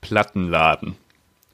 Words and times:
Plattenladen. 0.00 0.96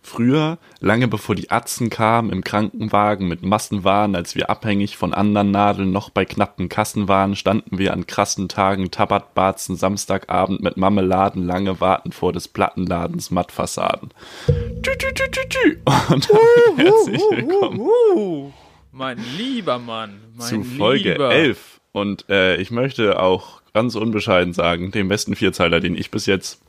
Früher, 0.02 0.58
lange 0.80 1.08
bevor 1.08 1.34
die 1.34 1.50
Atzen 1.50 1.88
kamen, 1.88 2.30
im 2.30 2.44
Krankenwagen 2.44 3.26
mit 3.26 3.42
Massenwaren, 3.42 4.14
als 4.14 4.34
wir 4.34 4.50
abhängig 4.50 4.98
von 4.98 5.14
anderen 5.14 5.50
Nadeln 5.50 5.92
noch 5.92 6.10
bei 6.10 6.26
knappen 6.26 6.68
Kassen 6.68 7.08
waren, 7.08 7.36
standen 7.36 7.78
wir 7.78 7.94
an 7.94 8.06
krassen 8.06 8.48
Tagen 8.48 8.90
Tabatbarzen 8.90 9.76
Samstagabend 9.76 10.60
mit 10.60 10.76
Marmeladen 10.76 11.46
lange 11.46 11.80
warten 11.80 12.12
vor 12.12 12.34
des 12.34 12.48
Plattenladens 12.48 13.30
Mattfassaden. 13.30 14.10
Tü, 14.46 14.98
tü, 14.98 15.14
tü, 15.14 15.30
tü, 15.30 15.48
tü. 15.48 15.78
Und 16.12 16.28
damit 16.28 16.86
herzlich 16.86 17.22
willkommen 17.30 18.52
mein 18.94 19.18
lieber 19.36 19.78
Mann. 19.78 20.20
Mein 20.36 20.48
zu 20.48 20.62
Folge 20.62 21.12
lieber. 21.12 21.34
11. 21.34 21.80
Und 21.92 22.28
äh, 22.28 22.56
ich 22.56 22.70
möchte 22.70 23.20
auch 23.20 23.62
ganz 23.72 23.96
unbescheiden 23.96 24.52
sagen, 24.52 24.92
den 24.92 25.08
besten 25.08 25.34
Vierzeiler, 25.34 25.80
den 25.80 25.96
ich 25.96 26.10
bis 26.10 26.26
jetzt 26.26 26.60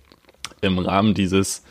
im 0.68 0.80
Rahmen 0.80 1.14
dieses 1.14 1.64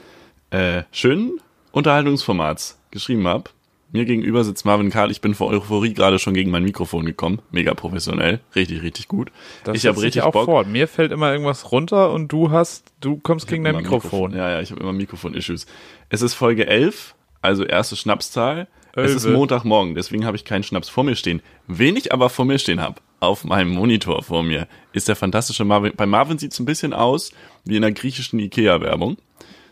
äh, 0.50 0.82
schönen 0.92 1.40
Unterhaltungsformats 1.72 2.78
geschrieben 2.90 3.26
habe. 3.26 3.50
Mir 3.94 4.06
gegenüber 4.06 4.42
sitzt 4.42 4.64
Marvin 4.64 4.90
Karl. 4.90 5.12
Ich 5.12 5.20
bin 5.20 5.34
vor 5.34 5.50
Euphorie 5.50 5.94
gerade 5.94 6.18
schon 6.18 6.34
gegen 6.34 6.50
mein 6.50 6.64
Mikrofon 6.64 7.04
gekommen. 7.04 7.40
Mega 7.52 7.74
professionell. 7.74 8.40
Richtig, 8.56 8.82
richtig 8.82 9.06
gut. 9.06 9.30
Das 9.62 9.76
ich 9.76 9.86
habe 9.86 10.02
richtig 10.02 10.22
auch 10.22 10.32
Bock. 10.32 10.46
fort. 10.46 10.66
Mir 10.66 10.88
fällt 10.88 11.12
immer 11.12 11.30
irgendwas 11.30 11.70
runter 11.70 12.12
und 12.12 12.32
du 12.32 12.50
hast, 12.50 12.92
du 13.00 13.18
kommst 13.18 13.46
gegen 13.46 13.62
dein 13.62 13.74
Immer 13.74 13.82
Mikrofon. 13.82 14.34
Ja, 14.34 14.50
ja, 14.50 14.60
ich 14.60 14.72
habe 14.72 14.80
immer 14.80 14.92
Mikrofon-Issues. 14.92 15.66
Es 16.08 16.22
ist 16.22 16.34
Folge 16.34 16.66
11, 16.66 17.14
also 17.40 17.64
erste 17.64 17.94
Schnapszahl. 17.94 18.66
Es 18.96 19.14
ist. 19.14 19.26
Montagmorgen, 19.26 19.94
deswegen 19.94 20.24
habe 20.24 20.36
ich 20.36 20.44
keinen 20.44 20.62
Schnaps 20.62 20.88
vor 20.88 21.04
mir 21.04 21.16
stehen. 21.16 21.42
Wen 21.66 21.96
ich 21.96 22.12
aber 22.12 22.28
vor 22.30 22.44
mir 22.44 22.58
stehen 22.58 22.80
habe, 22.80 23.00
auf 23.20 23.44
meinem 23.44 23.70
Monitor 23.70 24.22
vor 24.22 24.42
mir, 24.42 24.68
ist 24.92 25.08
der 25.08 25.16
fantastische 25.16 25.64
Marvin. 25.64 25.92
Bei 25.96 26.06
Marvin 26.06 26.38
sieht 26.38 26.52
es 26.52 26.60
ein 26.60 26.64
bisschen 26.66 26.92
aus 26.92 27.32
wie 27.64 27.76
in 27.76 27.82
der 27.82 27.92
griechischen 27.92 28.38
Ikea-Werbung. 28.38 29.16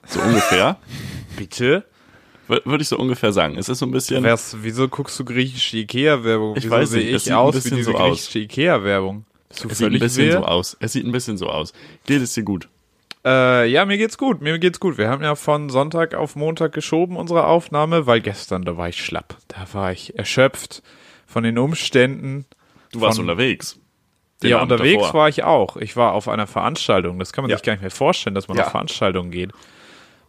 So 0.07 0.21
ungefähr. 0.21 0.79
Bitte? 1.37 1.85
Wür- 2.49 2.63
Würde 2.65 2.83
ich 2.83 2.89
so 2.89 2.99
ungefähr 2.99 3.33
sagen. 3.33 3.57
Es 3.57 3.69
ist 3.69 3.79
so 3.79 3.87
ein 3.87 3.93
bisschen. 3.93 4.25
Wär's, 4.25 4.57
wieso 4.61 4.89
guckst 4.89 5.19
du 5.21 5.25
griechische 5.25 5.77
Ikea-Werbung? 5.79 6.57
Ich 6.57 6.65
Wieso 6.65 6.75
weiß 6.75 6.91
sehe 6.91 7.05
nicht, 7.05 7.15
es 7.15 7.27
ich 7.27 7.33
aus 7.33 7.65
wie 7.65 7.71
diese 7.71 7.83
so 7.85 7.95
aus. 7.95 8.09
griechische 8.17 8.39
Ikea-Werbung? 8.41 9.25
Es 9.51 9.61
sieht 9.79 9.93
ein 9.93 9.99
bisschen 9.99 10.27
wirr? 10.29 10.39
so 10.39 10.45
aus. 10.47 10.77
Es 10.81 10.93
sieht 10.95 11.05
ein 11.07 11.13
bisschen 11.13 11.37
so 11.37 11.49
aus. 11.49 11.73
Geht 12.07 12.23
es 12.23 12.33
dir 12.35 12.43
gut? 12.43 12.69
Äh, 13.25 13.67
ja, 13.69 13.85
mir 13.85 13.99
geht's 13.99 14.19
gut. 14.19 14.41
Mir 14.41 14.59
geht's 14.59 14.81
gut. 14.81 14.99
Wir 14.99 15.09
haben 15.09 15.23
ja 15.23 15.35
von 15.37 15.71
Sonntag 15.71 16.15
auf 16.15 16.35
Montag 16.35 16.73
geschoben, 16.73 17.17
unsere 17.17 17.47
Aufnahme, 17.47 18.07
weil 18.07 18.21
gestern, 18.21 18.65
da 18.65 18.77
war 18.77 18.89
ich 18.89 19.05
schlapp. 19.05 19.37
Da 19.49 19.67
war 19.73 19.93
ich 19.93 20.19
erschöpft 20.19 20.83
von 21.27 21.45
den 21.45 21.57
Umständen. 21.59 22.47
Du 22.91 23.01
warst 23.01 23.19
Von- 23.19 23.29
unterwegs. 23.29 23.79
Ja, 24.43 24.59
Abend 24.59 24.73
unterwegs 24.73 25.03
davor. 25.05 25.21
war 25.21 25.29
ich 25.29 25.45
auch. 25.45 25.77
Ich 25.77 25.97
war 25.97 26.15
auf 26.15 26.27
einer 26.29 26.49
Veranstaltung. 26.49 27.21
Das 27.21 27.33
kann 27.33 27.43
man 27.45 27.51
Ja. 27.51 27.57
sich 27.59 27.65
gar 27.65 27.75
nicht 27.75 27.83
mehr 27.83 27.93
vorstellen, 27.93 28.35
dass 28.35 28.49
man 28.49 28.57
Ja. 28.59 28.65
auf 28.65 28.73
Veranstaltungen 28.73 29.31
geht. 29.31 29.53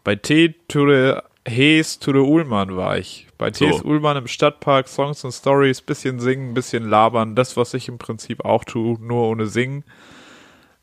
Bei 0.04 0.16
T 0.16 0.54
to 0.68 0.88
the 0.88 1.16
Hes 1.48 1.98
to 1.98 2.12
the 2.12 2.20
Ullmann 2.20 2.78
war 2.78 2.98
ich. 3.00 3.28
Bei 3.40 3.50
T.S. 3.50 3.80
So. 3.80 3.84
Ullmann 3.86 4.16
im 4.18 4.28
Stadtpark, 4.28 4.88
Songs 4.88 5.26
and 5.26 5.34
Stories, 5.34 5.82
bisschen 5.82 6.20
singen, 6.20 6.54
bisschen 6.54 6.88
labern. 6.88 7.36
Das, 7.36 7.58
was 7.58 7.74
ich 7.74 7.88
im 7.90 7.98
Prinzip 7.98 8.46
auch 8.46 8.64
tue, 8.64 8.98
nur 9.02 9.28
ohne 9.30 9.48
singen. 9.48 9.84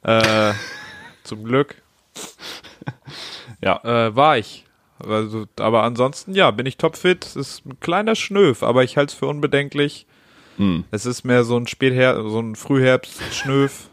Äh, 0.03 0.53
zum 1.23 1.45
Glück. 1.45 1.77
Ja. 3.63 3.81
Äh, 3.85 4.17
war 4.17 4.39
ich. 4.39 4.65
Also, 4.99 5.47
aber 5.59 5.83
ansonsten, 5.83 6.35
ja, 6.35 6.51
bin 6.51 6.67
ich 6.67 6.77
topfit. 6.79 7.25
Es 7.27 7.37
ist 7.37 7.67
ein 7.67 7.79
kleiner 7.81 8.15
Schnöf, 8.15 8.63
aber 8.63 8.85
ich 8.85 8.97
halte 8.97 9.13
es 9.13 9.19
für 9.19 9.27
unbedenklich. 9.27 10.07
Hm. 10.57 10.85
Es 10.91 11.07
ist 11.07 11.25
mehr 11.25 11.45
so 11.45 11.57
ein 11.59 11.67
Späther 11.67 12.23
so 12.29 12.41
ein 12.41 12.55
Frühherbst-Schnöf. 12.57 13.89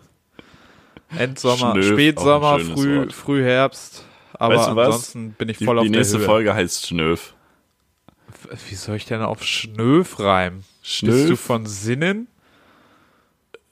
Endsommer, 1.18 1.72
Schnöf, 1.74 1.86
Spätsommer, 1.88 2.60
Früh, 2.60 2.98
Wort. 3.00 3.14
Frühherbst. 3.14 4.06
Aber 4.34 4.56
Weißt 4.56 4.70
du 4.70 4.76
was? 4.76 4.86
ansonsten 4.88 5.32
bin 5.34 5.50
ich 5.50 5.58
Die, 5.58 5.66
voll 5.66 5.80
auf 5.80 5.84
die 5.86 5.90
nächste 5.90 6.14
der 6.14 6.20
Höhe. 6.22 6.26
Folge 6.28 6.54
heißt 6.54 6.88
Schnöf. 6.88 7.34
Wie 8.70 8.76
soll 8.76 8.98
ich 8.98 9.06
denn 9.06 9.22
auf 9.22 9.44
Schnöf 9.44 10.20
reimen? 10.20 10.64
Schnöf? 10.84 11.14
Bist 11.16 11.30
du 11.30 11.36
von 11.36 11.66
Sinnen? 11.66 12.28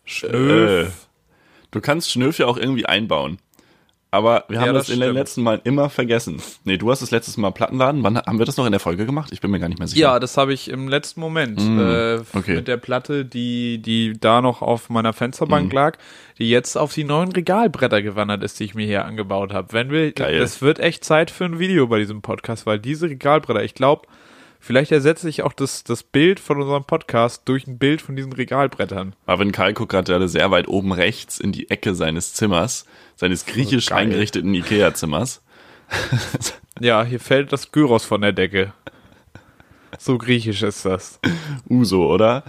Schnöf. 0.06 0.88
Äh, 0.88 0.92
du 1.72 1.82
kannst 1.82 2.12
Schnöf 2.12 2.38
ja 2.40 2.48
auch 2.48 2.58
irgendwie 2.58 2.86
einbauen. 2.86 3.38
Aber 4.16 4.46
wir 4.48 4.60
haben 4.60 4.68
Ja, 4.68 4.74
das, 4.74 4.88
das 4.88 4.96
in 4.96 5.02
den 5.02 5.14
letzten 5.14 5.44
Mal 5.44 5.62
immer 5.64 5.90
vergessen. 5.90 6.42
Nee, 6.64 6.78
du 6.78 6.90
hast 6.90 7.02
das 7.02 7.12
letztes 7.12 7.38
Mal 7.38 7.52
Plattenladen. 7.52 8.02
Wann 8.04 8.18
haben 8.18 8.40
wir 8.40 8.46
das 8.46 8.58
noch 8.58 8.66
in 8.66 8.72
der 8.72 8.80
Folge 8.80 9.06
gemacht? 9.06 9.32
Ich 9.34 9.42
bin 9.42 9.52
mir 9.52 9.60
gar 9.60 9.68
nicht 9.70 9.78
mehr 9.80 9.88
sicher. 9.88 10.00
Ja, 10.02 10.20
das 10.20 10.38
habe 10.38 10.54
ich 10.54 10.70
im 10.70 10.88
letzten 10.88 11.20
Moment 11.20 11.60
äh, 11.60 12.18
Mm, 12.18 12.22
okay. 12.34 12.56
mit 12.56 12.68
der 12.68 12.78
Platte, 12.78 13.26
die, 13.26 13.80
die 13.82 14.14
da 14.20 14.42
noch 14.42 14.62
auf 14.62 14.90
meiner 14.90 15.12
Mm. 15.12 15.14
Fensterbank 15.14 15.72
lag, 15.74 15.98
die 16.40 16.50
jetzt 16.50 16.78
auf 16.78 16.94
die 16.94 17.04
neuen 17.04 17.32
Regalbretter 17.32 18.02
gewandert 18.02 18.44
ist, 18.44 18.60
die 18.60 18.64
ich 18.66 18.74
mir 18.76 18.86
hier 18.86 19.06
angebaut 19.06 19.54
habe. 19.54 19.74
Wenn 19.74 19.92
wir, 19.92 20.12
Geil. 20.14 20.42
es 20.42 20.62
wird 20.62 20.80
echt 20.80 21.04
Zeit 21.04 21.30
für 21.32 21.46
ein 21.46 21.60
Video 21.60 21.88
bei 21.88 22.00
diesem 22.00 22.22
Podcast, 22.22 22.66
weil 22.66 22.80
diese 22.80 23.10
Regalbretter, 23.10 23.64
ich 23.64 23.74
glaube, 23.74 24.08
vielleicht 24.60 24.92
ersetze 24.92 25.30
ich 25.30 25.44
auch 25.44 25.54
das, 25.54 25.84
das 25.84 26.04
Bild 26.04 26.40
von 26.40 26.62
unserem 26.62 26.84
Podcast 26.86 27.44
durch 27.46 27.68
ein 27.68 27.78
Bild 27.78 28.02
von 28.02 28.16
diesen 28.16 28.34
Regalbrettern. 28.34 29.14
Marvin 29.28 29.52
Karl 29.52 29.74
guckt 29.74 29.92
gerade 29.92 30.28
sehr 30.28 30.50
weit 30.52 30.68
oben 30.68 30.92
rechts 30.92 31.40
in 31.40 31.52
die 31.52 31.70
Ecke 31.70 31.94
seines 31.96 32.34
Zimmers, 32.34 32.86
seines 33.16 33.46
griechisch 33.46 33.88
geil. 33.88 34.00
eingerichteten 34.00 34.54
Ikea-Zimmers. 34.54 35.42
Ja, 36.82 37.06
hier 37.06 37.22
fällt 37.22 37.54
das 37.54 37.72
Gyros 37.72 38.04
von 38.04 38.20
der 38.20 38.34
Decke. 38.34 38.74
So 39.98 40.18
griechisch 40.18 40.62
ist 40.62 40.84
das. 40.86 41.22
Uso, 41.70 42.12
oder? 42.12 42.44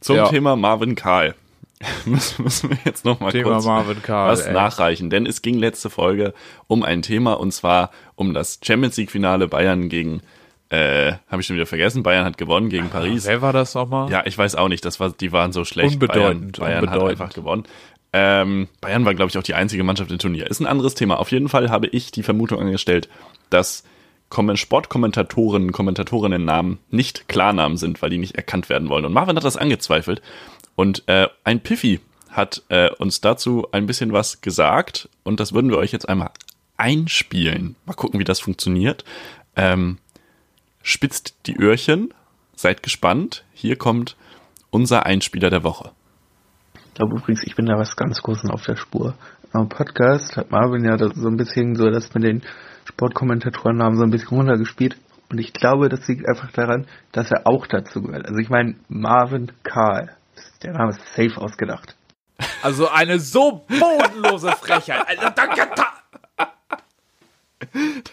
Zum 0.00 0.16
Ja. 0.16 0.28
Thema 0.28 0.56
Marvin 0.56 0.94
Karl. 0.94 1.34
müssen, 2.06 2.42
müssen 2.42 2.70
wir 2.70 2.78
jetzt 2.84 3.04
noch 3.04 3.20
mal 3.20 3.32
Thema 3.32 3.52
kurz 3.52 3.64
Marvin 3.66 4.02
Karl. 4.02 4.30
was 4.30 4.46
ey. 4.46 4.52
nachreichen, 4.52 5.10
denn 5.10 5.26
es 5.26 5.42
ging 5.42 5.58
letzte 5.58 5.90
Folge 5.90 6.34
um 6.68 6.82
ein 6.82 7.02
Thema 7.02 7.34
und 7.34 7.52
zwar 7.52 7.90
um 8.16 8.34
das 8.34 8.60
Champions 8.62 8.96
League 8.96 9.10
Finale 9.10 9.46
Bayern 9.48 9.88
gegen 9.88 10.22
äh, 10.70 11.14
habe 11.28 11.40
ich 11.40 11.46
schon 11.46 11.56
wieder 11.56 11.66
vergessen, 11.66 12.02
Bayern 12.02 12.24
hat 12.24 12.38
gewonnen 12.38 12.68
gegen 12.70 12.90
Paris. 12.90 13.26
Wer 13.26 13.42
war 13.42 13.52
das 13.52 13.74
nochmal? 13.74 14.10
Ja, 14.10 14.22
ich 14.24 14.38
weiß 14.38 14.54
auch 14.54 14.68
nicht, 14.68 14.84
das 14.84 15.00
war 15.00 15.10
die 15.10 15.32
waren 15.32 15.52
so 15.52 15.64
schlecht. 15.64 15.94
Unbedeutend, 15.94 16.58
Bayern, 16.58 16.80
Bayern 16.80 16.90
hat 16.90 16.96
unbedeutend. 16.96 17.20
einfach 17.20 17.34
gewonnen. 17.34 17.64
Ähm, 18.12 18.68
Bayern 18.80 19.04
war 19.04 19.14
glaube 19.14 19.30
ich 19.30 19.38
auch 19.38 19.42
die 19.42 19.54
einzige 19.54 19.84
Mannschaft 19.84 20.10
im 20.10 20.18
Turnier. 20.18 20.50
Ist 20.50 20.60
ein 20.60 20.66
anderes 20.66 20.94
Thema. 20.94 21.18
Auf 21.18 21.30
jeden 21.30 21.48
Fall 21.48 21.70
habe 21.70 21.86
ich 21.86 22.10
die 22.10 22.22
Vermutung 22.22 22.60
angestellt, 22.60 23.08
dass 23.50 23.84
Kommen- 24.30 24.56
Sportkommentatoren, 24.56 25.72
Kommentatorinnen-Namen 25.72 26.78
nicht 26.90 27.28
Klarnamen 27.28 27.76
sind, 27.76 28.00
weil 28.00 28.10
die 28.10 28.18
nicht 28.18 28.36
erkannt 28.36 28.68
werden 28.68 28.88
wollen. 28.88 29.04
Und 29.04 29.12
Marvin 29.12 29.36
hat 29.36 29.44
das 29.44 29.56
angezweifelt. 29.56 30.22
Und 30.76 31.02
äh, 31.08 31.28
ein 31.44 31.60
Piffy 31.60 32.00
hat 32.30 32.62
äh, 32.68 32.90
uns 32.90 33.20
dazu 33.20 33.66
ein 33.72 33.86
bisschen 33.86 34.12
was 34.12 34.40
gesagt. 34.40 35.08
Und 35.24 35.40
das 35.40 35.52
würden 35.52 35.70
wir 35.70 35.78
euch 35.78 35.90
jetzt 35.90 36.08
einmal 36.08 36.30
einspielen. 36.76 37.74
Mal 37.86 37.94
gucken, 37.94 38.20
wie 38.20 38.24
das 38.24 38.38
funktioniert. 38.38 39.04
Ähm, 39.56 39.98
spitzt 40.82 41.34
die 41.46 41.56
Öhrchen, 41.56 42.14
seid 42.54 42.84
gespannt. 42.84 43.44
Hier 43.52 43.76
kommt 43.76 44.16
unser 44.70 45.06
Einspieler 45.06 45.50
der 45.50 45.64
Woche. 45.64 45.90
Ich 47.00 47.06
glaube 47.06 47.16
übrigens, 47.18 47.42
ich 47.44 47.56
bin 47.56 47.64
da 47.64 47.78
was 47.78 47.96
ganz 47.96 48.20
Großes 48.20 48.50
auf 48.50 48.60
der 48.66 48.76
Spur. 48.76 49.14
Am 49.54 49.70
Podcast 49.70 50.36
hat 50.36 50.50
Marvin 50.50 50.84
ja 50.84 50.98
das 50.98 51.14
so 51.14 51.28
ein 51.28 51.38
bisschen 51.38 51.74
so 51.74 51.88
das 51.88 52.12
mit 52.12 52.24
den 52.24 52.42
Sportkommentatorennamen 52.90 53.96
so 53.96 54.04
ein 54.04 54.10
bisschen 54.10 54.36
runtergespielt. 54.36 54.98
Und 55.30 55.38
ich 55.38 55.54
glaube, 55.54 55.88
das 55.88 56.06
liegt 56.08 56.28
einfach 56.28 56.52
daran, 56.52 56.86
dass 57.12 57.30
er 57.30 57.46
auch 57.46 57.66
dazu 57.66 58.02
gehört. 58.02 58.26
Also 58.26 58.36
ich 58.38 58.50
meine, 58.50 58.74
Marvin 58.90 59.50
Karl. 59.62 60.14
Der 60.62 60.74
Name 60.74 60.90
ist 60.90 61.00
safe 61.16 61.40
ausgedacht. 61.40 61.96
Also 62.62 62.90
eine 62.90 63.18
so 63.18 63.64
bodenlose 63.66 64.52
Frechheit. 64.52 65.00
Also, 65.08 65.30
danke, 65.34 65.70
ta- 65.74 66.52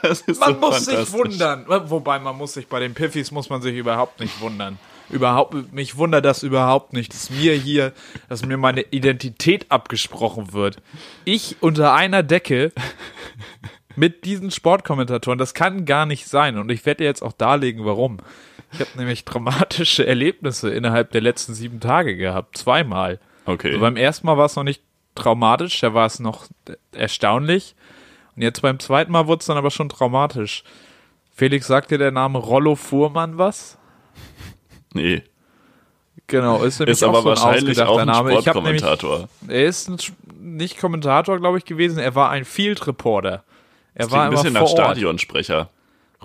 Das 0.01 0.21
ist 0.21 0.39
man 0.39 0.53
so 0.53 0.59
muss 0.61 0.85
sich 0.85 1.11
wundern. 1.11 1.65
Wobei 1.67 2.19
man 2.19 2.37
muss 2.37 2.53
sich 2.53 2.69
bei 2.69 2.79
den 2.79 2.93
Piffys 2.93 3.31
muss 3.31 3.49
man 3.49 3.61
sich 3.61 3.75
überhaupt 3.75 4.21
nicht 4.21 4.39
wundern. 4.39 4.79
Überhaupt, 5.09 5.71
mich 5.71 5.97
wundert 5.97 6.25
das 6.25 6.43
überhaupt 6.43 6.93
nicht, 6.93 7.13
dass 7.13 7.29
mir 7.29 7.53
hier, 7.53 7.93
dass 8.27 8.45
mir 8.45 8.57
meine 8.57 8.81
Identität 8.81 9.65
abgesprochen 9.69 10.51
wird. 10.53 10.81
Ich 11.23 11.57
unter 11.61 11.93
einer 11.93 12.23
Decke 12.23 12.73
mit 13.95 14.25
diesen 14.25 14.51
Sportkommentatoren, 14.51 15.39
das 15.39 15.53
kann 15.53 15.85
gar 15.85 16.05
nicht 16.05 16.27
sein. 16.27 16.57
Und 16.57 16.69
ich 16.69 16.85
werde 16.85 16.99
dir 16.99 17.05
jetzt 17.05 17.21
auch 17.21 17.31
darlegen, 17.31 17.85
warum. 17.85 18.17
Ich 18.73 18.81
habe 18.81 18.89
nämlich 18.97 19.23
dramatische 19.23 20.05
Erlebnisse 20.05 20.69
innerhalb 20.69 21.11
der 21.11 21.21
letzten 21.21 21.53
sieben 21.53 21.79
Tage 21.79 22.17
gehabt. 22.17 22.57
Zweimal. 22.57 23.19
Okay. 23.45 23.69
Also 23.69 23.79
beim 23.79 23.95
ersten 23.95 24.27
Mal 24.27 24.37
war 24.37 24.45
es 24.45 24.57
noch 24.57 24.63
nicht 24.63 24.81
traumatisch, 25.15 25.79
da 25.79 25.93
war 25.93 26.05
es 26.05 26.19
noch 26.19 26.47
erstaunlich. 26.91 27.75
Und 28.35 28.41
jetzt 28.41 28.61
beim 28.61 28.79
zweiten 28.79 29.11
Mal 29.11 29.27
wurde 29.27 29.39
es 29.39 29.47
dann 29.47 29.57
aber 29.57 29.71
schon 29.71 29.89
traumatisch. 29.89 30.63
Felix, 31.33 31.67
sagt 31.67 31.91
dir 31.91 31.97
der 31.97 32.11
Name 32.11 32.39
Rollo 32.39 32.75
Fuhrmann 32.75 33.37
was? 33.37 33.77
Nee. 34.97 35.23
Genau, 36.27 36.61
ist 36.63 36.79
nämlich 36.79 36.97
Ist 36.97 37.03
auch 37.03 37.09
aber 37.09 37.21
so 37.21 37.29
ein 37.29 37.35
wahrscheinlich 37.37 37.81
auch 37.81 37.97
ein 37.97 38.07
Name. 38.07 38.35
Hab 38.35 38.55
nämlich, 38.55 38.81
Sportkommentator. 38.81 39.29
er 39.47 39.65
ist 39.65 39.87
ein, 39.87 39.97
nicht 40.39 40.77
Kommentator, 40.77 41.39
glaube 41.39 41.57
ich, 41.57 41.65
gewesen. 41.65 41.99
Er 41.99 42.15
war 42.15 42.29
ein 42.29 42.43
Field 42.43 42.85
Reporter. 42.85 43.43
Er 43.93 44.05
Das 44.05 44.11
war 44.11 44.25
ein 44.25 44.31
bisschen 44.31 44.53
nach. 44.53 44.67
Stadionsprecher. 44.67 45.69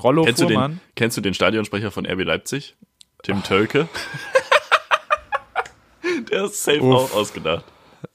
Rollo 0.03 0.25
Kennst 0.25 0.41
du, 0.41 0.47
den, 0.47 0.81
kennst 0.97 1.17
du 1.17 1.21
den 1.21 1.35
Stadionsprecher 1.35 1.91
von 1.91 2.07
RB 2.07 2.25
Leipzig? 2.25 2.75
Tim 3.23 3.43
Tölke? 3.43 3.89
Der 6.31 6.45
ist 6.45 6.63
safe 6.65 6.83
Uff. 6.83 7.13
auch 7.13 7.17
ausgedacht. 7.17 7.65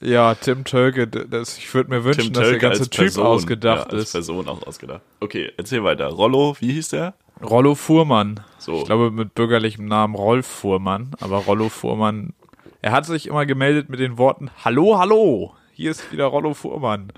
Ja, 0.02 0.36
Tim 0.36 0.66
Tölke, 0.66 1.08
das, 1.08 1.58
ich 1.58 1.74
würde 1.74 1.90
mir 1.90 2.04
wünschen, 2.04 2.26
Tim 2.26 2.34
dass 2.34 2.50
der 2.50 2.58
ganze 2.58 2.90
Typ 2.90 3.06
Person, 3.06 3.26
ausgedacht 3.26 3.92
ja, 3.92 3.98
als 3.98 4.04
ist. 4.04 4.12
Person 4.12 4.48
auch 4.50 4.62
ausgedacht. 4.68 5.02
Okay, 5.20 5.52
erzähl 5.56 5.84
weiter. 5.84 6.08
Rollo, 6.08 6.56
wie 6.60 6.74
hieß 6.74 6.90
der? 6.90 7.14
Rollo 7.44 7.76
Fuhrmann. 7.76 8.40
So. 8.58 8.80
Ich 8.80 8.86
glaube 8.86 9.12
mit 9.12 9.36
bürgerlichem 9.36 9.86
Namen 9.86 10.16
Rolf 10.16 10.46
Fuhrmann, 10.48 11.12
aber 11.20 11.38
Rollo 11.38 11.70
Fuhrmann, 11.70 12.34
er 12.82 12.92
hat 12.92 13.06
sich 13.06 13.28
immer 13.28 13.46
gemeldet 13.46 13.90
mit 13.90 14.00
den 14.00 14.18
Worten 14.18 14.50
Hallo, 14.64 14.98
hallo, 14.98 15.54
hier 15.74 15.92
ist 15.92 16.12
wieder 16.12 16.26
Rollo 16.26 16.54
Fuhrmann. 16.54 17.12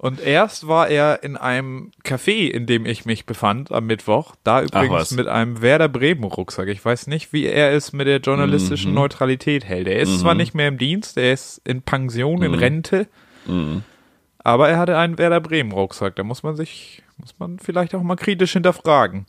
Und 0.00 0.20
erst 0.20 0.68
war 0.68 0.88
er 0.88 1.24
in 1.24 1.36
einem 1.36 1.90
Café, 2.04 2.48
in 2.48 2.66
dem 2.66 2.86
ich 2.86 3.04
mich 3.04 3.26
befand 3.26 3.72
am 3.72 3.86
Mittwoch, 3.86 4.36
da 4.44 4.62
übrigens 4.62 5.10
mit 5.10 5.26
einem 5.26 5.60
Werder 5.60 5.88
Bremen 5.88 6.22
Rucksack. 6.22 6.68
Ich 6.68 6.84
weiß 6.84 7.08
nicht, 7.08 7.32
wie 7.32 7.46
er 7.46 7.72
es 7.72 7.92
mit 7.92 8.06
der 8.06 8.20
journalistischen 8.20 8.92
Mhm. 8.92 8.94
Neutralität 8.96 9.64
hält. 9.64 9.88
Er 9.88 9.98
ist 9.98 10.20
zwar 10.20 10.34
nicht 10.36 10.54
mehr 10.54 10.68
im 10.68 10.78
Dienst, 10.78 11.16
er 11.18 11.32
ist 11.32 11.60
in 11.64 11.82
Pension, 11.82 12.38
Mhm. 12.38 12.44
in 12.44 12.54
Rente, 12.54 13.06
aber 14.38 14.68
er 14.68 14.78
hatte 14.78 14.96
einen 14.98 15.18
Werder 15.18 15.40
Bremen 15.40 15.72
Rucksack. 15.72 16.14
Da 16.14 16.22
muss 16.22 16.44
man 16.44 16.54
sich, 16.54 17.02
muss 17.18 17.34
man 17.38 17.58
vielleicht 17.58 17.94
auch 17.94 18.02
mal 18.02 18.16
kritisch 18.16 18.52
hinterfragen. 18.52 19.26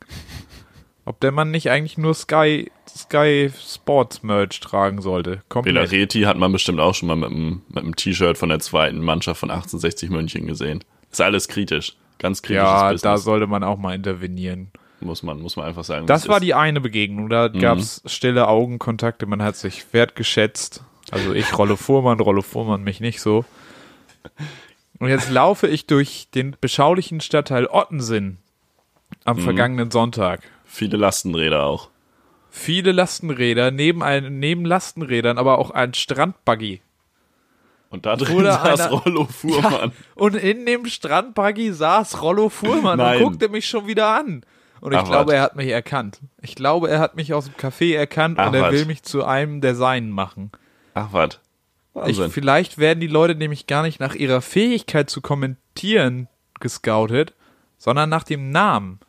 Ob 1.06 1.20
der 1.22 1.32
Mann 1.32 1.50
nicht 1.52 1.72
eigentlich 1.72 1.98
nur 1.98 2.14
Sky, 2.14 2.72
Sky 2.88 3.50
Sports 3.60 4.22
Merch 4.22 4.60
tragen 4.60 5.02
sollte. 5.02 5.42
Komplett. 5.50 5.74
Belareti 5.74 6.22
hat 6.22 6.38
man 6.38 6.52
bestimmt 6.52 6.80
auch 6.80 6.94
schon 6.94 7.08
mal 7.08 7.16
mit 7.16 7.32
einem, 7.32 7.62
mit 7.70 7.78
einem 7.84 7.96
T-Shirt 7.96 8.38
von 8.38 8.50
der 8.50 8.60
zweiten 8.60 9.00
Mannschaft 9.00 9.40
von 9.40 9.50
1860 9.50 10.10
München 10.12 10.46
gesehen. 10.46 10.84
Ist 11.12 11.22
alles 11.22 11.48
kritisch. 11.48 11.96
Ganz 12.20 12.42
kritisches 12.42 12.64
Ja, 12.68 12.84
da 12.90 12.92
Business. 12.92 13.24
sollte 13.24 13.48
man 13.48 13.64
auch 13.64 13.78
mal 13.78 13.96
intervenieren. 13.96 14.72
muss 15.00 15.24
man, 15.24 15.42
muss 15.42 15.56
man 15.56 15.66
einfach 15.66 15.84
sagen. 15.86 16.06
Das 16.06 16.28
war 16.28 16.38
es 16.38 16.42
die 16.44 16.54
eine 16.54 16.82
Begegnung. 16.82 17.30
Da 17.30 17.48
gab's 17.48 18.04
stille 18.06 18.48
Augenkontakte, 18.48 19.26
man 19.26 19.42
hat 19.42 19.56
sich 19.56 19.86
wertgeschätzt. 19.94 20.84
Also 21.12 21.34
ich 21.34 21.58
Rollo 21.58 21.76
Fuhrmann, 21.76 22.20
Rollo 22.20 22.44
Fuhrmann 22.44 22.84
mich 22.84 23.00
nicht 23.00 23.20
so. 23.22 23.46
Und 25.00 25.10
jetzt 25.10 25.30
laufe 25.32 25.68
ich 25.68 25.86
durch 25.88 26.28
den 26.34 26.56
beschaulichen 26.60 27.22
Stadtteil 27.22 27.68
Ottensen 27.68 28.38
am 29.26 29.38
Mhm. 29.38 29.42
vergangenen 29.42 29.92
Sonntag. 29.92 30.42
Viele 30.66 30.98
Lastenräder 30.98 31.64
auch. 31.64 31.90
Viele 32.52 32.92
Lastenräder, 32.92 33.72
neben, 33.72 34.04
ein, 34.04 34.40
neben 34.40 34.66
Lastenrädern 34.66 35.38
aber 35.38 35.58
auch 35.58 35.72
ein 35.72 35.94
Strandbuggy. 35.94 36.82
Und 37.92 38.06
da 38.06 38.16
drin 38.16 38.36
Oder 38.38 38.54
saß 38.54 38.82
einer- 38.82 38.90
Rollo 38.92 39.26
Fuhrmann. 39.26 39.92
Und 40.16 40.36
in 40.36 40.66
dem 40.66 40.86
Strandbuggy 40.86 41.72
saß 41.74 42.22
Rollo 42.22 42.50
Fuhrmann 42.50 43.00
und 43.00 43.20
guckte 43.24 43.50
mich 43.50 43.68
schon 43.68 43.88
wieder 43.88 44.10
an. 44.16 44.44
Und 44.82 44.94
ich 44.94 44.98
Ach, 45.00 45.06
glaube, 45.06 45.28
was. 45.28 45.34
er 45.36 45.42
hat 45.42 45.56
mich 45.56 45.70
erkannt. 45.70 46.20
Ich 46.42 46.56
glaube, 46.56 46.90
er 46.90 47.00
hat 47.00 47.16
mich 47.16 47.34
aus 47.34 47.46
dem 47.46 47.56
Café 47.56 47.96
erkannt 47.96 48.38
Ach, 48.40 48.48
und 48.48 48.54
er 48.54 48.64
was. 48.64 48.72
will 48.74 48.86
mich 48.86 49.04
zu 49.04 49.26
einem 49.26 49.60
der 49.62 49.76
Seinen 49.76 50.10
machen. 50.12 50.52
Ach 50.94 51.08
was. 51.12 51.40
Ich, 52.08 52.20
vielleicht 52.20 52.78
werden 52.78 53.00
die 53.00 53.08
Leute 53.08 53.36
nämlich 53.36 53.68
gar 53.68 53.84
nicht 53.84 54.00
nach 54.00 54.16
ihrer 54.16 54.42
Fähigkeit 54.42 55.10
zu 55.10 55.22
kommentieren 55.22 56.28
gescoutet, 56.60 57.34
sondern 57.78 58.10
nach 58.10 58.24
dem 58.24 58.52
Namen. 58.52 59.00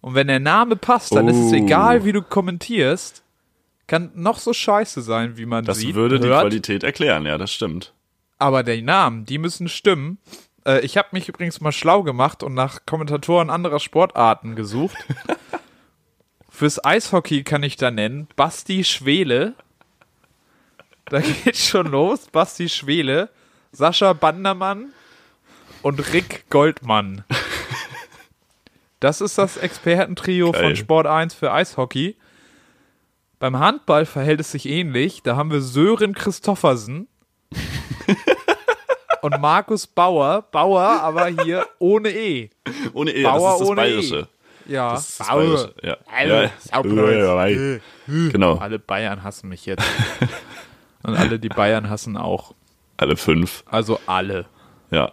Und 0.00 0.14
wenn 0.14 0.26
der 0.26 0.40
Name 0.40 0.76
passt, 0.76 1.14
dann 1.14 1.28
ist 1.28 1.36
es 1.38 1.52
Oh. 1.52 1.56
egal, 1.56 2.04
wie 2.04 2.12
du 2.12 2.22
kommentierst. 2.22 3.22
Kann 3.86 4.10
noch 4.14 4.38
so 4.38 4.52
scheiße 4.52 5.02
sein, 5.02 5.36
wie 5.36 5.46
man 5.46 5.64
das 5.64 5.78
sieht. 5.78 5.94
würde 5.94 6.18
die 6.18 6.28
hört. 6.28 6.42
Qualität 6.42 6.82
erklären, 6.82 7.26
ja, 7.26 7.38
das 7.38 7.52
stimmt. 7.52 7.92
Aber 8.38 8.62
die 8.62 8.82
Namen, 8.82 9.24
die 9.26 9.38
müssen 9.38 9.68
stimmen. 9.68 10.18
Äh, 10.66 10.80
ich 10.80 10.96
habe 10.96 11.08
mich 11.12 11.28
übrigens 11.28 11.60
mal 11.60 11.72
schlau 11.72 12.02
gemacht 12.02 12.42
und 12.42 12.54
nach 12.54 12.86
Kommentatoren 12.86 13.50
anderer 13.50 13.78
Sportarten 13.80 14.56
gesucht. 14.56 14.96
Fürs 16.48 16.84
Eishockey 16.84 17.44
kann 17.44 17.62
ich 17.62 17.76
da 17.76 17.90
nennen 17.90 18.28
Basti 18.36 18.84
Schwele. 18.84 19.54
Da 21.06 21.20
geht's 21.20 21.66
schon 21.66 21.86
los. 21.88 22.26
Basti 22.30 22.68
Schwele, 22.68 23.28
Sascha 23.72 24.12
Bandermann 24.12 24.92
und 25.82 26.12
Rick 26.12 26.44
Goldmann. 26.50 27.24
Das 29.00 29.20
ist 29.20 29.36
das 29.36 29.56
Expertentrio 29.56 30.52
Geil. 30.52 30.62
von 30.62 30.76
Sport 30.76 31.06
1 31.06 31.34
für 31.34 31.52
Eishockey. 31.52 32.16
Beim 33.40 33.58
Handball 33.58 34.06
verhält 34.06 34.38
es 34.40 34.52
sich 34.52 34.66
ähnlich. 34.68 35.22
Da 35.24 35.34
haben 35.36 35.50
wir 35.50 35.60
Sören 35.60 36.14
Christoffersen 36.14 37.08
und 39.22 39.40
Markus 39.40 39.88
Bauer. 39.88 40.42
Bauer, 40.52 40.82
aber 40.82 41.26
hier 41.26 41.66
ohne 41.80 42.10
E. 42.10 42.50
Ohne 42.92 43.10
E, 43.10 43.24
Bauer 43.24 43.50
das 43.50 43.54
ist 43.54 43.60
das 43.60 43.68
ohne 43.68 43.80
E. 43.80 43.84
Bayerische. 43.84 44.28
Ja, 44.66 44.92
Das 44.92 45.16
das 45.16 45.26
Bauer. 45.26 45.36
Bayerische. 45.40 45.74
Ja. 45.82 45.96
Alter, 46.14 46.42
ja. 46.44 46.50
Saupreis. 46.60 47.80
Genau, 48.06 48.56
Alle 48.58 48.78
Bayern 48.78 49.24
hassen 49.24 49.48
mich 49.48 49.66
jetzt. 49.66 49.82
Und 51.02 51.14
alle, 51.16 51.38
die 51.38 51.48
Bayern 51.48 51.90
hassen 51.90 52.16
auch. 52.16 52.54
alle 52.96 53.16
fünf. 53.16 53.64
Also 53.66 53.98
alle. 54.06 54.46
Ja. 54.90 55.12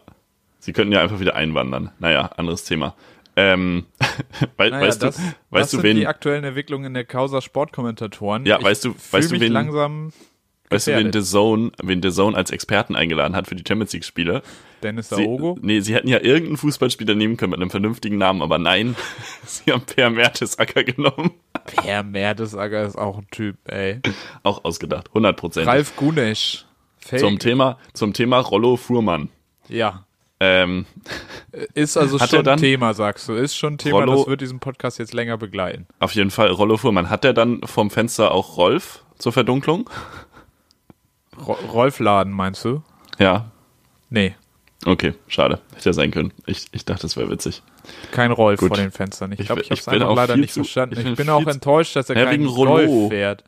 Sie 0.60 0.74
könnten 0.74 0.92
ja 0.94 1.02
einfach 1.02 1.20
wieder 1.20 1.36
einwandern. 1.36 1.92
Naja, 2.00 2.32
anderes 2.38 2.64
Thema. 2.66 2.96
Ähm, 3.36 3.86
wei 4.58 4.70
Naja, 4.70 4.86
weißt 4.88 5.02
das, 5.02 5.16
du, 5.18 5.22
weißt 5.52 5.74
du, 5.74 5.84
wen, 5.84 5.96
die 5.96 6.08
aktuellen 6.08 6.44
Entwicklungen 6.44 6.86
in 6.88 6.94
der 6.94 7.06
Causa 7.06 7.42
Sportkommentatoren. 7.42 8.46
Ja, 8.46 8.58
ich 8.60 8.66
weißt 8.66 8.86
du- 8.86 8.96
weißt 9.12 9.32
du, 9.32 9.40
wen- 9.40 9.54
langsam 9.54 10.12
weißt 10.70 10.88
du, 10.88 10.96
wen 10.98 11.12
Zone, 11.24 11.72
wen 11.82 12.02
Zone 12.12 12.36
als 12.38 12.52
Experten 12.52 12.96
eingeladen 12.96 13.36
hat 13.36 13.48
für 13.48 13.56
die 13.56 13.64
Champions 13.68 13.94
League 13.94 14.04
Spiele? 14.06 14.44
Dennis 14.84 15.10
Sie, 15.10 15.24
Aogo. 15.24 15.58
nee, 15.62 15.80
sie 15.80 15.94
hätten 15.96 16.08
ja 16.10 16.20
irgendeinen 16.20 16.58
Fußballspieler 16.58 17.16
nehmen 17.16 17.38
können 17.38 17.52
mit 17.52 17.60
einem 17.62 17.70
vernünftigen 17.72 18.18
Namen, 18.18 18.42
aber 18.42 18.60
nein, 18.60 18.96
sie 19.46 19.72
haben 19.72 19.82
Per 19.84 20.10
Mertesacker 20.10 20.84
genommen. 20.84 21.32
Per 21.66 22.04
Mertesacker 22.04 22.84
ist 22.84 22.98
auch 22.98 23.18
ein 23.20 23.28
Typ, 23.32 23.58
ey. 23.70 24.02
Auch 24.44 24.64
ausgedacht, 24.66 25.08
100 25.10 25.38
Prozent. 25.38 25.68
Ralf 25.68 25.96
Gunesch. 25.96 26.66
Fake. 26.98 27.20
Zum 27.22 27.40
Thema, 27.40 27.78
zum 27.94 28.14
Thema 28.14 28.40
Rollo 28.40 28.76
Fuhrmann. 28.76 29.30
Ja. 29.68 30.06
Ähm, 30.42 30.86
Ist 31.74 31.98
also 31.98 32.18
schon 32.20 32.44
dann- 32.44 32.60
Thema, 32.60 32.94
sagst 32.94 33.28
du. 33.28 33.34
Ist 33.34 33.56
schon 33.56 33.78
Thema, 33.78 34.00
Rollo- 34.00 34.16
das 34.18 34.28
wird 34.28 34.42
diesen 34.42 34.60
Podcast 34.60 34.98
jetzt 35.00 35.14
länger 35.14 35.38
begleiten. 35.38 35.86
auf 36.00 36.14
jeden 36.14 36.32
Fall 36.32 36.50
Rollo 36.50 36.78
Fuhrmann. 36.78 37.10
Hat 37.10 37.24
der 37.24 37.34
dann 37.34 37.62
vom 37.66 37.90
Fenster 37.90 38.32
auch 38.32 38.58
Rolf 38.58 39.04
zur 39.18 39.32
Verdunklung? 39.34 39.90
Ro 41.46 41.54
Rolf 41.72 42.00
Laden, 42.00 42.34
meinst 42.34 42.64
du? 42.66 42.84
Ja. 43.18 43.52
Nee, 44.10 44.36
Okay, 44.86 45.14
schade. 45.28 45.60
Hätte 45.76 45.90
ja 45.90 45.94
sein 45.94 46.10
können. 46.12 46.32
Ich, 46.46 46.68
ich 46.72 46.86
dachte, 46.86 47.02
das 47.02 47.18
wäre 47.18 47.30
witzig. 47.30 47.62
kein 48.12 48.32
Rolf 48.32 48.60
Gut. 48.62 48.70
vor 48.70 48.78
den 48.78 48.92
Fenstern. 48.92 49.32
Ich 49.34 49.42
Ich 49.42 49.46
glaube, 49.48 49.62
bin- 49.62 49.66
ich 49.66 49.72
habe 49.72 49.80
es 49.82 49.88
ich 49.98 50.02
einfach 50.02 50.16
leider 50.16 50.38
nicht 50.38 50.54
zu- 50.54 50.62
verstanden. 50.64 50.98
ich 51.00 51.06
Ich 51.06 51.16
bin 51.16 51.30
auch 51.30 51.46
enttäuscht, 51.46 51.96
dass 51.98 52.10
er 52.10 52.18
Ja, 52.18 52.32
wegen 52.32 52.46
Rollo. 52.48 53.10
Fährt. 53.10 53.44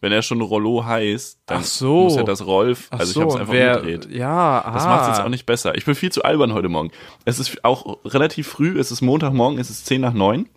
Wenn 0.00 0.12
er 0.12 0.22
schon 0.22 0.40
Rollo 0.42 0.84
heißt, 0.84 1.40
dann 1.46 1.62
so. 1.62 2.04
muss 2.04 2.16
er 2.16 2.24
das 2.24 2.44
Rolf. 2.44 2.88
Also 2.90 3.04
ich 3.04 3.10
so, 3.14 3.20
habe 3.22 3.30
es 3.30 3.36
einfach 3.36 3.52
wer, 3.52 3.80
umgedreht. 3.80 4.10
Ja, 4.14 4.60
aha. 4.64 4.72
Das 4.74 4.84
macht 4.84 5.02
es 5.02 5.08
jetzt 5.16 5.20
auch 5.24 5.30
nicht 5.30 5.46
besser. 5.46 5.74
Ich 5.74 5.84
bin 5.84 5.94
viel 5.94 6.12
zu 6.12 6.22
albern 6.22 6.52
heute 6.52 6.68
Morgen. 6.68 6.90
Es 7.24 7.38
ist 7.38 7.64
auch 7.64 7.98
relativ 8.04 8.46
früh, 8.48 8.78
es 8.78 8.90
ist 8.90 9.00
Montagmorgen, 9.00 9.58
es 9.58 9.70
ist 9.70 9.86
10 9.86 10.00
nach 10.02 10.12
9. 10.12 10.48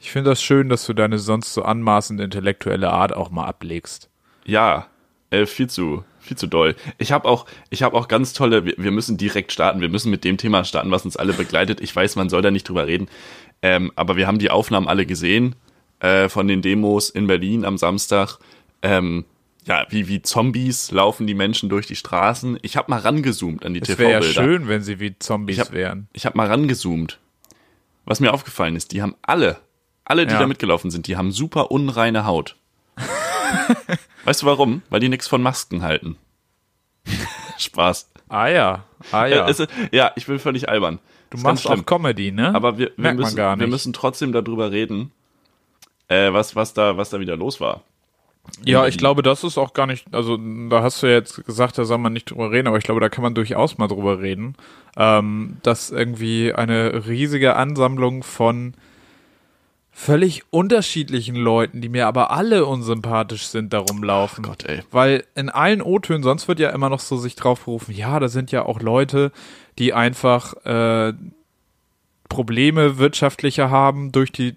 Ich 0.00 0.10
finde 0.10 0.30
das 0.30 0.42
schön, 0.42 0.68
dass 0.68 0.86
du 0.86 0.94
deine 0.94 1.18
sonst 1.18 1.52
so 1.52 1.62
anmaßend 1.62 2.20
intellektuelle 2.20 2.90
Art 2.90 3.12
auch 3.14 3.30
mal 3.30 3.44
ablegst. 3.44 4.08
Ja, 4.46 4.86
äh, 5.30 5.44
viel 5.44 5.68
zu, 5.68 6.04
viel 6.28 6.36
zu 6.38 6.46
doll. 6.46 6.76
Ich 6.98 7.10
habe 7.12 7.26
auch, 7.28 7.46
ich 7.70 7.82
habe 7.82 7.96
auch 7.96 8.08
ganz 8.08 8.32
tolle, 8.32 8.64
wir, 8.64 8.74
wir 8.78 8.90
müssen 8.90 9.16
direkt 9.16 9.52
starten, 9.52 9.80
wir 9.80 9.88
müssen 9.88 10.10
mit 10.10 10.24
dem 10.24 10.36
Thema 10.36 10.64
starten, 10.64 10.90
was 10.90 11.04
uns 11.04 11.16
alle 11.16 11.32
begleitet. 11.32 11.80
Ich 11.80 11.94
weiß, 11.94 12.16
man 12.16 12.28
soll 12.28 12.42
da 12.42 12.50
nicht 12.50 12.68
drüber 12.68 12.86
reden, 12.86 13.08
ähm, 13.62 13.90
aber 13.96 14.16
wir 14.16 14.26
haben 14.26 14.38
die 14.38 14.50
Aufnahmen 14.50 14.86
alle 14.88 15.04
gesehen 15.06 15.56
äh, 16.00 16.28
von 16.28 16.46
den 16.46 16.62
Demos 16.62 17.10
in 17.10 17.26
Berlin 17.26 17.64
am 17.64 17.76
Samstag. 17.78 18.38
Ähm, 18.82 19.24
ja, 19.66 19.84
wie, 19.90 20.08
wie 20.08 20.22
Zombies 20.22 20.92
laufen 20.92 21.26
die 21.26 21.34
Menschen 21.34 21.68
durch 21.68 21.86
die 21.86 21.96
Straßen. 21.96 22.58
Ich 22.62 22.76
habe 22.76 22.90
mal 22.90 23.00
rangezoomt 23.00 23.66
an 23.66 23.74
die 23.74 23.80
Es 23.82 23.88
wäre 23.98 24.12
ja 24.12 24.20
TV-Bilder. 24.20 24.42
schön, 24.42 24.68
wenn 24.68 24.82
sie 24.82 25.00
wie 25.00 25.18
Zombies 25.18 25.56
Ich 25.56 25.60
hab- 25.60 25.72
wären. 25.72 26.08
Ich 26.12 26.24
habe 26.24 26.36
mal 26.38 26.46
rangezoomt. 26.46 27.18
Was 28.06 28.20
mir 28.20 28.32
aufgefallen 28.32 28.76
ist, 28.76 28.92
die 28.92 29.02
haben 29.02 29.14
alle, 29.20 29.58
alle, 30.04 30.26
die 30.26 30.32
Ja. 30.32 30.38
da 30.40 30.46
mitgelaufen 30.46 30.90
sind, 30.90 31.06
die 31.06 31.16
haben 31.18 31.32
super 31.32 31.70
unreine 31.70 32.24
Haut. 32.24 32.56
weißt 34.24 34.42
du 34.42 34.46
warum? 34.46 34.82
Weil 34.90 35.00
die 35.00 35.08
nichts 35.08 35.28
von 35.28 35.42
Masken 35.42 35.82
halten. 35.82 36.16
Spaß. 37.58 38.10
Ah 38.28 38.48
ja, 38.48 38.84
ah 39.10 39.26
ja. 39.26 39.46
Ist, 39.46 39.66
ja, 39.90 40.12
ich 40.16 40.26
bin 40.26 40.38
völlig 40.38 40.68
albern. 40.68 40.98
du 41.30 41.38
machst 41.38 41.66
auch 41.66 41.86
Comedy, 41.86 42.30
ne? 42.30 42.54
Aber 42.54 42.76
wir, 42.78 42.92
wir, 42.96 43.14
müssen, 43.14 43.36
gar 43.36 43.56
nicht. 43.56 43.60
wir 43.60 43.68
müssen 43.68 43.92
trotzdem 43.92 44.32
darüber 44.32 44.70
reden, 44.70 45.12
äh, 46.08 46.32
was, 46.32 46.54
was, 46.54 46.74
da, 46.74 46.96
was 46.96 47.10
da 47.10 47.20
wieder 47.20 47.36
los 47.36 47.60
war. 47.60 47.82
Ja, 48.64 48.86
ich 48.86 48.98
glaube, 48.98 49.22
das 49.22 49.44
ist 49.44 49.58
auch 49.58 49.74
gar 49.74 49.86
nicht, 49.86 50.06
also 50.14 50.38
da 50.68 50.82
hast 50.82 51.02
du 51.02 51.06
ja 51.06 51.14
jetzt 51.14 51.44
gesagt, 51.44 51.76
da 51.78 51.84
soll 51.84 51.98
man 51.98 52.12
nicht 52.12 52.30
drüber 52.30 52.50
reden, 52.50 52.66
aber 52.66 52.78
ich 52.78 52.84
glaube, 52.84 53.00
da 53.00 53.08
kann 53.08 53.22
man 53.22 53.34
durchaus 53.34 53.78
mal 53.78 53.88
drüber 53.88 54.20
reden, 54.20 54.56
ähm, 54.96 55.58
dass 55.62 55.90
irgendwie 55.90 56.52
eine 56.54 57.06
riesige 57.06 57.56
Ansammlung 57.56 58.22
von 58.22 58.74
völlig 59.98 60.44
unterschiedlichen 60.50 61.34
Leuten, 61.34 61.80
die 61.80 61.88
mir 61.88 62.06
aber 62.06 62.30
alle 62.30 62.66
unsympathisch 62.66 63.48
sind, 63.48 63.72
darum 63.72 64.04
laufen. 64.04 64.44
Gott, 64.44 64.64
ey. 64.64 64.82
Weil 64.92 65.24
in 65.34 65.48
allen 65.48 65.82
O-Tönen, 65.82 66.22
sonst 66.22 66.46
wird 66.46 66.60
ja 66.60 66.70
immer 66.70 66.88
noch 66.88 67.00
so 67.00 67.16
sich 67.16 67.34
drauf 67.34 67.64
berufen, 67.64 67.92
ja, 67.92 68.20
da 68.20 68.28
sind 68.28 68.52
ja 68.52 68.64
auch 68.64 68.80
Leute, 68.80 69.32
die 69.80 69.92
einfach 69.92 70.54
äh, 70.64 71.14
Probleme 72.28 72.98
wirtschaftlicher 72.98 73.70
haben 73.70 74.12
durch 74.12 74.30
die 74.30 74.54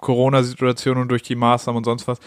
Corona-Situation 0.00 0.96
und 0.98 1.08
durch 1.08 1.22
die 1.22 1.36
Maßnahmen 1.36 1.78
und 1.78 1.84
sonst 1.84 2.08
was. 2.08 2.18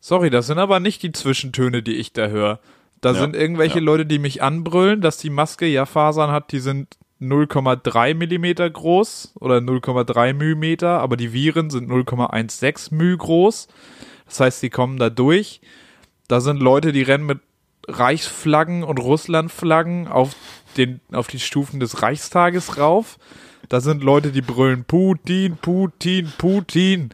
Sorry, 0.00 0.30
das 0.30 0.48
sind 0.48 0.58
aber 0.58 0.80
nicht 0.80 1.04
die 1.04 1.12
Zwischentöne, 1.12 1.84
die 1.84 1.94
ich 1.94 2.12
da 2.12 2.26
höre. 2.26 2.58
Da 3.00 3.12
Ja, 3.12 3.20
sind 3.20 3.36
irgendwelche 3.36 3.78
ja. 3.78 3.84
Leute, 3.84 4.04
die 4.04 4.18
mich 4.18 4.42
anbrüllen, 4.42 5.00
dass 5.00 5.18
die 5.18 5.30
Maske 5.30 5.66
ja 5.66 5.86
Fasern 5.86 6.32
hat, 6.32 6.50
die 6.50 6.60
sind 6.60 6.96
0,3 7.20 8.14
Millimeter 8.14 8.68
groß 8.68 9.34
oder 9.40 9.56
0,3 9.56 10.34
Millimeter, 10.34 11.00
aber 11.00 11.16
die 11.16 11.32
Viren 11.32 11.70
sind 11.70 11.90
0,16 11.90 12.94
μ 12.94 13.16
groß. 13.16 13.68
Das 14.26 14.40
heißt, 14.40 14.62
die 14.62 14.70
kommen 14.70 14.98
da 14.98 15.10
durch. 15.10 15.60
Da 16.28 16.40
sind 16.40 16.60
Leute, 16.60 16.92
die 16.92 17.02
rennen 17.02 17.26
mit 17.26 17.40
Reichsflaggen 17.88 18.84
und 18.84 18.98
Russlandflaggen 18.98 20.08
auf, 20.08 20.36
den, 20.76 21.00
auf 21.10 21.26
die 21.26 21.40
Stufen 21.40 21.80
des 21.80 22.02
Reichstages 22.02 22.76
rauf. 22.76 23.18
Da 23.68 23.80
sind 23.82 24.02
Leute, 24.02 24.32
die 24.32 24.40
brüllen 24.40 24.84
Putin, 24.84 25.58
Putin, 25.60 26.32
Putin. 26.38 27.10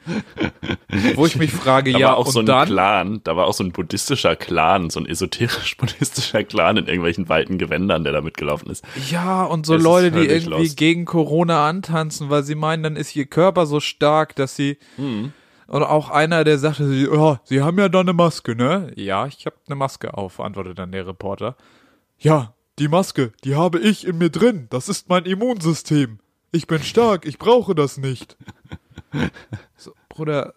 Wo 1.17 1.27
ich 1.27 1.37
mich 1.37 1.51
frage, 1.51 1.93
Da 1.93 1.99
ja, 1.99 2.09
war 2.09 2.17
auch 2.19 2.27
und 2.27 2.33
so 2.33 2.41
ein 2.41 2.47
dann? 2.47 2.69
Clan, 2.69 3.21
da 3.25 3.37
war 3.37 3.47
auch 3.47 3.55
so 3.55 3.65
ein 3.65 3.73
buddhistischer 3.73 4.37
Clan, 4.37 4.89
so 4.91 5.01
ein 5.01 5.07
esoterisch-buddhistischer 5.07 6.45
Clan 6.45 6.77
in 6.77 6.87
irgendwelchen 6.87 7.29
weiten 7.29 7.59
Gewändern, 7.59 8.05
der 8.05 8.13
da 8.13 8.21
mitgelaufen 8.21 8.71
ist. 8.71 8.85
Ja, 9.11 9.43
und 9.45 9.67
so 9.67 9.75
Es 9.75 9.83
Leute, 9.83 10.13
die 10.13 10.27
irgendwie 10.27 10.51
lost. 10.51 10.77
gegen 10.77 11.05
Corona 11.07 11.69
antanzen, 11.69 12.31
weil 12.31 12.45
sie 12.45 12.55
meinen, 12.55 12.85
dann 12.85 12.97
ist 12.97 13.17
ihr 13.17 13.27
Körper 13.27 13.67
so 13.67 13.81
stark, 13.81 14.37
dass 14.37 14.55
sie. 14.55 14.79
Mhm. 14.97 15.33
Und 15.67 15.83
auch 15.83 16.11
einer, 16.11 16.45
der 16.45 16.59
sagte, 16.59 16.87
sie, 16.87 17.07
ja, 17.07 17.41
sie 17.45 17.63
haben 17.63 17.79
ja 17.79 17.89
da 17.89 18.01
eine 18.01 18.13
Maske, 18.13 18.55
ne? 18.55 18.93
Ja, 18.97 19.27
ich 19.27 19.45
habe 19.47 19.57
eine 19.67 19.75
Maske 19.77 20.15
auf, 20.17 20.39
antwortet 20.39 20.79
dann 20.79 20.93
der 20.93 21.07
Reporter. 21.07 21.57
Ja, 22.19 22.55
die 22.79 22.87
Maske, 22.89 23.33
die 23.45 23.57
habe 23.57 23.79
ich 23.81 24.07
in 24.07 24.19
mir 24.19 24.31
drin. 24.31 24.67
Das 24.71 24.89
ist 24.89 25.09
mein 25.09 25.25
Immunsystem. 25.25 26.19
Ich 26.55 26.67
bin 26.67 26.83
stark, 26.83 27.27
ich 27.27 27.39
brauche 27.39 27.75
das 27.75 27.97
nicht. 27.99 28.37
So, 29.77 29.93
Bruder. 30.09 30.55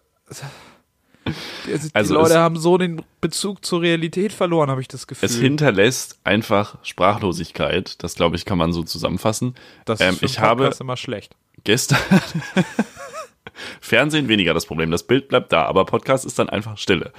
Die, 1.66 1.72
also 1.72 1.88
die 1.88 1.94
Also 1.94 2.14
Leute 2.14 2.30
es- 2.30 2.36
haben 2.36 2.56
so 2.56 2.78
den 2.78 3.02
Bezug 3.20 3.64
zur 3.64 3.82
Realität 3.82 4.32
verloren, 4.32 4.70
habe 4.70 4.80
ich 4.80 4.88
das 4.88 5.06
Gefühl. 5.06 5.26
Es 5.28 5.36
hinterlässt 5.36 6.18
einfach 6.24 6.78
Sprachlosigkeit. 6.84 8.02
Das, 8.02 8.14
glaube 8.14 8.36
ich, 8.36 8.44
kann 8.44 8.58
man 8.58 8.72
so 8.72 8.82
zusammenfassen. 8.82 9.54
das 9.84 10.00
ähm, 10.00 10.10
ist 10.10 10.18
für 10.20 10.24
ich 10.26 10.38
habe 10.38 10.62
Podcast 10.64 10.80
immer 10.80 10.96
schlecht. 10.96 11.34
gestern 11.64 11.98
Fernsehen 13.80 14.28
weniger 14.28 14.54
das 14.54 14.66
Problem. 14.66 14.90
Das 14.90 15.02
Bild 15.02 15.28
bleibt 15.28 15.52
da, 15.52 15.64
aber 15.64 15.84
Podcast 15.84 16.24
ist 16.24 16.38
dann 16.38 16.48
einfach 16.48 16.78
Stille. 16.78 17.12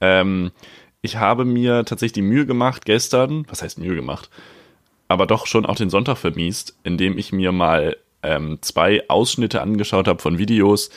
Ähm, 0.00 0.52
ich 1.00 1.16
habe 1.16 1.44
mir 1.44 1.84
tatsächlich 1.84 2.12
die 2.12 2.22
Mühe 2.22 2.46
gemacht 2.46 2.84
gestern, 2.84 3.44
was 3.48 3.62
heißt 3.62 3.78
Mühe 3.78 3.96
gemacht, 3.96 4.30
aber 5.08 5.26
doch 5.26 5.46
schon 5.46 5.66
auch 5.66 5.76
den 5.76 5.90
Sonntag 5.90 6.16
vermiest, 6.18 6.76
indem 6.84 7.18
ich 7.18 7.32
mir 7.32 7.50
mal 7.52 7.96
ähm, 8.22 8.58
zwei 8.60 9.08
Ausschnitte 9.08 9.60
angeschaut 9.60 10.08
habe 10.08 10.22
von 10.22 10.38
Videos, 10.38 10.90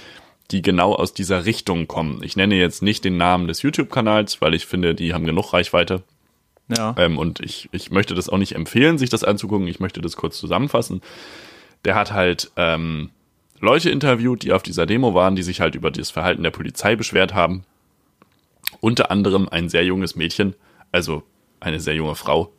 die 0.51 0.61
genau 0.61 0.93
aus 0.93 1.13
dieser 1.13 1.45
Richtung 1.45 1.87
kommen. 1.87 2.21
Ich 2.23 2.35
nenne 2.35 2.55
jetzt 2.55 2.83
nicht 2.83 3.03
den 3.03 3.17
Namen 3.17 3.47
des 3.47 3.61
YouTube-Kanals, 3.61 4.41
weil 4.41 4.53
ich 4.53 4.65
finde, 4.65 4.93
die 4.93 5.13
haben 5.13 5.25
genug 5.25 5.53
Reichweite. 5.53 6.03
Ja. 6.75 6.95
Ähm, 6.97 7.17
und 7.17 7.39
ich, 7.39 7.69
ich 7.71 7.91
möchte 7.91 8.15
das 8.15 8.29
auch 8.29 8.37
nicht 8.37 8.55
empfehlen, 8.55 8.97
sich 8.97 9.09
das 9.09 9.23
anzugucken. 9.23 9.67
Ich 9.67 9.79
möchte 9.79 10.01
das 10.01 10.15
kurz 10.15 10.37
zusammenfassen. 10.37 11.01
Der 11.83 11.95
hat 11.95 12.11
halt 12.11 12.51
ähm, 12.57 13.09
Leute 13.59 13.89
interviewt, 13.89 14.43
die 14.43 14.53
auf 14.53 14.63
dieser 14.63 14.85
Demo 14.85 15.13
waren, 15.13 15.35
die 15.35 15.43
sich 15.43 15.61
halt 15.61 15.75
über 15.75 15.91
das 15.91 16.11
Verhalten 16.11 16.43
der 16.43 16.51
Polizei 16.51 16.95
beschwert 16.95 17.33
haben. 17.33 17.63
Unter 18.81 19.11
anderem 19.11 19.47
ein 19.49 19.69
sehr 19.69 19.85
junges 19.85 20.15
Mädchen, 20.15 20.55
also 20.91 21.23
eine 21.59 21.79
sehr 21.79 21.95
junge 21.95 22.15
Frau, 22.15 22.51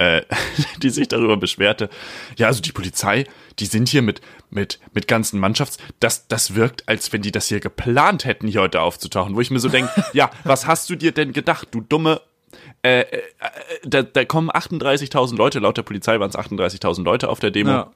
äh, 0.00 0.22
die 0.82 0.90
sich 0.90 1.08
darüber 1.08 1.36
beschwerte. 1.36 1.90
Ja, 2.36 2.46
also 2.46 2.62
die 2.62 2.72
Polizei, 2.72 3.24
die 3.58 3.66
sind 3.66 3.88
hier 3.88 4.02
mit, 4.02 4.22
mit, 4.50 4.80
mit 4.94 5.06
ganzen 5.06 5.38
Mannschafts. 5.38 5.76
Das, 6.00 6.26
das 6.26 6.54
wirkt, 6.54 6.88
als 6.88 7.12
wenn 7.12 7.22
die 7.22 7.30
das 7.30 7.48
hier 7.48 7.60
geplant 7.60 8.24
hätten, 8.24 8.48
hier 8.48 8.62
heute 8.62 8.80
aufzutauchen. 8.80 9.36
Wo 9.36 9.40
ich 9.40 9.50
mir 9.50 9.60
so 9.60 9.68
denke, 9.68 9.90
ja, 10.14 10.30
was 10.44 10.66
hast 10.66 10.88
du 10.88 10.96
dir 10.96 11.12
denn 11.12 11.32
gedacht, 11.32 11.68
du 11.70 11.82
dumme 11.82 12.22
äh, 12.82 13.00
äh, 13.00 13.22
da, 13.84 14.02
da 14.02 14.24
kommen 14.24 14.50
38.000 14.50 15.36
Leute, 15.36 15.58
laut 15.58 15.76
der 15.76 15.82
Polizei 15.82 16.18
waren 16.18 16.30
es 16.30 16.36
38.000 16.36 17.04
Leute 17.04 17.28
auf 17.28 17.38
der 17.38 17.50
Demo. 17.50 17.70
Ja. 17.70 17.90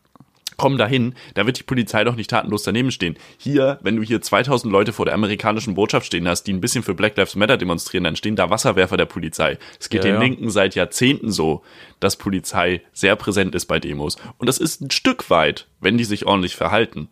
Kommen 0.57 0.79
dahin, 0.79 1.15
da 1.35 1.47
wird 1.47 1.59
die 1.59 1.63
Polizei 1.65 2.05
doch 2.05 2.17
nicht 2.17 2.31
tatenlos 2.31 2.63
daneben 2.63 2.91
stehen. 2.91 3.17
Hier, 3.39 3.79
wenn 3.83 3.97
du 3.97 4.03
hier 4.03 4.21
2000 4.21 4.73
Leute 4.73 4.93
vor 4.93 5.05
der 5.05 5.15
amerikanischen 5.15 5.75
Botschaft 5.75 6.07
stehen 6.07 6.29
hast, 6.29 6.45
die 6.45 6.53
ein 6.53 6.61
bisschen 6.61 6.83
für 6.83 6.95
Black 6.95 7.17
Lives 7.17 7.37
Matter 7.37 7.57
demonstrieren, 7.57 8.05
dann 8.05 8.17
stehen 8.17 8.37
da 8.37 8.51
Wasserwerfer 8.51 8.97
der 8.97 9.07
Polizei. 9.07 9.59
Es 9.81 9.89
geht 9.89 10.05
Ja, 10.05 10.11
den 10.11 10.15
ja. 10.17 10.21
Linken 10.21 10.51
seit 10.51 10.75
Jahrzehnten 10.75 11.31
so, 11.33 11.63
dass 12.01 12.17
Polizei 12.17 12.83
sehr 12.93 13.17
präsent 13.17 13.55
ist 13.55 13.67
bei 13.67 13.79
Demos. 13.81 14.17
Und 14.39 14.49
das 14.49 14.59
ist 14.59 14.81
ein 14.81 14.91
Stück 14.91 15.31
weit, 15.31 15.67
wenn 15.81 15.99
die 15.99 16.05
sich 16.05 16.27
ordentlich 16.27 16.57
verhalten, 16.57 17.09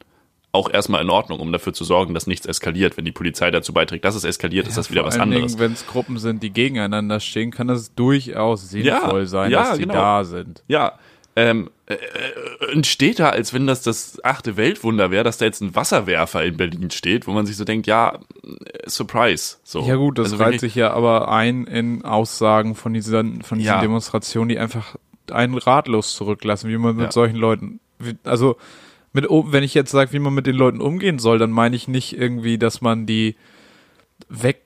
auch 0.54 0.70
erstmal 0.70 1.00
in 1.02 1.08
Ordnung, 1.08 1.40
um 1.40 1.50
dafür 1.50 1.72
zu 1.72 1.82
sorgen, 1.82 2.12
dass 2.12 2.26
nichts 2.26 2.44
eskaliert. 2.44 2.98
Wenn 2.98 3.06
die 3.06 3.12
Polizei 3.12 3.50
dazu 3.50 3.72
beiträgt, 3.72 4.04
dass 4.04 4.14
es 4.14 4.24
eskaliert, 4.24 4.68
ist 4.68 4.76
das 4.76 4.90
wieder 4.90 5.02
was 5.02 5.18
anderes. 5.18 5.58
Wenn 5.58 5.72
es 5.72 5.86
Gruppen 5.86 6.18
sind, 6.18 6.42
die 6.42 6.50
gegeneinander 6.50 7.20
stehen, 7.20 7.50
kann 7.50 7.70
es 7.70 7.94
durchaus 7.94 8.68
sinnvoll 8.68 9.20
Ja, 9.20 9.26
sein, 9.26 9.50
ja, 9.50 9.62
dass 9.62 9.76
die 9.78 9.82
genau. 9.84 9.94
da 9.94 10.24
sind. 10.24 10.62
Ja, 10.68 10.98
ähm, 11.36 11.70
äh, 11.94 12.64
äh, 12.66 12.72
entsteht 12.72 13.18
da, 13.18 13.30
als 13.30 13.52
wenn 13.54 13.66
das 13.66 13.82
das 13.82 14.22
achte 14.24 14.56
Weltwunder 14.56 15.10
wäre, 15.10 15.24
dass 15.24 15.38
da 15.38 15.44
jetzt 15.44 15.60
ein 15.60 15.74
Wasserwerfer 15.74 16.44
in 16.44 16.56
Berlin 16.56 16.90
steht, 16.90 17.26
wo 17.26 17.32
man 17.32 17.46
sich 17.46 17.56
so 17.56 17.64
denkt, 17.64 17.86
ja, 17.86 18.18
äh, 18.44 18.88
Surprise. 18.88 19.56
So. 19.64 19.82
Ja 19.86 19.96
gut, 19.96 20.18
das 20.18 20.32
Also 20.32 20.42
reiht 20.42 20.60
sich 20.60 20.74
ja 20.74 20.92
aber 20.92 21.28
ein 21.30 21.64
in 21.66 22.04
Aussagen 22.04 22.74
von 22.74 22.92
diesen, 22.92 23.42
von 23.42 23.58
diesen 23.58 23.74
Ja. 23.74 23.80
Demonstrationen, 23.80 24.48
die 24.48 24.58
einfach 24.58 24.96
einen 25.30 25.56
ratlos 25.56 26.14
zurücklassen, 26.14 26.68
wie 26.70 26.76
man 26.78 26.96
mit 26.96 27.06
Ja. 27.06 27.12
solchen 27.12 27.36
Leuten, 27.36 27.80
also 28.24 28.56
mit, 29.12 29.26
um- 29.26 29.52
wenn 29.52 29.62
ich 29.62 29.74
jetzt 29.74 29.90
sage, 29.92 30.12
wie 30.12 30.18
man 30.18 30.34
mit 30.34 30.46
den 30.46 30.56
Leuten 30.56 30.80
umgehen 30.80 31.18
soll, 31.18 31.38
dann 31.38 31.50
meine 31.50 31.76
ich 31.76 31.86
nicht 31.88 32.16
irgendwie, 32.18 32.58
dass 32.58 32.80
man 32.80 33.06
die 33.06 33.36
weg, 34.28 34.62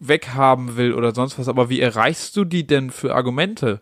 weghaben 0.00 0.76
will 0.76 0.92
oder 0.94 1.14
sonst 1.14 1.38
was, 1.38 1.48
aber 1.48 1.68
wie 1.70 1.80
erreichst 1.80 2.36
du 2.36 2.44
die 2.44 2.66
denn 2.66 2.90
für 2.90 3.14
Argumente? 3.14 3.80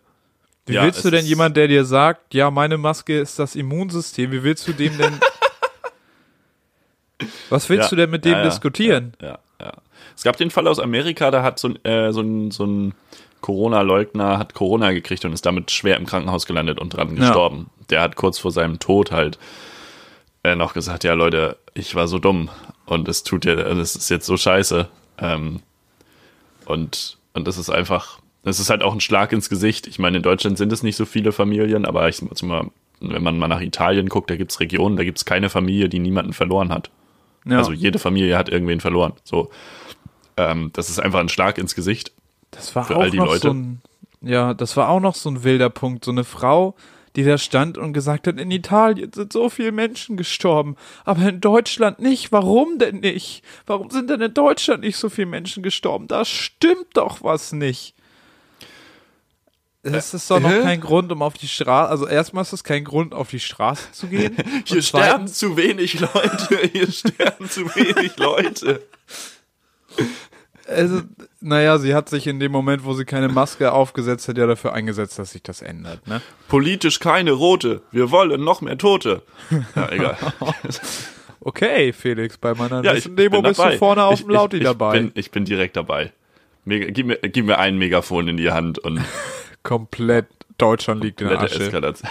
Wie 0.67 0.73
Ja, 0.73 0.83
willst 0.83 1.03
du 1.03 1.09
denn 1.09 1.25
jemand, 1.25 1.57
der 1.57 1.67
dir 1.67 1.85
sagt, 1.85 2.33
ja, 2.33 2.51
meine 2.51 2.77
Maske 2.77 3.19
ist 3.19 3.39
das 3.39 3.55
Immunsystem, 3.55 4.31
wie 4.31 4.43
willst 4.43 4.67
du 4.67 4.73
dem 4.73 4.97
denn, 4.97 5.19
was 7.49 7.69
willst 7.69 7.85
Ja, 7.85 7.89
du 7.89 7.95
denn 7.95 8.09
mit 8.09 8.25
dem 8.25 8.33
ja, 8.33 8.37
ja, 8.39 8.43
diskutieren? 8.43 9.13
Ja, 9.21 9.39
ja. 9.59 9.73
Es 10.15 10.23
gab 10.23 10.37
den 10.37 10.51
Fall 10.51 10.67
aus 10.67 10.79
Amerika, 10.79 11.31
da 11.31 11.43
hat 11.43 11.59
so 11.59 11.69
ein, 11.69 11.85
äh, 11.85 12.11
so 12.11 12.21
ein, 12.21 12.51
so 12.51 12.65
ein 12.65 12.93
Corona-Leugner 13.41 14.37
hat 14.37 14.53
Corona 14.53 14.91
gekriegt 14.91 15.23
und 15.23 15.31
ist 15.31 15.45
damit 15.45 15.71
schwer 15.71 15.95
im 15.97 16.05
Krankenhaus 16.05 16.45
gelandet 16.45 16.79
und 16.79 16.89
dran 16.89 17.15
gestorben. 17.15 17.69
Der 17.89 18.01
hat 18.01 18.15
kurz 18.15 18.39
vor 18.39 18.51
seinem 18.51 18.79
Tod 18.79 19.11
halt 19.11 19.37
äh, 20.43 20.55
noch 20.55 20.73
gesagt, 20.73 21.03
ja 21.03 21.13
Leute, 21.13 21.57
ich 21.73 21.95
war 21.95 22.07
so 22.07 22.19
dumm 22.19 22.49
und 22.85 23.07
es 23.07 23.23
tut 23.23 23.45
ja, 23.45 23.53
es 23.53 23.95
ist 23.95 24.09
jetzt 24.09 24.25
so 24.25 24.37
scheiße. 24.37 24.87
Ähm, 25.19 25.61
und, 26.65 27.17
und 27.33 27.47
das 27.47 27.57
ist 27.57 27.69
einfach, 27.69 28.19
das 28.47 28.59
ist 28.59 28.69
halt 28.69 28.83
auch 28.83 28.93
ein 28.93 29.01
Schlag 29.01 29.31
ins 29.33 29.49
Gesicht. 29.49 29.87
Ich 29.87 29.99
meine, 29.99 30.17
in 30.17 30.23
Deutschland 30.23 30.57
sind 30.57 30.71
es 30.71 30.83
nicht 30.83 30.95
so 30.95 31.05
viele 31.05 31.31
Familien, 31.31 31.85
aber 31.85 32.07
ich 32.09 32.21
mal, 32.41 32.69
wenn 32.99 33.23
man 33.23 33.37
mal 33.37 33.47
nach 33.47 33.61
Italien 33.61 34.09
guckt, 34.09 34.29
da 34.29 34.35
gibt's 34.35 34.59
Regionen, 34.59 34.97
da 34.97 35.03
gibt's 35.03 35.25
keine 35.25 35.49
Familie, 35.49 35.89
die 35.89 35.99
niemanden 35.99 36.33
verloren 36.33 36.69
hat. 36.73 36.89
Ja. 37.45 37.57
Also 37.57 37.71
jede 37.71 37.99
Familie 37.99 38.37
hat 38.37 38.49
irgendwen 38.49 38.79
verloren. 38.79 39.13
So, 39.23 39.49
ähm, 40.35 40.71
das 40.73 40.89
ist 40.89 40.99
einfach 40.99 41.19
ein 41.19 41.29
Schlag 41.29 41.57
ins 41.57 41.75
Gesicht. 41.75 42.11
Das 42.51 42.75
war 42.75 42.85
für 42.85 42.97
auch 42.97 43.01
all 43.01 43.11
die 43.11 43.17
Leute. 43.17 43.47
so 43.47 43.53
ein, 43.53 43.81
ja, 44.21 44.53
das 44.53 44.77
war 44.77 44.89
auch 44.89 44.99
noch 44.99 45.15
so 45.15 45.29
ein 45.29 45.43
wilder 45.43 45.69
Punkt. 45.69 46.05
So 46.05 46.11
eine 46.11 46.23
Frau, 46.23 46.75
die 47.15 47.23
da 47.23 47.37
stand 47.37 47.77
und 47.77 47.93
gesagt 47.93 48.27
hat, 48.27 48.39
in 48.39 48.51
Italien 48.51 49.11
sind 49.11 49.33
so 49.33 49.49
viele 49.49 49.71
Menschen 49.71 50.17
gestorben, 50.17 50.75
aber 51.03 51.27
in 51.27 51.41
Deutschland 51.41 51.99
nicht. 51.99 52.31
Warum 52.31 52.77
denn 52.77 52.99
nicht? 52.99 53.43
Warum 53.65 53.89
sind 53.89 54.09
denn 54.09 54.21
in 54.21 54.33
Deutschland 54.33 54.83
nicht 54.83 54.97
so 54.97 55.09
viele 55.09 55.27
Menschen 55.27 55.63
gestorben? 55.63 56.07
Da 56.07 56.25
stimmt 56.25 56.95
doch 56.95 57.23
was 57.23 57.51
nicht. 57.51 57.96
Das 59.93 60.13
ist 60.13 60.29
doch 60.29 60.39
noch 60.39 60.49
hä? 60.49 60.61
kein 60.61 60.81
Grund, 60.81 61.11
um 61.11 61.21
auf 61.21 61.35
die 61.35 61.47
Straße, 61.47 61.89
also 61.89 62.07
erstmal 62.07 62.43
ist 62.43 62.53
das 62.53 62.63
kein 62.63 62.83
Grund, 62.83 63.13
auf 63.13 63.29
die 63.29 63.39
Straße 63.39 63.91
zu 63.91 64.07
gehen. 64.07 64.35
Hier 64.65 64.81
sterben 64.81 65.27
zu 65.27 65.57
wenig 65.57 65.99
Leute. 65.99 66.59
Hier 66.71 66.91
sterben 66.91 67.49
zu 67.49 67.65
wenig 67.75 68.17
Leute. 68.17 68.81
Also, 70.67 71.01
naja, 71.39 71.77
sie 71.77 71.95
hat 71.95 72.09
sich 72.09 72.27
in 72.27 72.39
dem 72.39 72.51
Moment, 72.51 72.83
wo 72.83 72.93
sie 72.93 73.05
keine 73.05 73.29
Maske 73.29 73.71
aufgesetzt 73.71 74.27
hat, 74.27 74.37
ja 74.37 74.45
dafür 74.47 74.73
eingesetzt, 74.73 75.17
dass 75.17 75.31
sich 75.31 75.41
das 75.41 75.61
ändert, 75.61 76.05
ne? 76.07 76.21
Politisch 76.49 76.99
keine 76.99 77.31
rote. 77.31 77.81
Wir 77.91 78.11
wollen 78.11 78.43
noch 78.43 78.61
mehr 78.61 78.77
Tote. 78.77 79.21
Ja, 79.75 79.89
egal. 79.91 80.17
Okay, 81.39 81.93
Felix, 81.93 82.37
bei 82.37 82.53
meiner 82.55 82.83
Ja, 82.83 82.91
ich 82.91 83.05
nächsten 83.05 83.15
Demo 83.15 83.41
bin 83.41 83.51
bist 83.51 83.59
dabei. 83.59 83.71
du 83.73 83.77
vorne 83.77 84.03
auf 84.03 84.19
dem 84.19 84.31
Lauti 84.31 84.57
ich, 84.57 84.63
dabei. 84.63 84.95
Ich 84.95 85.01
bin, 85.01 85.11
ich 85.15 85.31
bin 85.31 85.45
direkt 85.45 85.77
dabei. 85.77 86.11
Mega, 86.65 86.89
gib, 86.89 87.05
mir, 87.05 87.15
gib 87.15 87.45
mir 87.45 87.57
ein 87.57 87.77
Megafon 87.77 88.27
in 88.27 88.35
die 88.35 88.51
Hand 88.51 88.79
und 88.79 88.99
Komplett 89.67 90.27
Deutschland 90.57 91.03
liegt 91.03 91.19
in 91.21 91.27
der 91.27 91.41
Asche. 91.41 91.59
Eskalation. 91.63 92.09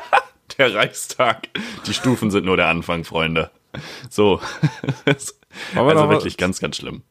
Der 0.58 0.74
Reichstag. 0.74 1.48
Die 1.86 1.94
Stufen 1.94 2.30
sind 2.30 2.44
nur 2.44 2.56
der 2.56 2.68
Anfang, 2.68 3.04
Freunde. 3.04 3.50
So. 4.10 4.40
Also 5.74 6.08
wirklich 6.08 6.34
was- 6.34 6.36
ganz, 6.38 6.60
ganz 6.60 6.76
schlimm. 6.76 7.02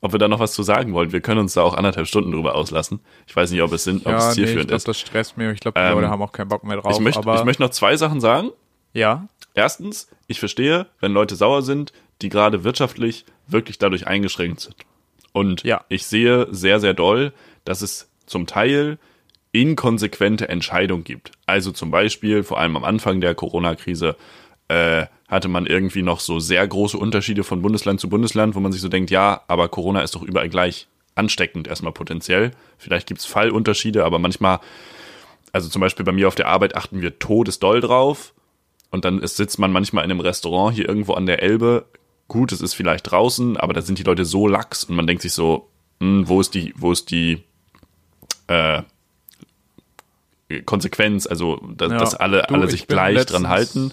Ob 0.00 0.12
wir 0.12 0.18
da 0.18 0.28
noch 0.28 0.38
was 0.38 0.52
zu 0.52 0.62
sagen 0.62 0.92
wollen, 0.92 1.12
wir 1.12 1.20
können 1.20 1.40
uns 1.40 1.54
da 1.54 1.62
auch 1.62 1.74
anderthalb 1.74 2.06
Stunden 2.06 2.30
drüber 2.32 2.54
auslassen. 2.54 3.00
Ich 3.26 3.34
weiß 3.34 3.50
nicht, 3.50 3.62
ob 3.62 3.72
es, 3.72 3.84
sind, 3.84 4.06
ob 4.06 4.12
Ja, 4.12 4.18
es 4.18 4.24
nee, 4.24 4.30
ich 4.30 4.34
zielführend 4.48 4.68
glaube, 4.68 4.76
ist. 4.76 4.88
das 4.88 4.98
stresst 5.00 5.36
mir. 5.36 5.50
Ich 5.52 5.60
glaube, 5.60 5.78
die 5.80 5.84
Ähm, 5.86 5.94
Leute 5.94 6.08
haben 6.08 6.22
auch 6.22 6.32
keinen 6.32 6.48
Bock 6.48 6.62
mehr 6.64 6.76
drauf. 6.76 6.92
Ich 6.92 7.00
möchte, 7.00 7.20
ich 7.20 7.44
möchte 7.44 7.62
noch 7.62 7.70
zwei 7.70 7.96
Sachen 7.96 8.20
sagen. 8.20 8.50
ja, 8.92 9.26
Erstens, 9.54 10.08
ich 10.28 10.38
verstehe, 10.38 10.86
wenn 11.00 11.12
Leute 11.12 11.34
sauer 11.34 11.62
sind, 11.62 11.92
die 12.22 12.28
gerade 12.28 12.62
wirtschaftlich 12.62 13.24
wirklich 13.48 13.78
dadurch 13.78 14.06
eingeschränkt 14.06 14.60
sind. 14.60 14.76
Und 15.32 15.62
Ja. 15.64 15.84
ich 15.88 16.06
sehe 16.06 16.46
sehr, 16.50 16.78
sehr 16.78 16.94
doll, 16.94 17.32
dass 17.64 17.82
es 17.82 18.08
zum 18.26 18.46
Teil 18.46 18.98
inkonsequente 19.52 20.48
Entscheidung 20.48 21.04
gibt. 21.04 21.32
Also 21.46 21.72
zum 21.72 21.90
Beispiel, 21.90 22.42
vor 22.42 22.58
allem 22.58 22.76
am 22.76 22.84
Anfang 22.84 23.20
der 23.20 23.34
Corona-Krise, 23.34 24.16
äh, 24.68 25.06
hatte 25.28 25.48
man 25.48 25.66
irgendwie 25.66 26.02
noch 26.02 26.20
so 26.20 26.38
sehr 26.38 26.66
große 26.66 26.96
Unterschiede 26.96 27.44
von 27.44 27.62
Bundesland 27.62 28.00
zu 28.00 28.08
Bundesland, 28.08 28.54
wo 28.54 28.60
man 28.60 28.72
sich 28.72 28.80
so 28.80 28.88
denkt, 28.88 29.10
ja, 29.10 29.42
aber 29.48 29.68
Corona 29.68 30.02
ist 30.02 30.14
doch 30.14 30.22
überall 30.22 30.48
gleich 30.48 30.88
ansteckend 31.14 31.68
erstmal 31.68 31.92
potenziell. 31.92 32.52
Vielleicht 32.78 33.06
gibt's 33.06 33.26
Fallunterschiede, 33.26 34.04
aber 34.04 34.18
manchmal, 34.18 34.60
also 35.52 35.68
zum 35.68 35.80
Beispiel 35.80 36.04
bei 36.04 36.12
mir 36.12 36.28
auf 36.28 36.34
der 36.34 36.48
Arbeit 36.48 36.76
achten 36.76 37.02
wir 37.02 37.18
todesdoll 37.18 37.80
drauf. 37.80 38.34
Und 38.90 39.04
dann 39.04 39.20
ist, 39.20 39.36
sitzt 39.36 39.58
man 39.58 39.72
manchmal 39.72 40.04
in 40.04 40.10
einem 40.10 40.20
Restaurant 40.20 40.74
hier 40.74 40.88
irgendwo 40.88 41.12
an 41.12 41.26
der 41.26 41.42
Elbe. 41.42 41.86
Gut, 42.26 42.52
es 42.52 42.62
ist 42.62 42.74
vielleicht 42.74 43.10
draußen, 43.10 43.56
aber 43.56 43.74
da 43.74 43.82
sind 43.82 43.98
die 43.98 44.02
Leute 44.02 44.24
so 44.24 44.46
lax 44.46 44.84
und 44.84 44.96
man 44.96 45.06
denkt 45.06 45.22
sich 45.22 45.32
so, 45.32 45.68
hm, 46.00 46.28
wo 46.28 46.40
ist 46.40 46.54
die, 46.54 46.72
wo 46.76 46.92
ist 46.92 47.10
die 47.10 47.42
äh, 48.46 48.82
Konsequenz, 50.64 51.26
also 51.26 51.56
dass, 51.76 51.92
Ja. 51.92 51.98
dass 51.98 52.14
alle, 52.14 52.42
Du, 52.48 52.54
alle 52.54 52.64
ich 52.66 52.70
sich 52.72 52.86
gleich 52.86 53.14
letztens- 53.14 53.42
dran 53.42 53.48
halten. 53.50 53.92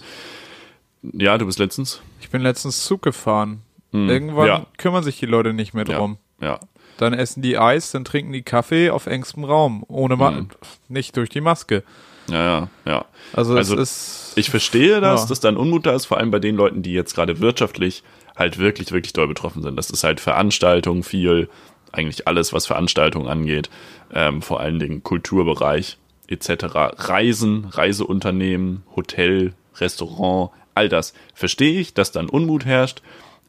Ja, 1.02 1.38
du 1.38 1.46
bist 1.46 1.58
letztens. 1.58 2.00
Ich 2.20 2.30
bin 2.30 2.42
letztens 2.42 2.84
Zug 2.84 3.02
gefahren. 3.02 3.62
Irgendwann 3.92 4.46
ja. 4.46 4.66
kümmern 4.76 5.02
sich 5.04 5.18
die 5.18 5.26
Leute 5.26 5.54
nicht 5.54 5.72
mehr 5.72 5.84
drum. 5.84 6.18
Ja. 6.40 6.60
Dann 6.98 7.14
essen 7.14 7.40
die 7.40 7.56
Eis, 7.58 7.92
dann 7.92 8.04
trinken 8.04 8.32
die 8.32 8.42
Kaffee 8.42 8.90
auf 8.90 9.06
engstem 9.06 9.44
Raum, 9.44 9.84
ohne 9.88 10.16
Ma 10.16 10.32
Mhm. 10.32 10.48
nicht 10.88 11.16
durch 11.16 11.30
die 11.30 11.40
Maske. 11.40 11.82
Ja, 12.28 12.42
ja, 12.42 12.68
ja. 12.84 13.04
Also, 13.32 13.56
Also, 13.56 13.76
ist 13.76 14.32
Ich 14.36 14.50
verstehe 14.50 15.00
das, 15.00 15.22
Ja. 15.22 15.28
dass 15.28 15.40
da 15.40 15.48
ein 15.48 15.56
Unmut 15.56 15.86
da 15.86 15.94
ist, 15.94 16.04
vor 16.06 16.18
allem 16.18 16.30
bei 16.30 16.40
den 16.40 16.56
Leuten, 16.56 16.82
die 16.82 16.92
jetzt 16.92 17.14
gerade 17.14 17.40
wirtschaftlich 17.40 18.02
halt 18.34 18.58
wirklich, 18.58 18.92
wirklich 18.92 19.12
doll 19.14 19.28
betroffen 19.28 19.62
sind. 19.62 19.76
Das 19.76 19.88
ist 19.88 20.04
halt 20.04 20.20
Veranstaltung 20.20 21.02
viel, 21.04 21.48
eigentlich 21.92 22.26
alles, 22.28 22.52
was 22.52 22.66
Veranstaltungen 22.66 23.28
angeht, 23.28 23.70
ähm, 24.12 24.42
vor 24.42 24.60
allen 24.60 24.78
Dingen 24.78 25.02
Kulturbereich 25.02 25.96
etc. 26.28 26.64
Reisen, 26.74 27.66
Reiseunternehmen, 27.66 28.82
Hotel, 28.94 29.54
Restaurant, 29.76 30.50
all 30.74 30.88
das. 30.88 31.14
Verstehe 31.34 31.80
ich, 31.80 31.94
dass 31.94 32.12
dann 32.12 32.28
Unmut 32.28 32.64
herrscht. 32.64 33.02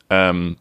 Ähm, 0.09 0.57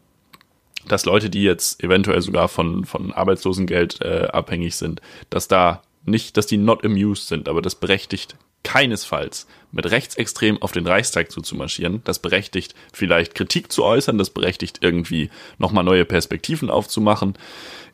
dass 0.87 1.05
Leute, 1.05 1.29
die 1.29 1.43
jetzt 1.43 1.83
eventuell 1.83 2.21
sogar 2.21 2.47
von, 2.47 2.85
von 2.85 3.11
Arbeitslosengeld 3.11 4.01
äh, 4.01 4.27
abhängig 4.31 4.75
sind, 4.75 5.01
dass 5.29 5.47
da 5.47 5.81
nicht, 6.05 6.37
dass 6.37 6.47
die 6.47 6.57
not 6.57 6.85
amused 6.85 7.27
sind, 7.27 7.49
aber 7.49 7.61
das 7.61 7.75
berechtigt 7.75 8.37
keinesfalls 8.67 9.47
mit 9.71 9.89
rechtsextrem 9.89 10.61
auf 10.61 10.73
den 10.73 10.85
Reichstag 10.85 11.31
zuzumarschieren. 11.31 12.01
Das 12.03 12.19
berechtigt 12.19 12.75
vielleicht 12.91 13.33
Kritik 13.33 13.71
zu 13.71 13.85
äußern, 13.85 14.17
das 14.17 14.29
berechtigt 14.29 14.79
irgendwie 14.81 15.29
nochmal 15.57 15.85
neue 15.85 16.03
Perspektiven 16.03 16.69
aufzumachen, 16.69 17.37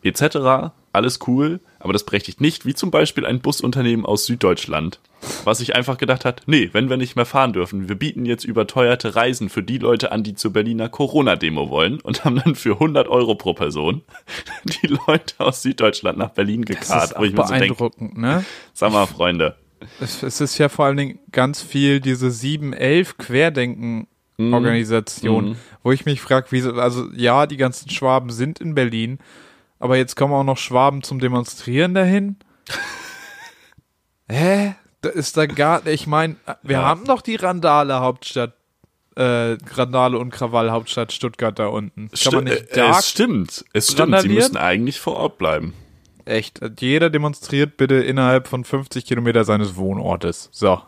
etc. 0.02 0.72
Alles 0.92 1.20
cool, 1.28 1.60
aber 1.80 1.94
das 1.94 2.06
berechtigt 2.06 2.42
nicht, 2.42 2.66
wie 2.66 2.74
zum 2.74 2.90
Beispiel 2.90 3.24
ein 3.26 3.40
Busunternehmen 3.40 4.04
aus 4.04 4.26
Süddeutschland, 4.26 5.00
was 5.44 5.60
sich 5.60 5.76
einfach 5.76 6.00
gedacht 6.00 6.26
hat, 6.26 6.42
nee, 6.48 6.70
wenn 6.74 6.90
wir 6.90 6.98
nicht 6.98 7.16
mehr 7.16 7.26
fahren 7.26 7.54
dürfen, 7.54 7.88
wir 7.88 7.96
bieten 7.96 8.26
jetzt 8.26 8.44
überteuerte 8.44 9.16
Reisen 9.16 9.50
für 9.50 9.62
die 9.62 9.78
Leute 9.78 10.12
an, 10.12 10.24
die 10.24 10.34
zur 10.34 10.54
Berliner 10.54 10.90
Corona-Demo 10.90 11.70
wollen 11.70 12.02
und 12.02 12.26
haben 12.26 12.42
dann 12.44 12.56
für 12.56 12.74
100 12.74 13.08
Euro 13.08 13.36
pro 13.36 13.54
Person 13.54 14.02
die 14.64 14.88
Leute 14.88 15.36
aus 15.38 15.62
Süddeutschland 15.62 16.18
nach 16.18 16.32
Berlin 16.32 16.64
das 16.64 16.80
gekarrt, 16.80 17.12
ist 17.12 17.20
wo 17.20 17.24
ich 17.24 17.34
mir 17.34 17.46
so 17.46 17.54
beeindruckend, 17.54 18.18
ne? 18.18 18.44
sag 18.74 18.92
mal, 18.92 19.06
Freunde, 19.06 19.56
Es, 20.00 20.24
es 20.24 20.42
ist 20.42 20.58
ja 20.58 20.70
vor 20.70 20.86
allen 20.86 20.98
Dingen 20.98 21.20
ganz 21.32 21.62
viel 21.62 22.00
diese 22.00 22.28
7-11 22.28 23.18
Querdenken-Organisation, 23.18 25.50
Mhm. 25.52 25.56
wo 25.84 25.92
ich 25.92 26.06
mich 26.06 26.22
frage, 26.22 26.48
wieso, 26.50 26.74
also 26.74 27.08
ja, 27.16 27.46
die 27.48 27.58
ganzen 27.58 27.90
Schwaben 27.90 28.30
sind 28.32 28.60
in 28.60 28.76
Berlin, 28.76 29.20
aber 29.80 29.98
jetzt 29.98 30.16
kommen 30.16 30.34
auch 30.34 30.44
noch 30.44 30.58
Schwaben 30.58 31.04
zum 31.04 31.20
Demonstrieren 31.20 31.94
dahin? 31.94 32.38
Hä? 34.30 34.76
Da 35.02 35.10
ist 35.10 35.36
da 35.36 35.46
gar, 35.46 35.86
ich 35.86 36.08
meine, 36.08 36.38
wir 36.62 36.78
Ja. 36.78 36.84
haben 36.84 37.04
doch 37.06 37.22
die 37.22 37.36
Randale 37.36 38.00
Hauptstadt, 38.00 38.54
äh, 39.16 39.58
Randale 39.76 40.18
und 40.18 40.30
Krawall 40.32 40.72
Hauptstadt 40.72 41.12
Stuttgart 41.12 41.60
da 41.60 41.68
unten. 41.68 42.10
Kann 42.24 42.34
man 42.36 42.44
nicht 42.46 42.72
äh, 42.72 42.76
da 42.76 42.98
es 43.00 43.10
stimmt, 43.10 43.66
es 43.74 43.92
stimmt, 43.92 44.20
sie 44.22 44.30
müssen 44.30 44.56
eigentlich 44.58 45.00
vor 45.02 45.18
Ort 45.18 45.38
bleiben. 45.38 45.74
Echt, 46.26 46.62
jeder 46.80 47.10
demonstriert 47.10 47.78
bitte 47.78 47.96
innerhalb 47.96 48.48
von 48.48 48.64
50 48.64 49.06
Kilometer 49.06 49.44
seines 49.44 49.76
Wohnortes. 49.76 50.50
So. 50.52 50.82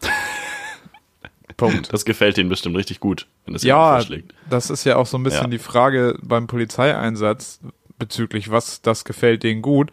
Punkt. 1.56 1.92
Das 1.92 2.04
gefällt 2.04 2.38
ihnen 2.38 2.48
bestimmt 2.48 2.76
richtig 2.76 2.98
gut, 3.00 3.26
wenn 3.44 3.54
das 3.54 3.62
Ja, 3.62 3.94
vorschlägt. 3.96 4.34
das 4.48 4.70
ist 4.70 4.84
ja 4.84 4.96
auch 4.96 5.06
so 5.06 5.16
ein 5.18 5.22
bisschen 5.22 5.44
Ja. 5.44 5.48
die 5.50 5.58
Frage 5.58 6.18
beim 6.22 6.46
Polizeieinsatz 6.46 7.60
bezüglich, 7.98 8.50
was 8.50 8.82
das 8.82 9.04
gefällt 9.04 9.42
denen 9.42 9.62
gut. 9.62 9.90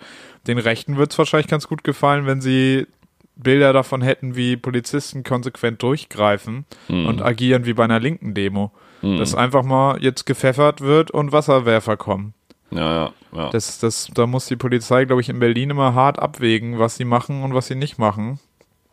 Den 0.47 0.57
Rechten 0.57 0.97
wird 0.97 1.11
es 1.11 1.17
wahrscheinlich 1.17 1.47
ganz 1.47 1.67
gut 1.67 1.83
gefallen, 1.83 2.25
wenn 2.25 2.41
sie 2.41 2.87
Bilder 3.35 3.71
davon 3.71 4.01
hätten, 4.01 4.35
wie 4.35 4.57
Polizisten 4.57 5.23
konsequent 5.23 5.83
durchgreifen 5.83 6.65
Hm. 6.87 7.05
und 7.05 7.21
agieren 7.21 7.65
wie 7.65 7.73
bei 7.73 7.83
einer 7.83 7.99
linken 7.99 8.33
Demo. 8.33 8.71
Dass 9.01 9.33
einfach 9.33 9.63
mal 9.63 10.01
jetzt 10.03 10.25
gepfeffert 10.25 10.81
wird 10.81 11.09
und 11.09 11.31
Wasserwerfer 11.31 11.95
kommen. 11.95 12.33
Ja, 12.71 13.05
ja, 13.05 13.13
ja. 13.33 13.49
Das, 13.49 13.79
das, 13.79 14.09
da 14.13 14.27
muss 14.27 14.45
die 14.45 14.55
Polizei, 14.55 15.05
glaube 15.05 15.21
ich, 15.21 15.29
in 15.29 15.39
Berlin 15.39 15.71
immer 15.71 15.93
hart 15.93 16.19
abwägen, 16.19 16.79
was 16.79 16.95
sie 16.95 17.05
machen 17.05 17.43
und 17.43 17.53
was 17.53 17.67
sie 17.67 17.75
nicht 17.75 17.97
machen, 17.97 18.39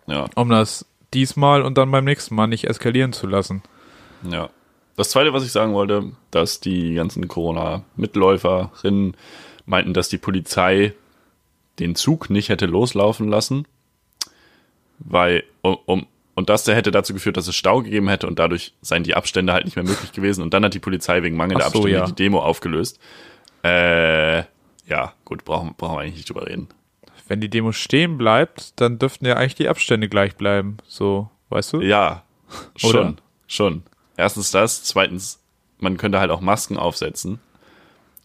ja. 0.07 0.27
um 0.35 0.49
das 0.49 0.87
diesmal 1.13 1.63
und 1.63 1.77
dann 1.77 1.91
beim 1.91 2.05
nächsten 2.05 2.35
Mal 2.35 2.47
nicht 2.47 2.65
eskalieren 2.65 3.13
zu 3.13 3.27
lassen. 3.27 3.63
Ja. 4.29 4.49
Das 4.97 5.11
zweite, 5.11 5.35
was 5.35 5.45
ich 5.45 5.53
sagen 5.53 5.75
wollte, 5.75 6.13
dass 6.31 6.61
die 6.61 6.95
ganzen 6.95 7.29
Corona-Mitläuferinnen 7.29 9.15
meinten, 9.67 9.93
dass 9.93 10.09
die 10.09 10.19
Polizei 10.19 10.95
den 11.79 11.95
Zug 11.95 12.31
nicht 12.31 12.49
hätte 12.49 12.65
loslaufen 12.65 13.29
lassen, 13.29 13.67
weil, 14.99 15.45
um, 15.61 15.77
um 15.85 16.07
und 16.35 16.51
das 16.51 16.65
der 16.65 16.75
hätte 16.75 16.91
dazu 16.91 17.15
geführt, 17.15 17.39
dass 17.39 17.49
es 17.49 17.57
Stau 17.57 17.81
gegeben 17.83 18.09
hätte 18.09 18.27
und 18.27 18.39
dadurch 18.39 18.75
seien 18.83 19.05
die 19.05 19.15
Abstände 19.15 19.55
halt 19.55 19.65
nicht 19.65 19.75
mehr 19.75 19.85
möglich 19.85 20.13
gewesen 20.13 20.43
und 20.43 20.53
dann 20.53 20.65
hat 20.65 20.75
die 20.75 20.79
Polizei 20.79 21.23
wegen 21.23 21.37
mangelnder 21.37 21.65
so, 21.65 21.79
Abstände 21.79 21.99
ja. 21.99 22.07
die 22.07 22.15
Demo 22.15 22.41
aufgelöst. 22.41 22.99
Äh, 23.67 24.45
ja, 24.87 25.13
gut, 25.25 25.45
brauchen, 25.45 25.75
brauchen 25.77 25.97
wir 25.97 26.01
eigentlich 26.03 26.17
nicht 26.17 26.29
drüber 26.29 26.47
reden. 26.47 26.69
Wenn 27.29 27.41
die 27.41 27.49
Demo 27.49 27.73
stehen 27.73 28.19
bleibt, 28.19 28.81
dann 28.81 28.99
dürften 28.99 29.27
ja 29.27 29.35
eigentlich 29.35 29.57
die 29.57 29.69
Abstände 29.69 30.09
gleich 30.09 30.37
bleiben. 30.37 30.77
So, 30.87 31.29
weißt 31.49 31.73
du? 31.75 31.81
Ja, 31.81 32.23
schon, 32.77 32.91
Oder? 32.91 33.15
schon. 33.47 33.83
Erstens 34.17 34.51
das, 34.53 34.85
zweitens, 34.85 35.43
man 35.79 35.97
könnte 35.97 36.21
halt 36.21 36.31
auch 36.31 36.41
Masken 36.41 36.77
aufsetzen 36.77 37.41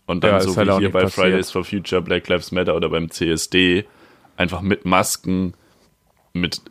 und 0.06 0.23
dann 0.23 0.32
Ja, 0.32 0.39
so 0.41 0.56
halt 0.56 0.67
wie 0.67 0.71
auch 0.71 0.80
hier 0.80 0.91
bei 0.91 1.01
passiert. 1.04 1.27
Fridays 1.27 1.51
for 1.51 1.63
Future, 1.65 2.01
Black 2.01 2.27
Lives 2.27 2.51
Matter 2.51 2.75
oder 2.75 2.89
beim 2.89 3.10
CSD 3.10 3.86
einfach 4.38 4.62
mit 4.62 4.86
Masken, 4.86 5.54
mit 6.34 6.62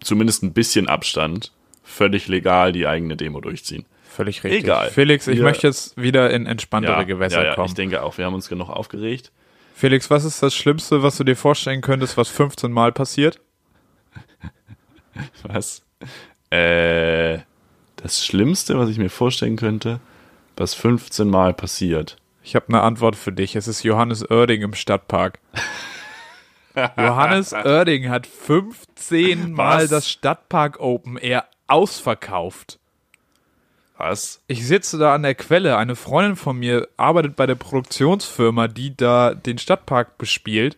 zumindest 0.00 0.42
ein 0.42 0.52
bisschen 0.52 0.88
Abstand, 0.88 1.52
völlig 1.82 2.28
legal 2.28 2.72
die 2.72 2.86
eigene 2.86 3.16
Demo 3.16 3.40
durchziehen. 3.40 3.86
Völlig 4.14 4.44
richtig. 4.44 4.64
Egal. 4.64 4.90
Felix, 4.90 5.26
ich 5.26 5.38
Wir- 5.38 5.44
möchte 5.44 5.66
jetzt 5.66 5.96
wieder 5.96 6.30
in 6.30 6.46
entspanntere 6.46 7.06
Gewässer 7.06 7.42
ja, 7.42 7.48
ja, 7.50 7.54
kommen. 7.54 7.68
ich 7.68 7.74
denke 7.74 8.02
auch, 8.02 8.18
wir 8.18 8.26
haben 8.26 8.34
uns 8.34 8.48
genug 8.48 8.68
aufgeregt. 8.68 9.32
Felix, 9.74 10.10
was 10.10 10.24
ist 10.24 10.42
das 10.42 10.54
Schlimmste, 10.54 11.02
was 11.02 11.16
du 11.16 11.24
dir 11.24 11.34
vorstellen 11.36 11.80
könntest, 11.80 12.16
was 12.16 12.28
15 12.28 12.70
Mal 12.70 12.92
passiert? 12.92 13.40
Was? 15.42 15.82
Äh, 16.50 17.38
das 17.96 18.24
Schlimmste, 18.24 18.78
was 18.78 18.88
ich 18.88 18.98
mir 18.98 19.10
vorstellen 19.10 19.56
könnte, 19.56 20.00
was 20.56 20.74
15 20.74 21.28
Mal 21.28 21.52
passiert. 21.54 22.16
Ich 22.42 22.54
habe 22.54 22.66
eine 22.68 22.80
Antwort 22.82 23.16
für 23.16 23.32
dich. 23.32 23.54
Es 23.56 23.68
ist 23.68 23.82
Johannes 23.82 24.28
Oerding 24.30 24.62
im 24.62 24.74
Stadtpark. 24.74 25.38
Johannes 26.96 27.52
Oerding 27.52 28.08
hat 28.08 28.26
15 28.26 29.52
Mal 29.52 29.82
Was? 29.84 29.90
das 29.90 30.10
Stadtpark 30.10 30.80
Open 30.80 31.16
Air 31.18 31.44
ausverkauft. 31.66 32.78
Was? 34.02 34.42
Ich 34.48 34.66
sitze 34.66 34.98
da 34.98 35.14
an 35.14 35.22
der 35.22 35.36
Quelle. 35.36 35.76
Eine 35.76 35.94
Freundin 35.94 36.34
von 36.34 36.58
mir 36.58 36.88
arbeitet 36.96 37.36
bei 37.36 37.46
der 37.46 37.54
Produktionsfirma, 37.54 38.66
die 38.66 38.96
da 38.96 39.32
den 39.32 39.58
Stadtpark 39.58 40.18
bespielt. 40.18 40.76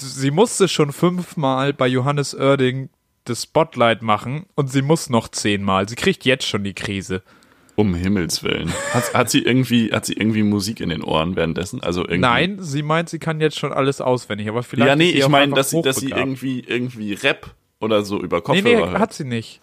Sie 0.00 0.32
musste 0.32 0.66
schon 0.66 0.92
fünfmal 0.92 1.72
bei 1.72 1.86
Johannes 1.86 2.34
Oerding 2.34 2.88
das 3.24 3.44
Spotlight 3.44 4.02
machen 4.02 4.46
und 4.56 4.66
sie 4.68 4.82
muss 4.82 5.10
noch 5.10 5.28
zehnmal. 5.28 5.88
Sie 5.88 5.94
kriegt 5.94 6.24
jetzt 6.24 6.44
schon 6.44 6.64
die 6.64 6.74
Krise. 6.74 7.22
Um 7.76 7.94
Himmels 7.94 8.42
Willen. 8.42 8.72
Hat, 8.92 9.14
hat, 9.14 9.30
sie 9.30 9.42
irgendwie, 9.42 9.92
hat 9.92 10.04
sie 10.04 10.14
irgendwie 10.14 10.42
Musik 10.42 10.80
in 10.80 10.88
den 10.88 11.04
Ohren 11.04 11.36
währenddessen? 11.36 11.84
Also 11.84 12.00
irgendwie, 12.00 12.18
Nein, 12.18 12.56
sie 12.60 12.82
meint, 12.82 13.10
sie 13.10 13.20
kann 13.20 13.40
jetzt 13.40 13.60
schon 13.60 13.72
alles 13.72 14.00
auswendig, 14.00 14.48
aber 14.48 14.64
vielleicht. 14.64 14.88
Ja, 14.88 14.96
nee, 14.96 15.10
ich 15.10 15.28
meine, 15.28 15.54
dass 15.54 15.70
sie, 15.70 15.80
dass 15.82 15.98
sie 15.98 16.10
irgendwie, 16.10 16.64
irgendwie 16.66 17.12
Rap 17.12 17.54
oder 17.78 18.02
so 18.02 18.20
über 18.20 18.38
Nee, 18.38 18.42
Kopfhörer 18.42 18.86
nee, 18.86 18.90
hört. 18.90 18.98
hat 18.98 19.12
sie 19.14 19.24
nicht. 19.24 19.60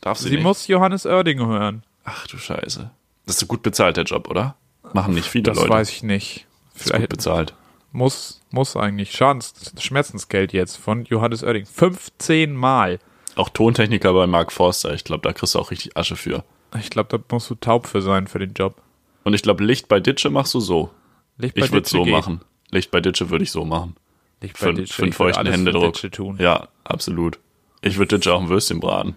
Darf 0.00 0.18
sie, 0.18 0.28
Sie 0.28 0.34
nicht? 0.36 0.44
muss 0.44 0.66
Johannes 0.66 1.06
Oerding 1.06 1.38
hören. 1.46 1.82
Ach 2.04 2.26
du 2.26 2.38
Scheiße. 2.38 2.90
Das 3.26 3.36
ist 3.36 3.40
so 3.40 3.46
gut 3.46 3.62
bezahlt, 3.62 3.96
der 3.96 4.04
Job, 4.04 4.28
oder? 4.28 4.56
Machen 4.92 5.14
nicht 5.14 5.28
viele 5.28 5.44
Das 5.44 5.56
Leute. 5.58 5.70
weiß 5.70 5.90
ich 5.90 6.02
nicht. 6.02 6.46
Das 6.74 6.82
ist 6.82 6.86
gut 6.86 6.96
Vielleicht 6.96 7.08
bezahlt. 7.10 7.54
muss, 7.92 8.40
muss 8.50 8.76
eigentlich. 8.76 9.12
Schadens, 9.12 9.54
Schmerzensgeld 9.78 10.52
jetzt 10.52 10.76
von 10.76 11.04
Johannes 11.04 11.42
Oerding. 11.44 11.66
15 11.66 12.54
Mal. 12.54 12.98
Auch 13.36 13.48
Tontechniker 13.50 14.12
bei 14.12 14.26
Mark 14.26 14.50
Forster. 14.52 14.92
Ich 14.94 15.04
glaube, 15.04 15.22
da 15.28 15.32
kriegst 15.32 15.54
du 15.54 15.58
auch 15.58 15.70
richtig 15.70 15.96
Asche 15.96 16.16
für. 16.16 16.42
Ich 16.78 16.90
glaube, 16.90 17.08
da 17.16 17.22
musst 17.34 17.50
du 17.50 17.54
taub 17.54 17.86
für 17.86 18.00
sein 18.02 18.26
für 18.26 18.38
den 18.38 18.54
Job. 18.54 18.80
Und 19.24 19.34
ich 19.34 19.42
glaube, 19.42 19.62
Licht 19.64 19.86
bei 19.88 20.00
Ditsche 20.00 20.30
machst 20.30 20.54
du 20.54 20.60
so. 20.60 20.90
Licht 21.36 21.54
bei 21.54 21.66
Ich 21.66 21.70
würde 21.72 21.82
Ditsche 21.82 21.96
so 21.98 22.04
geht. 22.04 22.12
machen. 22.12 22.40
Licht 22.70 22.90
bei 22.90 23.00
Ditsche 23.00 23.28
würde 23.30 23.44
ich 23.44 23.50
so 23.52 23.64
machen. 23.64 23.96
Nicht 24.40 24.56
Für, 24.56 24.72
Ditsche, 24.72 24.94
für 24.94 25.02
einen 25.02 25.10
ich 25.12 25.18
würde 25.18 25.32
feuchten 25.34 25.46
Händedruck. 25.52 25.92
Ditsche 25.92 26.10
tun. 26.10 26.38
Ja, 26.40 26.68
absolut. 26.84 27.38
Ich 27.82 27.98
würde 27.98 28.16
Ditsche 28.16 28.32
auch 28.34 28.40
ein 28.40 28.48
Würstchen 28.48 28.80
braten. 28.80 29.14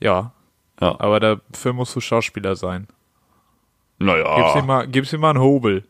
Ja, 0.00 0.32
Ja. 0.80 0.96
aber 0.98 1.20
dafür 1.20 1.72
musst 1.72 1.94
du 1.94 2.00
Schauspieler 2.00 2.56
sein. 2.56 2.86
Gib's 3.98 4.00
ihm 4.00 4.06
Naja. 4.06 4.62
mal, 4.62 4.88
gib's 4.88 5.12
ihm 5.12 5.20
mal 5.20 5.30
einen 5.30 5.40
Hobel. 5.40 5.84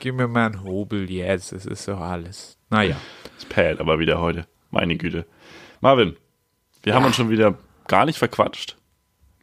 Gib 0.00 0.16
mir 0.16 0.26
mal 0.26 0.46
einen 0.46 0.64
Hobel, 0.64 1.08
yes, 1.08 1.52
es 1.52 1.64
ist 1.66 1.86
doch 1.86 2.00
alles. 2.00 2.58
Naja. 2.70 2.96
Es 3.38 3.44
pält 3.44 3.80
aber 3.80 3.98
wieder 4.00 4.20
heute. 4.20 4.46
Meine 4.72 4.96
Güte. 4.96 5.24
Marvin, 5.80 6.16
wir 6.82 6.94
haben 6.94 7.04
uns 7.04 7.14
schon 7.16 7.30
wieder 7.30 7.54
gar 7.86 8.04
nicht 8.06 8.18
verquatscht. 8.18 8.76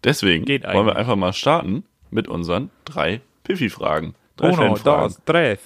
Deswegen 0.04 0.46
wollen 0.48 0.86
wir 0.88 0.96
einfach 0.96 1.16
mal 1.16 1.32
starten 1.34 1.84
mit 2.12 2.28
unseren 2.28 2.70
drei 2.86 3.22
Piffy-Fragen. 3.44 4.16
Drei 4.36 4.50
Uno, 4.52 4.78
das, 4.78 5.22
tres. 5.26 5.60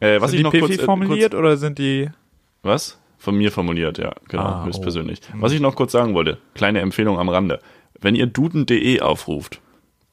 Äh, 0.00 0.20
was 0.20 0.30
sind 0.30 0.38
ich 0.38 0.40
die 0.40 0.42
noch 0.44 0.50
Piffy 0.52 0.66
kurz, 0.68 0.78
äh, 0.80 0.84
formuliert 0.84 1.34
oder 1.34 1.56
sind 1.56 1.78
die... 1.78 2.04
kurz, 2.04 2.14
was? 2.62 2.98
Von 3.18 3.36
mir 3.36 3.50
formuliert, 3.50 3.98
ja, 3.98 4.12
genau, 4.28 4.42
Ah, 4.42 4.62
oh. 4.62 4.66
höchstpersönlich. 4.66 5.20
Was 5.34 5.52
ich 5.52 5.60
noch 5.60 5.74
kurz 5.74 5.92
sagen 5.92 6.14
wollte, 6.14 6.38
kleine 6.54 6.80
Empfehlung 6.80 7.18
am 7.18 7.28
Rande. 7.28 7.60
Wenn 8.00 8.14
ihr 8.14 8.26
duden.de 8.26 9.00
aufruft 9.00 9.60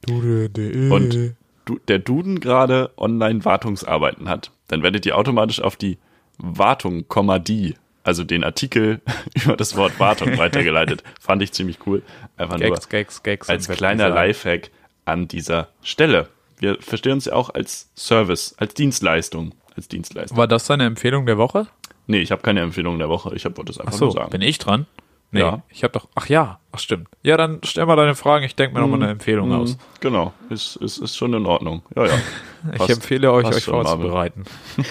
und 0.08 1.34
du, 1.64 1.78
der 1.88 1.98
Duden 1.98 2.40
gerade 2.40 2.90
online 2.96 3.44
Wartungsarbeiten 3.44 4.28
hat, 4.28 4.50
dann 4.68 4.82
werdet 4.82 5.06
ihr 5.06 5.16
automatisch 5.16 5.60
auf 5.60 5.76
die 5.76 5.98
Wartung, 6.38 7.04
die, 7.46 7.74
also 8.02 8.24
den 8.24 8.44
Artikel 8.44 9.00
über 9.44 9.56
das 9.56 9.76
Wort 9.76 9.98
Wartung 10.00 10.36
weitergeleitet. 10.38 11.02
Fand 11.20 11.42
ich 11.42 11.52
ziemlich 11.52 11.78
cool. 11.86 12.02
Einfach 12.36 12.58
nur 12.58 12.70
Gags, 12.70 12.88
Gags, 12.88 13.22
Gags. 13.22 13.48
als 13.48 13.68
kleiner. 13.68 14.08
Lifehack 14.08 14.70
an 15.04 15.28
dieser 15.28 15.68
Stelle. 15.82 16.28
Wir 16.58 16.80
verstehen 16.80 17.12
uns 17.12 17.26
ja 17.26 17.34
auch 17.34 17.50
als 17.50 17.90
Service, 17.96 18.54
als 18.58 18.74
Dienstleistung. 18.74 19.54
Als 19.76 19.88
Dienstleistung. 19.88 20.38
War 20.38 20.46
das 20.46 20.66
deine 20.66 20.84
Empfehlung 20.84 21.26
der 21.26 21.36
Woche? 21.36 21.66
Nee, 22.06 22.18
ich 22.20 22.30
habe 22.30 22.42
keine 22.42 22.60
Empfehlung 22.60 22.98
der 22.98 23.08
Woche. 23.08 23.34
Ich 23.34 23.44
hab- 23.44 23.56
wollte 23.56 23.72
es 23.72 23.78
einfach 23.78 23.94
Ach 23.94 23.98
so, 23.98 24.04
nur 24.06 24.12
sagen. 24.12 24.30
bin 24.30 24.42
ich 24.42 24.58
dran? 24.58 24.86
Nee, 25.30 25.40
Ja. 25.40 25.62
ich 25.68 25.82
habe 25.82 25.92
doch... 25.92 26.06
Ach 26.14 26.28
ja, 26.28 26.60
ach 26.70 26.78
stimmt. 26.78 27.08
Ja, 27.22 27.36
dann 27.36 27.60
stell 27.64 27.86
mal 27.86 27.96
deine 27.96 28.14
Fragen, 28.14 28.44
ich 28.44 28.54
denke 28.54 28.74
mir 28.74 28.80
noch 28.80 28.88
mal 28.88 29.02
eine 29.02 29.10
Empfehlung 29.10 29.48
Mhm, 29.48 29.54
aus. 29.54 29.78
Genau, 30.00 30.32
ist, 30.50 30.76
ist, 30.76 30.98
ist 30.98 31.16
schon 31.16 31.32
in 31.34 31.44
Ordnung. 31.46 31.82
Ja, 31.96 32.06
ja. 32.06 32.12
Ich 32.72 32.78
Passt- 32.78 32.90
empfehle 32.90 33.30
euch, 33.32 33.44
euch 33.46 33.64
vorzubereiten. 33.64 34.44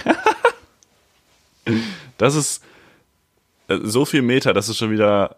Das 2.17 2.35
ist 2.35 2.63
äh, 3.67 3.77
so 3.83 4.05
viel 4.05 4.21
Meter, 4.21 4.53
das 4.53 4.69
ist 4.69 4.77
schon 4.77 4.91
wieder. 4.91 5.37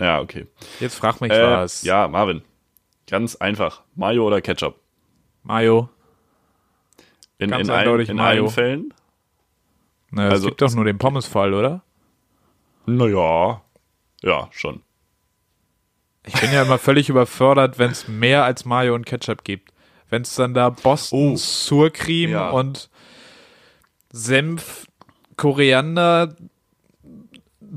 Ja, 0.00 0.20
okay. 0.20 0.46
Jetzt 0.80 0.96
frag 0.96 1.20
mich 1.20 1.30
Äh, 1.30 1.42
was. 1.42 1.82
ja, 1.82 2.08
Marvin. 2.08 2.42
Ganz 3.06 3.36
einfach. 3.36 3.82
Mayo 3.94 4.26
oder 4.26 4.40
Ketchup? 4.40 4.76
Mayo. 5.42 5.88
In, 7.38 7.50
Ganz 7.50 7.68
in, 7.68 7.74
eindeutig 7.74 8.08
in 8.08 8.16
Mayo. 8.16 8.44
allen 8.44 8.50
Fällen? 8.50 8.94
Na, 10.14 10.26
es 10.28 10.32
Also- 10.34 10.48
gibt 10.48 10.62
doch 10.62 10.72
nur 10.74 10.84
den 10.84 10.98
Pommesfall, 10.98 11.54
oder? 11.54 11.82
Naja. 12.86 13.62
Ja, 14.22 14.48
schon. 14.52 14.82
Ich 16.26 16.34
bin 16.40 16.52
ja 16.52 16.62
immer 16.62 16.78
völlig 16.78 17.08
überfordert, 17.08 17.78
wenn 17.78 17.90
es 17.90 18.08
mehr 18.08 18.44
als 18.44 18.64
Mayo 18.64 18.94
und 18.94 19.04
Ketchup 19.04 19.44
gibt. 19.44 19.72
Wenn 20.08 20.22
es 20.22 20.34
dann 20.34 20.54
da 20.54 20.70
Boston 20.70 21.32
Oh. 21.32 21.36
Sour 21.36 21.90
Cream 21.90 22.30
Ja. 22.30 22.50
und 22.50 22.88
Senf, 24.10 24.86
Koriander, 25.36 26.36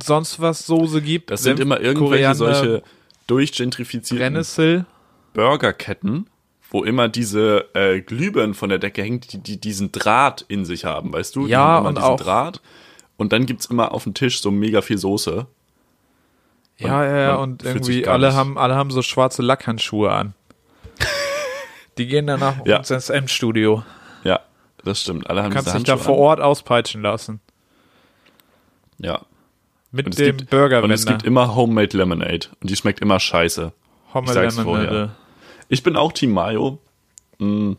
sonst 0.03 0.39
was 0.39 0.65
Soße 0.67 1.01
gibt. 1.01 1.31
Das 1.31 1.43
sind 1.43 1.57
Senf, 1.57 1.65
immer 1.65 1.79
irgendwelche 1.81 2.25
Koriander, 2.33 2.35
solche 2.55 2.83
durchgentrifizierten 3.25 4.17
Brennnessel. 4.23 4.85
Burgerketten, 5.33 6.29
wo 6.69 6.83
immer 6.83 7.07
diese 7.07 7.65
äh, 7.73 8.01
Glühbirnen 8.01 8.53
von 8.53 8.69
der 8.69 8.77
Decke 8.79 9.01
hängen, 9.03 9.21
die, 9.21 9.37
die 9.37 9.59
diesen 9.59 9.91
Draht 9.91 10.43
in 10.47 10.65
sich 10.65 10.85
haben, 10.85 11.13
weißt 11.13 11.35
du? 11.35 11.45
Die 11.45 11.51
Ja, 11.51 11.79
immer 11.79 11.89
und 11.89 11.97
diesen 11.97 12.09
auch- 12.09 12.19
Draht. 12.19 12.61
Und 13.17 13.33
dann 13.33 13.45
gibt's 13.45 13.65
immer 13.67 13.93
auf 13.93 14.03
dem 14.03 14.13
Tisch 14.13 14.41
so 14.41 14.51
mega 14.51 14.81
viel 14.81 14.97
Soße. 14.97 15.47
Ja, 16.77 17.03
ja, 17.03 17.17
ja, 17.17 17.31
man 17.37 17.39
und 17.53 17.63
irgendwie 17.63 18.05
alle 18.07 18.27
nicht- 18.27 18.35
haben, 18.35 18.57
alle 18.59 18.75
haben 18.75 18.91
so 18.91 19.01
schwarze 19.01 19.41
Lackhandschuhe 19.41 20.11
an. 20.11 20.33
Die 21.97 22.05
gehen 22.07 22.27
danach 22.27 22.63
Ja. 22.65 22.77
ins 22.77 22.89
SM-Studio. 22.91 23.83
Ja, 24.23 24.41
das 24.83 25.01
stimmt. 25.01 25.29
Alle 25.29 25.41
haben 25.41 25.49
Du 25.49 25.55
kannst 25.55 25.73
dich 25.73 25.83
da 25.83 25.97
vor 25.97 26.17
Ort 26.17 26.39
auspeitschen 26.41 27.01
lassen. 27.01 27.39
Ja. 28.99 29.21
Mit 29.91 30.05
Und 30.05 30.11
es 30.11 30.17
dem 30.17 30.37
gibt- 30.37 30.53
Und 30.53 30.91
es 30.91 31.05
gibt 31.05 31.23
immer 31.23 31.55
Homemade 31.55 31.97
Lemonade. 31.97 32.47
Und 32.61 32.69
die 32.69 32.75
schmeckt 32.75 32.99
immer 32.99 33.19
scheiße. 33.19 33.71
Sag's 34.25 34.57
Lemonade. 34.57 34.63
vorher. 34.63 35.15
Ich 35.69 35.83
bin 35.83 35.95
auch 35.95 36.11
Team 36.11 36.31
Mayo. 36.31 36.79
Mm. 37.39 37.73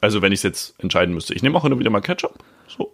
Also 0.00 0.22
wenn 0.22 0.32
ich 0.32 0.40
es 0.40 0.42
jetzt 0.44 0.74
entscheiden 0.82 1.14
müsste. 1.14 1.34
Ich 1.34 1.42
nehme 1.42 1.56
auch 1.58 1.64
und 1.64 1.78
wieder 1.78 1.90
mal 1.90 2.00
Ketchup. 2.00 2.34
So. 2.68 2.92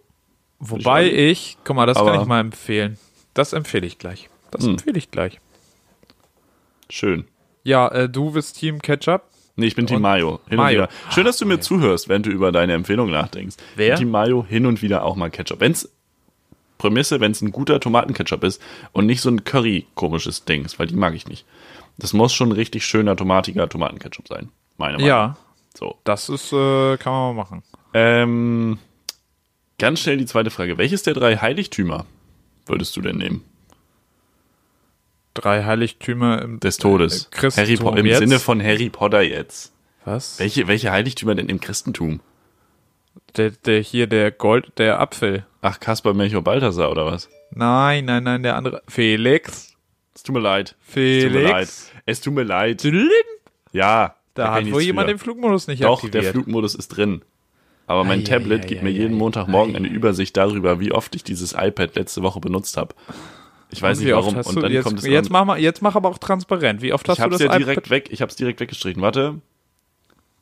Wobei 0.59 1.07
ich 1.07 1.13
ich, 1.15 1.57
guck 1.63 1.75
mal, 1.75 1.85
das 1.85 1.97
Aber- 1.97 2.11
kann 2.11 2.21
ich 2.21 2.27
mal 2.27 2.39
empfehlen. 2.39 2.97
Das 3.33 3.53
empfehle 3.53 3.85
ich 3.87 3.97
gleich. 3.99 4.29
Das 4.51 4.63
Hm. 4.63 4.71
empfehle 4.71 4.97
ich 4.97 5.11
gleich. 5.11 5.39
Schön. 6.89 7.25
Ja, 7.63 7.87
äh, 7.89 8.09
du 8.09 8.31
bist 8.31 8.59
Team 8.59 8.81
Ketchup. 8.81 9.23
Nee, 9.55 9.67
ich 9.67 9.75
bin 9.75 9.85
Team 9.87 10.01
Mayo. 10.01 10.39
Hin 10.47 10.57
Mayo. 10.57 10.83
Und 10.83 10.89
wieder. 10.89 11.11
Schön, 11.11 11.25
dass 11.25 11.37
du 11.37 11.45
mir 11.45 11.59
zuhörst, 11.59 12.09
wenn 12.09 12.23
du 12.23 12.29
über 12.31 12.51
deine 12.51 12.73
Empfehlung 12.73 13.09
nachdenkst. 13.11 13.55
Wer? 13.75 13.95
Team 13.95 14.09
Mayo 14.09 14.45
hin 14.47 14.65
und 14.65 14.81
wieder 14.81 15.03
auch 15.03 15.15
mal 15.15 15.29
Ketchup. 15.29 15.59
Wenn's 15.59 15.89
Prämisse, 16.79 17.19
wenn 17.21 17.31
es 17.31 17.41
ein 17.41 17.51
guter 17.51 17.79
Tomatenketchup 17.79 18.43
ist 18.43 18.61
und 18.91 19.05
nicht 19.05 19.21
so 19.21 19.29
ein 19.29 19.43
Curry-komisches 19.43 20.43
Ding, 20.45 20.67
weil 20.77 20.87
die 20.87 20.95
mag 20.95 21.13
ich 21.13 21.27
nicht. 21.27 21.45
Das 21.97 22.13
muss 22.13 22.33
schon 22.33 22.51
richtig 22.51 22.85
schöner, 22.85 23.15
tomatiger 23.15 23.69
Tomatenketchup 23.69 24.27
sein. 24.27 24.49
Meine 24.77 24.93
Meinung. 24.93 25.07
Ja, 25.07 25.37
So. 25.77 25.97
das 26.03 26.29
ist, 26.29 26.51
äh, 26.53 26.97
kann 26.97 27.13
man 27.13 27.35
mal 27.35 27.41
machen. 27.43 27.63
Ähm, 27.93 28.79
ganz 29.77 29.99
schnell 29.99 30.17
die 30.17 30.25
zweite 30.25 30.49
Frage. 30.49 30.77
Welches 30.77 31.03
der 31.03 31.13
drei 31.13 31.37
Heiligtümer 31.37 32.05
würdest 32.65 32.95
du 32.97 33.01
denn 33.01 33.17
nehmen? 33.17 33.43
Drei 35.35 35.63
Heiligtümer 35.63 36.41
im 36.41 36.59
Des 36.59 36.77
Todes. 36.77 37.25
Äh, 37.25 37.27
Christentum 37.31 37.65
Harry 37.65 37.77
Po- 37.77 37.95
Im 37.99 38.05
jetzt? 38.05 38.19
Sinne 38.19 38.39
von 38.39 38.61
Harry 38.61 38.89
Potter 38.89 39.21
jetzt. 39.21 39.71
Was? 40.05 40.39
Welche, 40.39 40.67
welche 40.67 40.91
Heiligtümer 40.91 41.33
denn 41.35 41.49
im 41.49 41.59
Christentum? 41.59 42.19
Der, 43.37 43.51
der 43.51 43.79
hier, 43.81 44.05
der 44.07 44.31
Gold, 44.31 44.73
der 44.77 44.99
Apfel. 44.99 45.45
Ach, 45.61 45.79
Kaspar 45.79 46.13
Melchior 46.13 46.41
Balthasar 46.43 46.91
oder 46.91 47.05
was? 47.05 47.29
Nein, 47.51 48.05
nein, 48.05 48.23
nein, 48.23 48.43
der 48.43 48.55
andere. 48.55 48.83
Felix. 48.87 49.72
Es 50.15 50.23
tut 50.23 50.33
mir 50.35 50.41
leid. 50.41 50.75
Es 50.87 50.93
tut 50.93 50.95
mir 50.97 51.29
leid. 51.41 51.67
Felix. 51.67 51.91
Es 52.05 52.21
tut 52.21 52.33
mir 52.33 52.43
leid. 52.43 52.83
Ja. 53.71 54.15
Da 54.35 54.45
kann 54.45 54.65
hat 54.65 54.71
wohl 54.73 54.81
jemand 54.81 55.09
den 55.09 55.19
Flugmodus 55.19 55.67
nicht 55.67 55.83
Doch, 55.83 55.97
aktiviert. 56.03 56.23
der 56.25 56.31
Flugmodus 56.31 56.75
ist 56.75 56.87
drin. 56.89 57.21
Aber 57.85 58.03
mein 58.03 58.21
Ei, 58.21 58.23
Tablet 58.23 58.63
ei, 58.63 58.67
gibt 58.67 58.81
ei, 58.81 58.83
mir 58.85 58.91
jeden. 58.91 59.15
Montagmorgen 59.17 59.75
Ei. 59.75 59.77
eine 59.77 59.87
Übersicht 59.89 60.35
darüber, 60.37 60.79
wie 60.79 60.91
oft 60.91 61.15
ich 61.15 61.23
dieses 61.23 61.53
iPad 61.53 61.95
letzte 61.95 62.23
Woche 62.23 62.39
benutzt 62.39 62.77
habe. 62.77 62.95
Ich 63.69 63.81
weiß 63.81 63.99
nicht 63.99 64.11
warum. 64.11 64.37
Und 64.37 64.61
dann 64.61 64.71
jetzt, 64.71 64.83
kommt 64.85 64.99
es 64.99 65.05
jetzt, 65.05 65.29
mach 65.29 65.45
mal, 65.45 65.59
jetzt 65.59 65.81
mach 65.81 65.95
aber 65.95 66.09
auch 66.09 66.17
transparent. 66.19 66.81
Wie 66.81 66.93
oft 66.93 67.07
hast 67.09 67.17
Ich 67.19 67.23
du 67.23 67.29
das 67.29 67.41
ja 67.41 67.57
direkt 67.57 67.79
iPad? 67.87 67.89
weg. 67.89 68.09
Ich 68.11 68.21
hab's 68.21 68.35
direkt 68.35 68.59
weggestrichen. 68.59 69.01
Warte. 69.01 69.41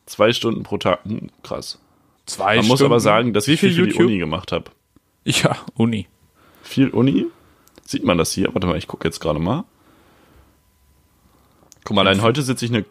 Zwei 0.05 0.33
Stunden 0.33 0.63
pro 0.63 0.77
Tag. 0.77 0.99
Hm, 1.05 1.29
krass. 1.43 1.79
Zwei 2.25 2.57
Man 2.57 2.67
muss 2.67 2.79
Stunden. 2.79 2.93
aber 2.93 2.99
sagen, 2.99 3.33
dass 3.33 3.47
Wie 3.47 3.53
ich 3.53 3.59
viel 3.59 3.73
viel 3.73 3.85
für 3.91 3.97
die? 3.97 4.03
Uni 4.03 4.17
gemacht 4.19 4.51
habe. 4.51 4.65
Ja, 5.25 5.57
Uni. 5.75 6.07
Viel 6.63 6.89
Uni? 6.89 7.25
Sieht 7.91 8.05
man 8.05 8.17
das 8.17 8.31
hier? 8.31 8.47
Warte 8.53 8.67
mal, 8.67 8.77
ich 8.77 8.87
gucke 8.87 9.05
jetzt 9.05 9.19
gerade 9.19 9.37
mal. 9.37 9.65
Guck 11.83 11.93
mal, 11.93 12.07
allein 12.07 12.21
heute 12.21 12.41
sitze 12.41 12.63
ich 12.63 12.71
eine 12.71 12.85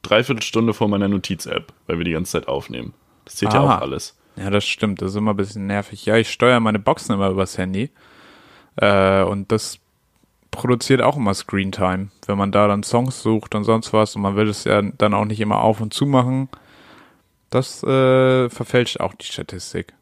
Dreiviertelstunde 0.00 0.72
vor 0.72 0.88
meiner 0.88 1.08
Notiz-App, 1.08 1.74
weil 1.86 1.98
wir 1.98 2.06
die 2.06 2.12
ganze 2.12 2.32
Zeit 2.32 2.48
aufnehmen. 2.48 2.94
Das 3.26 3.34
zählt 3.34 3.52
ja 3.52 3.60
Ah. 3.60 3.76
auch 3.76 3.80
alles. 3.82 4.16
Ja, 4.36 4.48
das 4.48 4.64
stimmt. 4.64 5.02
Das 5.02 5.10
ist 5.10 5.16
immer 5.16 5.34
ein 5.34 5.36
bisschen 5.36 5.66
nervig. 5.66 6.06
Ja, 6.06 6.16
ich 6.16 6.30
steuere 6.32 6.60
meine 6.60 6.78
Boxen 6.78 7.14
immer 7.14 7.28
übers 7.28 7.58
Handy. 7.58 7.90
Äh, 8.76 9.24
und 9.24 9.52
das 9.52 9.78
produziert 10.52 11.02
auch 11.02 11.18
immer 11.18 11.34
Screentime. 11.34 12.08
Wenn 12.24 12.38
man 12.38 12.50
da 12.50 12.66
dann 12.66 12.82
Songs 12.82 13.22
sucht 13.22 13.54
und 13.54 13.64
sonst 13.64 13.92
was 13.92 14.16
und 14.16 14.22
man 14.22 14.36
will 14.36 14.48
es 14.48 14.64
ja 14.64 14.80
dann 14.80 15.12
auch 15.12 15.26
nicht 15.26 15.40
immer 15.40 15.60
auf 15.60 15.82
und 15.82 15.92
zu 15.92 16.06
machen, 16.06 16.48
das 17.50 17.82
äh, 17.82 18.48
verfälscht 18.48 19.00
auch 19.00 19.12
die 19.12 19.26
Statistik. 19.26 19.92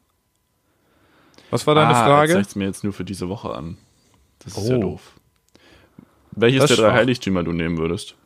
Was 1.51 1.67
war 1.67 1.75
deine 1.75 1.97
ah, 1.97 2.05
Frage? 2.05 2.35
Jetzt 2.35 2.37
zeigt's 2.37 2.55
mir 2.55 2.67
jetzt 2.67 2.85
nur 2.85 2.93
für 2.93 3.05
diese 3.05 3.29
Woche 3.29 3.53
an. 3.53 3.79
Das 4.41 4.57
ist 4.59 4.69
ja 4.69 4.77
Oh. 4.77 4.81
doof. 4.81 5.01
Welches 6.33 6.61
Das 6.63 6.69
der 6.69 6.77
drei 6.79 6.83
schwach. 6.89 6.95
Heiligtümer 6.95 7.43
du 7.45 7.53
nehmen 7.53 7.79
würdest? 7.79 8.17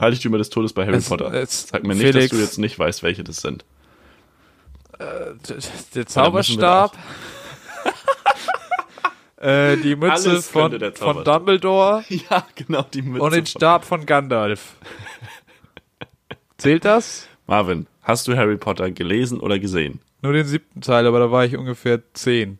Heiligtümer 0.00 0.38
des 0.38 0.50
Todes 0.50 0.72
bei 0.72 0.86
Harry 0.86 0.96
Es- 0.96 1.08
Potter. 1.08 1.32
es- 1.32 1.68
Sag 1.68 1.82
mir 1.84 1.94
nicht, 1.94 2.02
Felix- 2.06 2.30
dass 2.30 2.38
du 2.38 2.44
jetzt 2.44 2.58
nicht 2.58 2.78
weißt, 2.78 3.02
welche 3.02 3.24
das 3.24 3.36
sind. 3.38 3.64
der 5.94 6.06
Zauberstab. 6.06 6.96
äh, 9.36 9.76
die 9.76 9.94
Mütze 9.96 10.42
von, 10.42 10.72
von. 10.94 11.24
Dumbledore 11.24 12.04
Ja, 12.08 12.44
genau, 12.56 12.82
die 12.82 13.02
Mütze. 13.02 13.22
und 13.24 13.32
den 13.34 13.46
Stab 13.46 13.84
von 13.84 14.04
Gandalf. 14.06 14.74
Zählt 16.56 16.84
das? 16.84 17.28
Marvin, 17.46 17.86
hast 18.02 18.26
du 18.26 18.36
Harry 18.36 18.56
Potter 18.56 18.90
gelesen 18.90 19.38
oder 19.40 19.58
gesehen? 19.60 20.00
Nur 20.22 20.32
den 20.32 20.46
siebten 20.46 20.80
Teil, 20.80 21.06
aber 21.06 21.20
da 21.20 21.30
war 21.30 21.44
ich 21.44 21.56
ungefähr 21.56 22.02
zehn. 22.14 22.58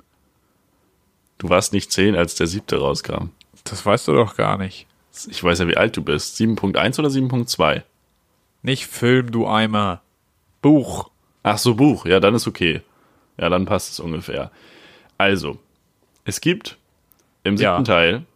Du 1.39 1.49
warst 1.49 1.73
nicht 1.73 1.93
zehn, 1.93 2.17
als 2.17 2.35
der 2.35 2.47
siebte 2.47 2.79
rauskam. 2.79 3.31
Das 3.65 3.85
weißt 3.85 4.09
du 4.09 4.13
doch 4.15 4.37
gar 4.37 4.59
nicht. 4.59 4.87
Ich 5.29 5.43
weiß 5.43 5.59
ja, 5.61 5.69
wie 5.69 5.77
alt 5.77 5.97
du 5.97 6.03
bist. 6.03 6.37
7.1 6.39 6.99
oder 6.99 7.09
7.2? 7.09 7.83
Nicht 8.63 8.87
Film, 8.87 9.31
du 9.31 9.47
Eimer. 9.49 10.01
Buch. 10.63 11.11
Ach 11.43 11.59
so, 11.59 11.75
Buch. 11.75 12.07
Ja, 12.07 12.21
dann 12.21 12.35
ist 12.35 12.47
okay. 12.47 12.83
Ja, 13.37 13.49
dann 13.49 13.67
passt 13.67 13.91
es 13.93 14.01
ungefähr. 14.01 14.51
Also, 15.17 15.59
es 16.25 16.41
gibt 16.41 16.77
im 17.45 17.57
siebten 17.57 17.63
Ja. 17.63 17.83
Teil, 17.83 18.27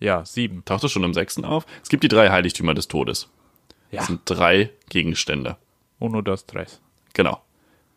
Ja, 0.00 0.24
sieben. 0.24 0.64
taucht 0.64 0.84
es 0.84 0.92
schon 0.92 1.04
im 1.04 1.14
sechsten 1.14 1.44
auf, 1.44 1.66
es 1.82 1.88
gibt 1.88 2.02
die 2.04 2.08
drei 2.08 2.30
Heiligtümer 2.30 2.74
des 2.74 2.88
Todes. 2.88 3.28
Ja. 3.90 3.98
Das 3.98 4.06
sind 4.08 4.20
drei 4.26 4.70
Gegenstände. 4.90 5.56
Uno, 5.98 6.20
dos, 6.20 6.46
tres. 6.46 6.80
Genau. 7.14 7.42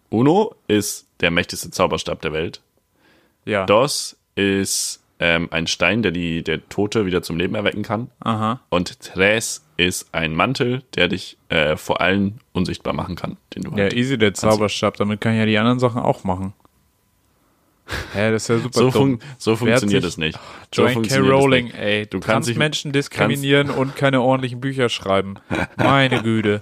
Uno 0.09 0.55
ist 0.67 1.07
der 1.19 1.31
mächtigste 1.31 1.71
Zauberstab 1.71 2.21
der 2.21 2.31
Welt. 2.33 2.61
Ja. 3.45 3.65
Dos 3.65 4.16
ist 4.37 5.03
ähm, 5.19 5.47
ein 5.51 5.67
Stein, 5.67 6.03
der 6.03 6.11
die 6.11 6.43
der 6.43 6.67
Tote 6.69 7.05
wieder 7.05 7.21
zum 7.23 7.37
Leben 7.37 7.55
erwecken 7.55 7.81
kann. 7.83 8.11
Aha. 8.19 8.61
Und 8.69 8.99
Tres 8.99 9.65
ist 9.77 10.13
ein 10.13 10.35
Mantel, 10.35 10.83
der 10.95 11.07
dich 11.07 11.37
äh, 11.49 11.75
vor 11.75 12.01
allen 12.01 12.39
unsichtbar 12.53 12.93
machen 12.93 13.15
kann, 13.15 13.37
den 13.55 13.63
du 13.63 13.71
Ja, 13.71 13.83
halt. 13.83 13.93
easy, 13.93 14.17
der 14.17 14.33
Zauberstab. 14.33 14.97
Damit 14.97 15.19
kann 15.21 15.33
ich 15.33 15.39
ja 15.39 15.45
die 15.45 15.57
anderen 15.57 15.79
Sachen 15.79 16.01
auch 16.01 16.23
machen. 16.23 16.53
Hä, 18.13 18.31
das 18.31 18.43
ist 18.43 18.47
ja 18.49 18.57
super 18.59 18.79
So, 18.79 18.91
fun 18.91 19.19
so 19.37 19.55
funktioniert 19.55 20.03
es 20.03 20.17
nicht. 20.17 20.37
So 20.75 20.85
Joanne 20.85 21.07
K. 21.07 21.17
Rowling, 21.19 21.71
ey. 21.71 22.05
Du 22.05 22.19
kannst 22.19 22.53
Menschen 22.55 22.91
diskriminieren 22.91 23.69
und 23.69 23.95
keine 23.95 24.21
ordentlichen 24.21 24.59
Bücher 24.59 24.89
schreiben. 24.89 25.35
Meine 25.77 26.21
Güte. 26.21 26.61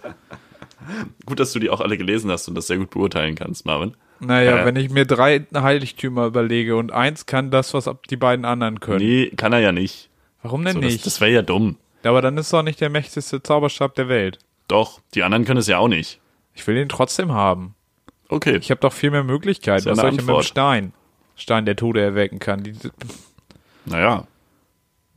Gut, 1.26 1.40
dass 1.40 1.52
du 1.52 1.60
die 1.60 1.72
auch 1.72 1.82
alle 1.82 1.98
gelesen 1.98 2.30
hast 2.30 2.48
und 2.48 2.54
das 2.56 2.68
sehr 2.68 2.78
gut 2.78 2.92
beurteilen 2.92 3.34
kannst, 3.34 3.66
Marvin. 3.66 3.96
Naja, 4.20 4.60
Äh. 4.62 4.66
wenn 4.66 4.76
ich 4.78 4.90
mir 4.90 5.06
drei 5.06 5.46
Heiligtümer 5.54 6.26
überlege 6.26 6.76
und 6.78 6.92
eins 6.92 7.26
kann 7.26 7.52
das, 7.52 7.74
was 7.74 7.90
die 8.10 8.16
beiden 8.18 8.46
anderen 8.46 8.80
können. 8.80 9.00
Nee, 9.06 9.30
kann 9.36 9.54
er 9.54 9.60
ja 9.60 9.72
nicht. 9.72 10.10
Warum 10.42 10.64
denn 10.64 10.76
So, 10.76 10.82
das 10.82 10.92
nicht? 10.94 11.06
das 11.06 11.22
wäre 11.22 11.32
ja 11.32 11.42
dumm. 11.42 11.78
Aber 12.04 12.22
dann 12.22 12.38
ist 12.38 12.54
doch 12.54 12.62
nicht 12.64 12.80
der 12.82 12.90
mächtigste 12.90 13.42
Zauberstab 13.42 13.96
der 13.96 14.08
Welt. 14.08 14.40
Doch, 14.68 15.00
die 15.16 15.24
anderen 15.24 15.44
können 15.46 15.60
es 15.60 15.68
ja 15.68 15.80
auch 15.80 15.88
nicht. 15.88 16.20
Ich 16.54 16.66
will 16.68 16.76
den 16.76 16.88
trotzdem 16.90 17.32
haben. 17.34 17.76
Okay. 18.30 18.58
Ich 18.58 18.72
habe 18.72 18.80
doch 18.82 18.94
viel 18.94 19.12
mehr 19.12 19.24
Möglichkeiten. 19.24 19.86
Was 19.88 19.98
soll 20.00 20.12
ich 20.14 20.18
mit 20.26 20.28
dem. 20.36 20.42
Stein? 20.44 20.94
Stein, 21.36 21.66
der 21.66 21.76
Tode 21.76 22.02
erwecken 22.02 22.40
kann. 22.40 22.64
Die, 22.64 22.74
naja, 23.86 24.26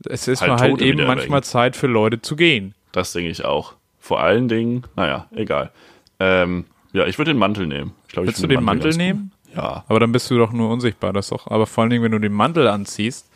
es 0.05 0.27
ist 0.27 0.41
Halt 0.41 0.51
mal 0.51 0.59
halt 0.59 0.81
eben 0.81 0.97
manchmal 1.05 1.39
erwecken. 1.39 1.43
Zeit 1.43 1.75
für 1.75 1.87
Leute 1.87 2.21
zu 2.21 2.35
gehen. 2.35 2.73
das 2.91 3.13
denke 3.13 3.29
ich 3.29 3.45
auch. 3.45 3.73
Vor 3.99 4.19
allen 4.21 4.47
Dingen, 4.47 4.83
naja, 4.95 5.27
egal. 5.35 5.71
Ähm, 6.19 6.65
ja, 6.93 7.05
ich 7.05 7.17
würde 7.17 7.31
den 7.31 7.37
Mantel 7.37 7.67
nehmen. 7.67 7.93
Glaub, 8.11 8.25
Willst 8.25 8.41
du 8.43 8.47
den 8.47 8.63
Mantel 8.63 8.91
gut. 8.91 8.97
nehmen? 8.97 9.31
Ja. 9.55 9.83
Aber 9.87 9.99
dann 9.99 10.11
bist 10.11 10.29
du 10.31 10.37
doch 10.37 10.51
nur 10.51 10.69
unsichtbar. 10.69 11.13
Das 11.13 11.29
doch, 11.29 11.47
aber 11.47 11.65
vor 11.67 11.83
allen 11.83 11.91
Dingen, 11.91 12.03
wenn 12.03 12.11
du 12.11 12.19
den 12.19 12.33
Mantel 12.33 12.67
anziehst, 12.67 13.29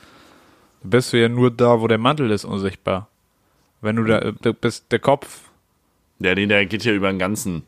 bist 0.83 1.13
du 1.13 1.19
ja 1.21 1.29
nur 1.29 1.49
da, 1.51 1.79
wo 1.81 1.88
der 1.88 1.97
Mantel 1.97 2.29
ist, 2.31 2.45
unsichtbar. 2.45 3.07
Wenn 3.81 3.95
du 3.97 4.03
da, 4.03 4.19
du 4.31 4.53
bist 4.53 4.91
der 4.91 4.99
Kopf. 4.99 5.41
Der, 6.19 6.36
den, 6.36 6.49
der 6.49 6.65
geht 6.65 6.83
hier 6.83 6.93
über 6.93 7.09
den 7.12 7.19
ganzen. 7.19 7.63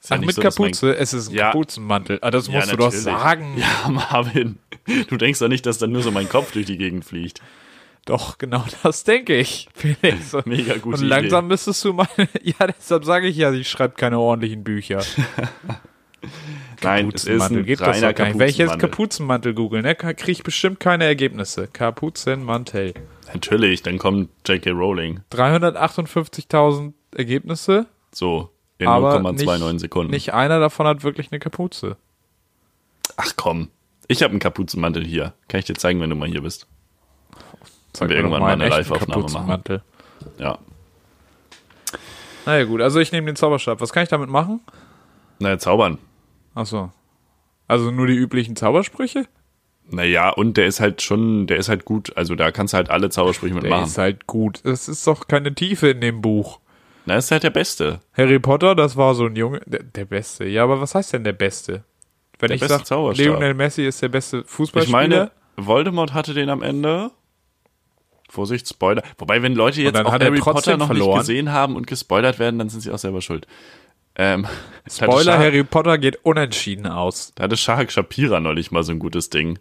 Ist 0.00 0.10
ja 0.10 0.16
Ach, 0.16 0.20
nicht 0.20 0.26
mit 0.28 0.36
so, 0.36 0.42
dass 0.42 0.58
mein- 0.58 0.66
Kapuze? 0.72 0.96
Es 0.96 1.12
ist 1.14 1.28
ein 1.30 1.34
Ja. 1.34 1.46
Kapuzenmantel. 1.52 2.18
Ah, 2.22 2.30
das 2.30 2.46
Ja, 2.48 2.54
musst 2.54 2.72
du 2.72 2.76
doch 2.76 2.84
natürlich. 2.86 3.04
sagen. 3.04 3.56
Ja, 3.56 3.88
Marvin. 3.90 4.58
Du 5.08 5.16
denkst 5.16 5.38
doch 5.38 5.48
nicht, 5.48 5.64
dass 5.66 5.78
dann 5.78 5.92
nur 5.92 6.02
so 6.02 6.10
mein 6.10 6.28
Kopf 6.28 6.52
durch 6.52 6.66
die 6.66 6.76
Gegend 6.76 7.04
fliegt. 7.04 7.40
Doch, 8.04 8.36
genau 8.38 8.64
das 8.82 9.04
denke 9.04 9.36
ich. 9.36 9.68
Felix. 9.74 10.34
Mega 10.44 10.74
gute 10.78 10.98
Und 11.00 11.04
langsam 11.08 11.46
müsstest 11.48 11.84
du 11.84 11.92
mal. 11.94 12.08
Ja, 12.42 12.66
deshalb 12.66 13.04
sage 13.04 13.28
ich 13.28 13.36
ja, 13.36 13.52
ich 13.52 13.68
schreibe 13.68 13.94
keine 13.94 14.18
ordentlichen 14.18 14.62
Bücher. 14.64 15.02
Nein, 16.82 17.10
es 17.14 17.24
ist 17.24 17.28
ein 17.28 17.38
Kapuzenmantel 17.38 17.64
geht 17.64 17.80
das 17.80 18.02
reiner. 18.02 18.38
Wenn 18.38 18.48
ich 18.48 18.58
jetzt 18.58 18.78
Kapuzenmantel. 18.78 18.90
Kapuzenmantel 18.90 19.54
google, 19.54 19.82
ne, 19.82 19.94
kriege 19.94 20.32
ich 20.32 20.42
bestimmt 20.42 20.80
keine 20.80 21.04
Ergebnisse. 21.04 21.68
Kapuzenmantel. 21.68 22.94
Natürlich, 23.32 23.82
dann 23.82 23.98
kommt 23.98 24.30
J.K. 24.46 24.70
Rowling. 24.70 25.20
358.000 25.32 26.92
Ergebnisse, 27.16 27.86
So, 28.12 28.50
in 28.78 28.88
aber 28.88 29.16
0,29 29.16 29.72
nicht, 29.72 29.80
Sekunden. 29.80 30.10
nicht 30.10 30.34
einer 30.34 30.60
davon 30.60 30.86
hat 30.86 31.02
wirklich 31.04 31.30
eine 31.32 31.38
Kapuze. 31.38 31.96
Ach 33.16 33.32
komm. 33.36 33.68
Ich 34.08 34.22
habe 34.22 34.32
einen 34.32 34.40
Kapuzenmantel 34.40 35.04
hier. 35.04 35.32
Kann 35.48 35.60
ich 35.60 35.64
dir 35.64 35.74
zeigen, 35.74 36.00
wenn 36.00 36.10
du 36.10 36.16
mal 36.16 36.28
hier 36.28 36.42
bist. 36.42 36.66
Sag 37.96 38.08
wir 38.08 38.16
irgendwann 38.16 38.42
mal 38.42 38.52
eine 38.52 38.68
Live-Aufnahme 38.68 39.22
machen. 39.22 39.22
Kapuzenmantel. 39.22 39.82
Ja. 40.38 40.58
Naja 42.46 42.64
gut, 42.64 42.80
also 42.82 43.00
ich 43.00 43.12
nehme 43.12 43.26
den 43.26 43.36
Zauberstab. 43.36 43.80
Was 43.80 43.92
kann 43.92 44.02
ich 44.02 44.08
damit 44.08 44.28
machen? 44.28 44.60
Naja, 45.38 45.58
zaubern. 45.58 45.98
Achso. 46.54 46.90
Also 47.66 47.90
nur 47.90 48.06
die 48.06 48.14
üblichen 48.14 48.56
Zaubersprüche? 48.56 49.26
Naja, 49.90 50.30
und 50.30 50.56
der 50.56 50.66
ist 50.66 50.80
halt 50.80 51.02
schon, 51.02 51.46
der 51.46 51.58
ist 51.58 51.68
halt 51.68 51.84
gut. 51.84 52.16
Also 52.16 52.34
da 52.34 52.50
kannst 52.50 52.72
du 52.72 52.76
halt 52.76 52.90
alle 52.90 53.10
Zaubersprüche 53.10 53.54
Der 53.54 53.62
mitmachen. 53.62 53.84
ist 53.86 53.98
halt 53.98 54.26
gut. 54.26 54.64
Es 54.64 54.88
ist 54.88 55.06
doch 55.06 55.28
keine 55.28 55.54
Tiefe 55.54 55.88
in 55.88 56.00
dem 56.00 56.20
Buch. 56.22 56.60
Na, 57.06 57.16
ist 57.16 57.30
halt 57.30 57.42
der 57.42 57.50
Beste. 57.50 58.00
Harry 58.16 58.38
Potter, 58.38 58.74
das 58.74 58.96
war 58.96 59.14
so 59.14 59.26
ein 59.26 59.36
Junge. 59.36 59.60
Der, 59.66 59.82
der 59.82 60.06
Beste. 60.06 60.46
Ja, 60.46 60.64
aber 60.64 60.80
was 60.80 60.94
heißt 60.94 61.12
denn 61.12 61.24
der 61.24 61.34
Beste? 61.34 61.84
Wenn 62.38 62.48
Der 62.48 62.54
ich 62.56 62.60
beste 62.62 62.84
sage. 62.84 63.12
Lionel 63.22 63.54
Messi 63.54 63.84
ist 63.86 64.00
der 64.00 64.08
beste 64.08 64.42
Fußballspieler. 64.44 65.02
Ich 65.02 65.08
meine, 65.10 65.30
Voldemort 65.56 66.14
hatte 66.14 66.32
den 66.32 66.48
am 66.48 66.62
Ende. 66.62 67.10
Vorsicht, 68.30 68.66
Spoiler. 68.68 69.02
Wobei, 69.18 69.42
wenn 69.42 69.54
Leute 69.54 69.82
jetzt 69.82 69.96
auch 69.96 70.10
Harry 70.12 70.40
Potter 70.40 70.76
noch 70.76 70.86
verloren. 70.86 71.10
nicht 71.18 71.28
gesehen 71.28 71.52
haben 71.52 71.76
und 71.76 71.86
gespoilert 71.86 72.38
werden, 72.38 72.58
dann 72.58 72.68
sind 72.68 72.80
sie 72.80 72.90
auch 72.90 72.98
selber 72.98 73.20
schuld. 73.20 73.46
Ähm, 74.16 74.46
Spoiler, 74.90 75.32
Shah- 75.32 75.38
Harry 75.38 75.64
Potter 75.64 75.98
geht 75.98 76.18
unentschieden 76.24 76.86
aus. 76.86 77.32
Da 77.34 77.44
hatte 77.44 77.56
Shahak 77.56 77.90
Shapira 77.90 78.38
neulich 78.40 78.70
mal 78.70 78.82
so 78.82 78.92
ein 78.92 78.98
gutes 78.98 79.30
Ding, 79.30 79.58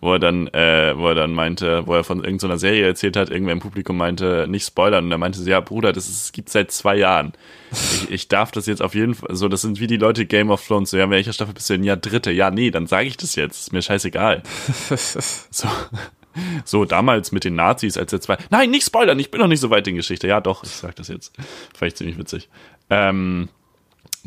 wo 0.00 0.14
er 0.14 0.18
dann, 0.18 0.48
äh, 0.48 0.92
wo 0.98 1.08
er 1.08 1.14
dann 1.14 1.32
meinte, 1.32 1.86
wo 1.86 1.94
er 1.94 2.02
von 2.04 2.22
irgendeiner 2.24 2.58
Serie 2.58 2.84
erzählt 2.84 3.16
hat, 3.16 3.30
irgendwer 3.30 3.52
im 3.52 3.60
Publikum 3.60 3.96
meinte, 3.96 4.46
nicht 4.48 4.66
spoilern. 4.66 5.04
Und 5.04 5.12
er 5.12 5.18
meinte 5.18 5.38
so, 5.38 5.48
ja, 5.48 5.60
Bruder, 5.60 5.92
das 5.92 6.08
ist, 6.08 6.24
das 6.24 6.32
gibt's 6.32 6.52
seit 6.52 6.72
zwei 6.72 6.96
Jahren. 6.96 7.32
Ich, 7.70 8.10
ich 8.10 8.28
darf 8.28 8.50
das 8.50 8.66
jetzt 8.66 8.82
auf 8.82 8.94
jeden 8.96 9.14
Fall, 9.14 9.34
so, 9.36 9.48
das 9.48 9.62
sind 9.62 9.78
wie 9.80 9.86
die 9.86 9.96
Leute 9.98 10.26
Game 10.26 10.50
of 10.50 10.66
Thrones, 10.66 10.90
so, 10.90 10.96
ja, 10.96 11.04
in 11.04 11.10
welcher 11.10 11.32
Staffel 11.32 11.54
bist 11.54 11.70
du 11.70 11.74
denn? 11.74 11.84
Ja, 11.84 11.94
dritte. 11.96 12.32
Ja, 12.32 12.50
nee, 12.50 12.70
dann 12.72 12.86
sage 12.88 13.06
ich 13.06 13.16
das 13.16 13.36
jetzt. 13.36 13.58
Ist 13.60 13.72
mir 13.72 13.82
scheißegal. 13.82 14.42
So. 15.50 15.68
So, 16.66 16.84
damals 16.84 17.32
mit 17.32 17.44
den 17.44 17.54
Nazis, 17.54 17.96
als 17.96 18.12
er 18.12 18.20
zwei. 18.20 18.36
Nein, 18.50 18.70
nicht 18.70 18.84
spoilern, 18.84 19.18
ich 19.18 19.30
bin 19.30 19.40
noch 19.40 19.46
nicht 19.48 19.60
so 19.60 19.70
weit 19.70 19.88
in 19.88 19.94
Geschichte. 19.96 20.28
Ja, 20.28 20.42
doch, 20.42 20.64
ich 20.64 20.70
sag 20.70 20.94
das 20.96 21.08
jetzt. 21.08 21.32
Ich 21.80 21.94
ziemlich 21.94 22.18
witzig. 22.18 22.50
Ähm, 22.90 23.48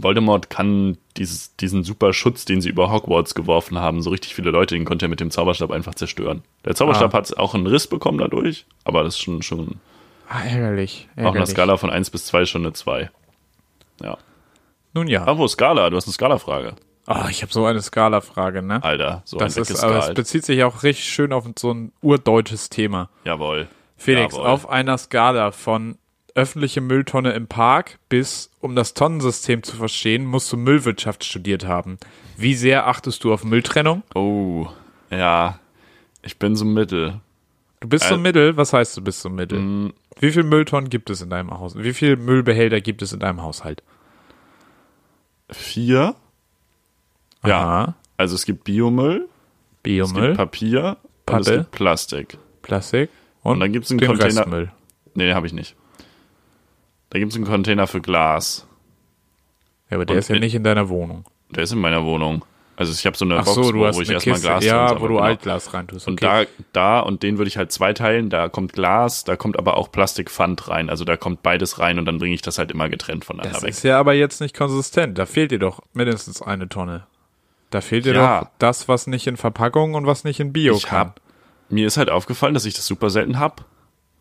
Voldemort 0.01 0.49
kann 0.49 0.97
dieses, 1.17 1.55
diesen 1.57 1.83
super 1.83 2.13
Schutz, 2.13 2.45
den 2.45 2.61
sie 2.61 2.69
über 2.69 2.91
Hogwarts 2.91 3.35
geworfen 3.35 3.79
haben, 3.79 4.01
so 4.01 4.09
richtig 4.09 4.33
viele 4.35 4.51
Leute, 4.51 4.75
den 4.75 4.85
konnte 4.85 5.05
er 5.05 5.09
mit 5.09 5.19
dem 5.19 5.31
Zauberstab 5.31 5.71
einfach 5.71 5.95
zerstören. 5.95 6.43
Der 6.65 6.75
Zauberstab 6.75 7.13
Ah. 7.13 7.17
hat 7.17 7.37
auch 7.37 7.53
einen 7.55 7.67
Riss 7.67 7.87
bekommen 7.87 8.17
dadurch, 8.17 8.65
aber 8.83 9.03
das 9.03 9.15
ist 9.15 9.21
schon, 9.21 9.41
schon 9.41 9.75
Ah, 10.29 10.41
ärgerlich. 10.43 11.07
auf 11.17 11.35
einer. 11.35 11.45
Skala 11.45 11.77
von 11.77 11.89
1 11.89 12.09
bis 12.11 12.25
2 12.25 12.45
schon 12.45 12.63
eine 12.63 12.73
2. 12.73 13.09
Ja. 14.01 14.17
Nun 14.93 15.07
ja. 15.07 15.23
Bravo, 15.23 15.47
Skala, 15.47 15.89
du 15.89 15.97
hast 15.97 16.05
eine 16.07 16.13
Skala-Frage. 16.13 16.75
Ah, 17.05 17.27
ich 17.29 17.41
habe 17.41 17.51
so 17.51 17.65
eine 17.65 17.81
Skala-Frage, 17.81 18.61
ne? 18.61 18.83
Alter, 18.83 19.23
so 19.25 19.37
das 19.37 19.57
ein 19.57 19.63
ist, 19.63 19.83
aber 19.83 19.97
es 20.07 20.13
bezieht 20.13 20.45
sich 20.45 20.63
auch 20.63 20.83
richtig 20.83 21.05
schön 21.05 21.33
auf 21.33 21.45
so 21.57 21.71
ein 21.73 21.91
urdeutsches 22.01 22.69
Thema. 22.69 23.09
Jawohl. 23.25 23.67
Felix, 23.97 24.33
Jawohl. 24.35 24.47
auf 24.47 24.69
einer 24.69 24.97
Skala 24.97 25.51
von 25.51 25.97
öffentliche 26.35 26.81
Mülltonne 26.81 27.31
im 27.33 27.47
Park 27.47 27.99
bis, 28.09 28.51
um 28.59 28.75
das 28.75 28.93
Tonnensystem 28.93 29.63
zu 29.63 29.75
verstehen, 29.77 30.25
musst 30.25 30.51
du 30.51 30.57
Müllwirtschaft 30.57 31.23
studiert 31.23 31.65
haben. 31.65 31.97
Wie 32.37 32.55
sehr 32.55 32.87
achtest 32.87 33.23
du 33.23 33.33
auf 33.33 33.43
Mülltrennung? 33.43 34.03
Oh, 34.15 34.67
ja. 35.11 35.59
Ich 36.21 36.37
bin 36.37 36.55
so 36.55 36.65
mittel. 36.65 37.19
Du 37.79 37.87
bist 37.87 38.05
so 38.07 38.15
Äh, 38.15 38.17
Mittel. 38.17 38.57
Was 38.57 38.73
heißt 38.73 38.97
du 38.97 39.01
bist 39.01 39.21
so 39.21 39.29
Mittel? 39.29 39.93
Wie 40.19 40.31
viel 40.31 40.43
Mülltonnen 40.43 40.89
gibt 40.89 41.09
es 41.09 41.21
in 41.21 41.29
deinem 41.29 41.51
Haus? 41.51 41.75
Wie 41.77 41.93
viel 41.93 42.17
Müllbehälter 42.17 42.81
gibt 42.81 43.01
es 43.01 43.13
in 43.13 43.19
deinem 43.21 43.41
Haushalt? 43.41 43.81
Vier. 45.49 46.15
Ja. 47.45 47.57
Aha. 47.61 47.95
Also 48.17 48.35
es 48.35 48.45
gibt 48.45 48.65
Biomüll, 48.65 49.27
es 49.27 49.83
Biomüll, 49.83 50.27
gibt 50.27 50.37
Papier 50.37 50.97
und 51.25 51.39
es 51.39 51.45
Pappe. 51.47 51.57
gibt 51.59 51.71
Plastik. 51.71 52.37
Plastik 52.61 53.09
und, 53.43 53.53
Und 53.53 53.59
dann 53.61 53.71
gibt's 53.71 53.89
einen 53.91 53.99
den 53.99 54.09
Container- 54.09 54.41
Restmüll. 54.41 54.71
Nee, 55.15 55.33
habe 55.33 55.47
ich 55.47 55.53
nicht. 55.53 55.75
Da 57.09 57.19
gibt 57.19 57.31
es 57.31 57.35
einen 57.35 57.45
Container 57.45 57.87
für 57.87 58.01
Glas. 58.01 58.67
Ja, 59.89 59.95
aber 59.97 60.05
der 60.05 60.15
Und 60.15 60.19
ist 60.19 60.29
ja 60.29 60.35
in- 60.35 60.41
nicht 60.41 60.55
in 60.55 60.63
deiner 60.63 60.89
Wohnung. 60.89 61.25
Der 61.49 61.63
ist 61.63 61.71
in 61.71 61.79
meiner 61.79 62.03
Wohnung. 62.05 62.45
Also 62.77 62.93
ich 62.93 63.05
habe 63.05 63.17
so 63.17 63.25
eine 63.25 63.39
Ach 63.39 63.43
Box, 63.43 63.55
so, 63.55 63.71
du 63.73 63.79
wo, 63.79 63.93
wo 63.93 64.01
ich 64.01 64.09
erstmal. 64.09 64.39
Glas 64.39 64.63
ja, 64.63 64.87
drin 64.87 65.01
wo 65.01 65.07
du 65.07 65.15
genau. 65.15 65.25
Altglas 65.25 65.73
reintust. 65.73 66.07
Und 66.07 66.23
Okay. 66.23 66.47
da, 66.73 66.99
da 66.99 66.99
und 67.01 67.23
den 67.23 67.37
würde 67.37 67.49
ich 67.49 67.57
halt 67.57 67.73
zweiteilen. 67.73 68.29
Da 68.29 68.47
kommt 68.47 68.71
Glas, 68.71 69.25
da 69.25 69.35
kommt 69.35 69.59
aber 69.59 69.75
auch 69.75 69.91
Plastikpfand 69.91 70.69
rein. 70.69 70.89
Also 70.89 71.03
da 71.03 71.17
kommt 71.17 71.43
beides 71.43 71.79
rein 71.79 71.99
und 71.99 72.05
dann 72.05 72.19
bringe 72.19 72.35
ich 72.35 72.41
das 72.41 72.57
halt 72.57 72.71
immer 72.71 72.87
getrennt 72.87 73.25
voneinander 73.25 73.53
das 73.55 73.63
weg. 73.63 73.71
ist 73.71 73.83
ja 73.83 73.99
aber 73.99 74.13
jetzt 74.13 74.39
nicht 74.39 74.55
konsistent. 74.55 75.17
Da 75.17 75.25
fehlt 75.25 75.51
dir 75.51 75.59
doch 75.59 75.81
mindestens 75.93 76.41
eine 76.41 76.69
Tonne. 76.69 77.05
Da 77.71 77.81
fehlt 77.81 78.05
dir 78.05 78.13
Ja. 78.13 78.41
doch 78.41 78.47
das, 78.59 78.87
was 78.87 79.07
nicht 79.07 79.27
in 79.27 79.35
Verpackung 79.35 79.95
und 79.95 80.05
was 80.05 80.23
nicht 80.23 80.39
in 80.39 80.53
Bio 80.53 80.75
Ich 80.75 80.83
kann. 80.85 80.99
hab, 80.99 81.21
mir 81.67 81.85
ist 81.85 81.97
halt 81.97 82.09
aufgefallen, 82.09 82.53
dass 82.53 82.63
ich 82.65 82.75
das 82.75 82.85
super 82.85 83.09
selten 83.09 83.39
hab. 83.39 83.65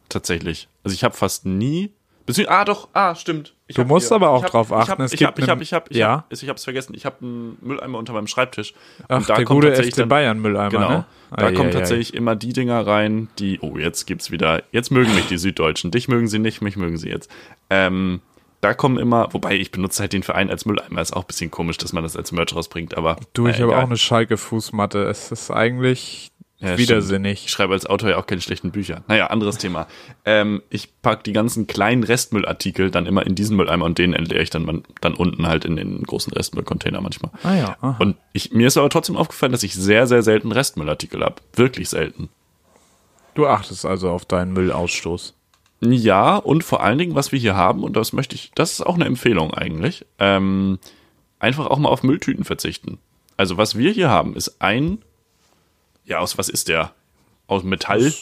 Tatsächlich. 0.08 0.68
Also 0.82 0.94
ich 0.94 1.04
habe 1.04 1.14
fast 1.14 1.46
nie. 1.46 1.92
Beziehungsweise, 2.28 2.58
ah, 2.60 2.64
doch, 2.64 2.88
ah, 2.92 3.14
stimmt. 3.16 3.54
Ich 3.66 3.74
Du 3.76 3.84
musst 3.84 4.08
hier- 4.08 4.14
aber 4.16 4.30
auch 4.30 4.44
hab- 4.44 4.50
drauf 4.52 4.72
achten, 4.72 5.02
es 5.02 5.12
Ich 5.12 5.24
habe, 5.24 5.40
ich 5.42 5.48
habe, 5.48 5.62
ich 5.62 5.72
habe, 5.72 5.86
ich 5.90 5.96
ja. 5.96 6.08
habe, 6.08 6.24
ich 6.30 6.42
habe 6.48 6.56
es 6.56 6.64
vergessen. 6.64 6.94
Ich 6.94 7.04
habe 7.04 7.16
einen 7.22 7.58
Mülleimer 7.60 7.98
unter 7.98 8.12
meinem 8.12 8.26
Schreibtisch. 8.28 8.72
Ach, 9.08 9.26
der 9.26 9.34
kommt 9.36 9.48
gute 9.48 9.66
tatsächlich 9.68 9.94
FC 9.94 9.98
dann- 10.02 10.08
Bayern 10.08 10.38
Mülleimer, 10.40 10.70
Genau. 10.70 10.88
ne? 10.88 11.04
Da 11.36 11.46
Ei, 11.48 11.52
kommen 11.52 11.68
ei. 11.70 11.72
tatsächlich 11.72 12.14
immer 12.14 12.36
die 12.36 12.52
Dinger 12.52 12.86
rein, 12.86 13.28
die, 13.38 13.58
oh, 13.60 13.76
jetzt 13.76 14.06
gibt's 14.06 14.30
wieder, 14.30 14.62
jetzt 14.72 14.90
mögen 14.90 15.14
mich 15.14 15.26
die 15.26 15.36
Süddeutschen. 15.38 15.90
Dich 15.90 16.06
mögen 16.08 16.28
sie 16.28 16.38
nicht, 16.38 16.62
mich 16.62 16.76
mögen 16.76 16.96
sie 16.96 17.08
jetzt. 17.08 17.30
Ähm, 17.68 18.20
da 18.60 18.74
kommen 18.74 18.98
immer, 18.98 19.28
wobei 19.32 19.56
ich 19.56 19.70
benutze 19.70 20.00
halt 20.02 20.12
den 20.12 20.22
Verein 20.22 20.50
als 20.50 20.64
Mülleimer, 20.66 21.00
ist 21.00 21.12
auch 21.14 21.22
ein 21.22 21.26
bisschen 21.26 21.50
komisch, 21.50 21.76
dass 21.78 21.92
man 21.92 22.02
das 22.02 22.16
als 22.16 22.32
Merch 22.32 22.54
rausbringt, 22.54 22.96
aber. 22.96 23.16
Du, 23.34 23.46
ich 23.46 23.58
na, 23.58 23.64
habe 23.66 23.76
auch 23.78 23.82
eine 23.86 23.96
Schalke-Fußmatte. 23.96 25.04
Es 25.04 25.30
ist 25.32 25.50
eigentlich 25.50 26.30
Ja, 26.60 26.76
widersinnig. 26.76 27.44
Ich 27.44 27.50
schreibe 27.52 27.72
als 27.72 27.86
Autor 27.86 28.10
ja 28.10 28.16
auch 28.16 28.26
keine 28.26 28.40
schlechten 28.40 28.72
Bücher. 28.72 29.04
Naja, 29.06 29.28
anderes 29.28 29.58
Thema. 29.58 29.86
Ähm, 30.24 30.62
ich 30.70 30.88
pack 31.02 31.22
die 31.22 31.32
ganzen 31.32 31.68
kleinen 31.68 32.02
Restmüllartikel 32.02 32.90
dann 32.90 33.06
immer 33.06 33.24
in 33.24 33.36
diesen 33.36 33.56
Mülleimer 33.56 33.84
und 33.84 33.98
den 33.98 34.12
entleere 34.12 34.42
ich 34.42 34.50
dann, 34.50 34.82
dann 35.00 35.14
unten 35.14 35.46
halt 35.46 35.64
in 35.64 35.76
den 35.76 36.02
großen 36.02 36.32
Restmüllcontainer 36.32 37.00
manchmal. 37.00 37.30
Ah 37.44 37.54
ja. 37.54 37.76
aha. 37.80 37.96
Und 38.00 38.16
ich, 38.32 38.52
mir 38.52 38.66
ist 38.66 38.76
aber 38.76 38.90
trotzdem 38.90 39.16
aufgefallen, 39.16 39.52
dass 39.52 39.62
ich 39.62 39.74
sehr, 39.74 40.08
sehr 40.08 40.22
selten 40.22 40.50
Restmüllartikel 40.50 41.22
habe. 41.22 41.36
Wirklich 41.54 41.88
selten. 41.90 42.28
Du 43.34 43.46
achtest 43.46 43.86
also 43.86 44.10
auf 44.10 44.24
deinen 44.24 44.52
Müllausstoß. 44.52 45.34
Ja, 45.80 46.36
und 46.36 46.64
vor 46.64 46.82
allen 46.82 46.98
Dingen, 46.98 47.14
was 47.14 47.30
wir 47.30 47.38
hier 47.38 47.54
haben, 47.54 47.84
und 47.84 47.96
das 47.96 48.12
möchte 48.12 48.34
ich, 48.34 48.50
das 48.56 48.72
ist 48.72 48.80
auch 48.80 48.96
eine 48.96 49.04
Empfehlung 49.04 49.54
eigentlich, 49.54 50.04
ähm, 50.18 50.80
einfach 51.38 51.66
auch 51.66 51.78
mal 51.78 51.88
auf 51.88 52.02
Mülltüten 52.02 52.42
verzichten. 52.44 52.98
Also 53.36 53.56
was 53.56 53.78
wir 53.78 53.92
hier 53.92 54.08
haben, 54.08 54.34
ist 54.34 54.60
ein, 54.60 54.98
ja, 56.08 56.18
aus 56.18 56.38
was 56.38 56.48
ist 56.48 56.68
der? 56.68 56.92
Aus 57.46 57.62
Metall, 57.62 58.12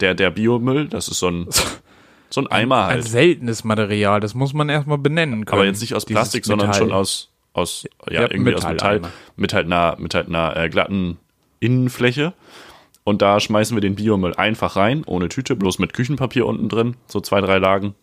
der, 0.00 0.14
der 0.14 0.30
Biomüll, 0.30 0.88
das 0.88 1.08
ist 1.08 1.18
so 1.18 1.28
ein, 1.28 1.46
so 2.30 2.40
ein 2.40 2.46
Eimer 2.46 2.84
Ein 2.84 2.90
halt. 2.96 3.08
seltenes 3.08 3.64
Material, 3.64 4.20
das 4.20 4.34
muss 4.34 4.54
man 4.54 4.68
erstmal 4.68 4.98
benennen 4.98 5.44
können. 5.44 5.60
Aber 5.60 5.66
jetzt 5.66 5.80
nicht 5.80 5.94
aus 5.94 6.04
Plastik, 6.06 6.44
sondern 6.44 6.68
Metall. 6.68 6.82
schon 6.82 6.92
aus, 6.92 7.30
aus, 7.52 7.86
ja, 8.06 8.22
Ja, 8.22 8.30
irgendwie 8.30 8.54
aus 8.54 8.62
Metall, 8.62 8.94
Metalleimer. 9.00 9.10
mit 9.36 9.52
halt 9.52 9.66
einer, 9.66 9.96
mit 9.98 10.14
halt 10.14 10.28
einer 10.28 10.56
äh, 10.56 10.68
glatten 10.68 11.18
Innenfläche. 11.60 12.32
Und 13.04 13.22
da 13.22 13.40
schmeißen 13.40 13.74
wir 13.76 13.80
den 13.80 13.94
Biomüll 13.94 14.34
einfach 14.34 14.76
rein, 14.76 15.02
ohne 15.06 15.28
Tüte, 15.30 15.56
bloß 15.56 15.78
mit 15.78 15.94
Küchenpapier 15.94 16.46
unten 16.46 16.68
drin, 16.68 16.96
so 17.06 17.20
zwei, 17.20 17.40
drei 17.40 17.58
Lagen. 17.58 17.94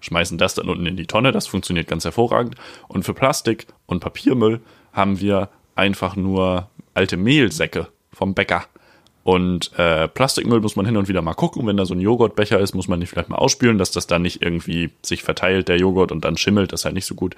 Schmeißen 0.00 0.38
das 0.38 0.54
dann 0.54 0.68
unten 0.68 0.86
in 0.86 0.96
die 0.96 1.06
Tonne, 1.06 1.32
das 1.32 1.46
funktioniert 1.46 1.88
ganz 1.88 2.04
hervorragend. 2.04 2.54
Und 2.88 3.04
für 3.04 3.12
Plastik 3.14 3.66
und 3.86 4.00
Papiermüll 4.00 4.60
haben 4.92 5.20
wir 5.20 5.50
einfach 5.74 6.16
nur 6.16 6.68
alte 6.96 7.16
Mehlsäcke 7.16 7.88
vom 8.12 8.34
Bäcker. 8.34 8.64
Und 9.22 9.76
äh, 9.76 10.06
Plastikmüll 10.06 10.60
muss 10.60 10.76
man 10.76 10.86
hin 10.86 10.96
und 10.96 11.08
wieder 11.08 11.20
mal 11.20 11.34
gucken. 11.34 11.66
Wenn 11.66 11.76
da 11.76 11.84
so 11.84 11.94
ein 11.94 12.00
Joghurtbecher 12.00 12.60
ist, 12.60 12.74
muss 12.74 12.86
man 12.86 13.00
den 13.00 13.08
vielleicht 13.08 13.28
mal 13.28 13.36
ausspülen, 13.36 13.76
dass 13.76 13.90
das 13.90 14.06
dann 14.06 14.22
nicht 14.22 14.40
irgendwie 14.40 14.90
sich 15.02 15.24
verteilt, 15.24 15.66
der 15.66 15.78
Joghurt, 15.78 16.12
und 16.12 16.24
dann 16.24 16.36
schimmelt. 16.36 16.72
Das 16.72 16.82
ist 16.82 16.84
halt 16.84 16.94
nicht 16.94 17.06
so 17.06 17.16
gut. 17.16 17.34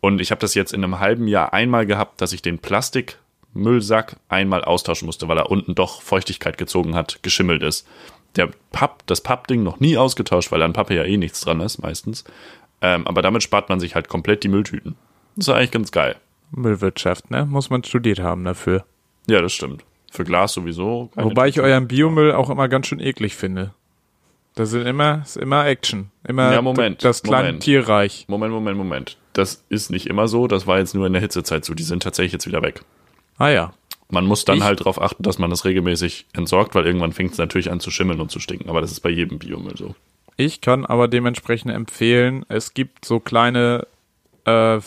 Und 0.00 0.20
ich 0.22 0.30
habe 0.30 0.40
das 0.40 0.54
jetzt 0.54 0.72
in 0.72 0.82
einem 0.82 1.00
halben 1.00 1.28
Jahr 1.28 1.52
einmal 1.52 1.84
gehabt, 1.84 2.22
dass 2.22 2.32
ich 2.32 2.40
den 2.40 2.58
Plastikmüllsack 2.58 4.16
einmal 4.30 4.64
austauschen 4.64 5.04
musste, 5.04 5.28
weil 5.28 5.36
er 5.36 5.50
unten 5.50 5.74
doch 5.74 6.00
Feuchtigkeit 6.00 6.56
gezogen 6.56 6.94
hat, 6.94 7.22
geschimmelt 7.22 7.62
ist. 7.62 7.86
Der 8.36 8.48
Papp, 8.72 9.02
das 9.06 9.20
Pappding 9.20 9.62
noch 9.62 9.80
nie 9.80 9.98
ausgetauscht, 9.98 10.50
weil 10.50 10.62
an 10.62 10.72
Pappe 10.72 10.94
ja 10.94 11.04
eh 11.04 11.18
nichts 11.18 11.42
dran 11.42 11.60
ist, 11.60 11.78
meistens. 11.82 12.24
Ähm, 12.80 13.06
aber 13.06 13.20
damit 13.20 13.42
spart 13.42 13.68
man 13.68 13.80
sich 13.80 13.94
halt 13.94 14.08
komplett 14.08 14.44
die 14.44 14.48
Mülltüten. 14.48 14.96
Das 15.36 15.48
ist 15.48 15.54
eigentlich 15.54 15.70
ganz 15.70 15.92
geil. 15.92 16.16
Müllwirtschaft, 16.52 17.30
ne? 17.30 17.44
Muss 17.46 17.70
man 17.70 17.82
studiert 17.84 18.20
haben 18.20 18.44
dafür. 18.44 18.84
Ja, 19.26 19.40
das 19.42 19.52
stimmt. 19.52 19.84
Für 20.10 20.24
Glas 20.24 20.52
sowieso. 20.52 21.10
Wobei 21.14 21.48
ich 21.48 21.60
euren 21.60 21.88
Biomüll 21.88 22.32
auch 22.32 22.50
immer 22.50 22.68
ganz 22.68 22.86
schön 22.86 23.00
eklig 23.00 23.34
finde. 23.34 23.72
Das 24.54 24.68
sind 24.70 24.86
immer, 24.86 25.22
ist 25.22 25.38
immer 25.38 25.66
Action. 25.66 26.10
Immer 26.28 26.52
Ja, 26.52 26.60
Moment, 26.60 27.02
das 27.02 27.22
kleine 27.22 27.44
Moment. 27.48 27.62
Tierreich. 27.62 28.26
Moment, 28.28 28.52
Moment, 28.52 28.76
Moment. 28.76 29.16
Das 29.32 29.64
ist 29.70 29.90
nicht 29.90 30.06
immer 30.08 30.28
so. 30.28 30.46
Das 30.46 30.66
war 30.66 30.78
jetzt 30.78 30.94
nur 30.94 31.06
in 31.06 31.14
der 31.14 31.22
Hitzezeit 31.22 31.64
so. 31.64 31.72
Die 31.72 31.82
sind 31.82 32.02
tatsächlich 32.02 32.32
jetzt 32.34 32.46
wieder 32.46 32.60
weg. 32.62 32.82
Ah 33.38 33.48
ja. 33.48 33.72
Man 34.10 34.26
muss 34.26 34.44
dann 34.44 34.58
Ich- 34.58 34.62
halt 34.62 34.80
darauf 34.80 35.00
achten, 35.00 35.22
dass 35.22 35.38
man 35.38 35.48
das 35.48 35.64
regelmäßig 35.64 36.26
entsorgt, 36.34 36.74
weil 36.74 36.84
irgendwann 36.84 37.12
fängt 37.12 37.32
es 37.32 37.38
natürlich 37.38 37.70
an 37.70 37.80
zu 37.80 37.90
schimmeln 37.90 38.20
und 38.20 38.30
zu 38.30 38.40
stinken. 38.40 38.68
Aber 38.68 38.82
das 38.82 38.92
ist 38.92 39.00
bei 39.00 39.08
jedem 39.08 39.38
Biomüll 39.38 39.76
so. 39.78 39.94
Ich 40.36 40.60
kann 40.60 40.84
aber 40.84 41.08
dementsprechend 41.08 41.72
empfehlen, 41.72 42.44
es 42.50 42.74
gibt 42.74 43.06
so 43.06 43.20
kleine 43.20 43.86
äh, 44.44 44.80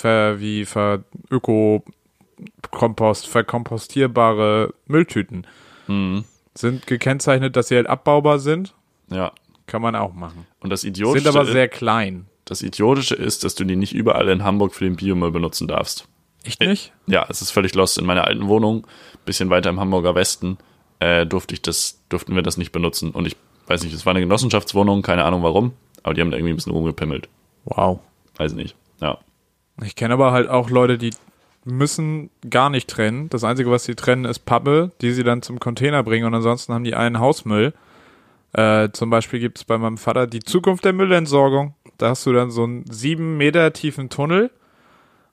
ver, 0.00 0.40
wie 0.40 0.64
ver, 0.64 1.04
Öko-Kompost, 1.30 3.28
verkompostierbare 3.28 4.74
Mülltüten. 4.86 5.46
Mhm. 5.86 6.24
Sind 6.54 6.86
gekennzeichnet, 6.86 7.56
dass 7.56 7.68
sie 7.68 7.76
halt 7.76 7.86
abbaubar 7.86 8.38
sind. 8.38 8.74
Ja. 9.10 9.32
Kann 9.66 9.82
man 9.82 9.94
auch 9.94 10.12
machen. 10.14 10.46
Und 10.60 10.70
das 10.70 10.84
Idiotische, 10.84 11.24
Sind 11.30 11.36
aber 11.36 11.46
sehr 11.46 11.68
klein. 11.68 12.26
das 12.44 12.62
Idiotische 12.62 13.14
ist, 13.14 13.44
dass 13.44 13.54
du 13.54 13.64
die 13.64 13.76
nicht 13.76 13.94
überall 13.94 14.28
in 14.28 14.42
Hamburg 14.42 14.74
für 14.74 14.84
den 14.84 14.96
Biomüll 14.96 15.30
benutzen 15.30 15.68
darfst. 15.68 16.08
Echt 16.42 16.60
nicht? 16.60 16.92
Ja, 17.06 17.26
es 17.28 17.42
ist 17.42 17.50
völlig 17.50 17.74
lost. 17.74 17.98
In 17.98 18.06
meiner 18.06 18.24
alten 18.24 18.48
Wohnung, 18.48 18.86
bisschen 19.24 19.50
weiter 19.50 19.70
im 19.70 19.78
Hamburger 19.78 20.14
Westen, 20.14 20.58
äh, 20.98 21.26
durfte 21.26 21.54
ich 21.54 21.62
das, 21.62 22.00
durften 22.08 22.34
wir 22.34 22.42
das 22.42 22.56
nicht 22.56 22.72
benutzen. 22.72 23.10
Und 23.10 23.26
ich 23.26 23.36
weiß 23.66 23.84
nicht, 23.84 23.94
es 23.94 24.06
war 24.06 24.12
eine 24.12 24.20
Genossenschaftswohnung, 24.20 25.02
keine 25.02 25.24
Ahnung 25.24 25.42
warum, 25.42 25.72
aber 26.02 26.14
die 26.14 26.20
haben 26.20 26.30
da 26.30 26.36
irgendwie 26.36 26.54
ein 26.54 26.56
bisschen 26.56 26.72
rumgepimmelt. 26.72 27.28
Wow. 27.64 28.00
Weiß 28.36 28.54
nicht. 28.54 28.74
Ja. 29.00 29.18
Ich 29.84 29.96
kenne 29.96 30.14
aber 30.14 30.32
halt 30.32 30.48
auch 30.48 30.70
Leute, 30.70 30.98
die 30.98 31.10
müssen 31.64 32.30
gar 32.48 32.70
nicht 32.70 32.88
trennen. 32.88 33.28
Das 33.30 33.44
Einzige, 33.44 33.70
was 33.70 33.84
sie 33.84 33.94
trennen, 33.94 34.24
ist 34.24 34.40
Pappe, 34.40 34.92
die 35.00 35.12
sie 35.12 35.24
dann 35.24 35.42
zum 35.42 35.60
Container 35.60 36.02
bringen 36.02 36.26
und 36.26 36.34
ansonsten 36.34 36.72
haben 36.72 36.84
die 36.84 36.94
einen 36.94 37.20
Hausmüll. 37.20 37.74
Äh, 38.52 38.90
zum 38.92 39.10
Beispiel 39.10 39.40
gibt 39.40 39.58
es 39.58 39.64
bei 39.64 39.78
meinem 39.78 39.98
Vater 39.98 40.26
die 40.26 40.40
Zukunft 40.40 40.84
der 40.84 40.92
Müllentsorgung. 40.92 41.74
Da 41.98 42.10
hast 42.10 42.26
du 42.26 42.32
dann 42.32 42.50
so 42.50 42.64
einen 42.64 42.84
sieben 42.90 43.36
Meter 43.36 43.72
tiefen 43.72 44.08
Tunnel 44.08 44.50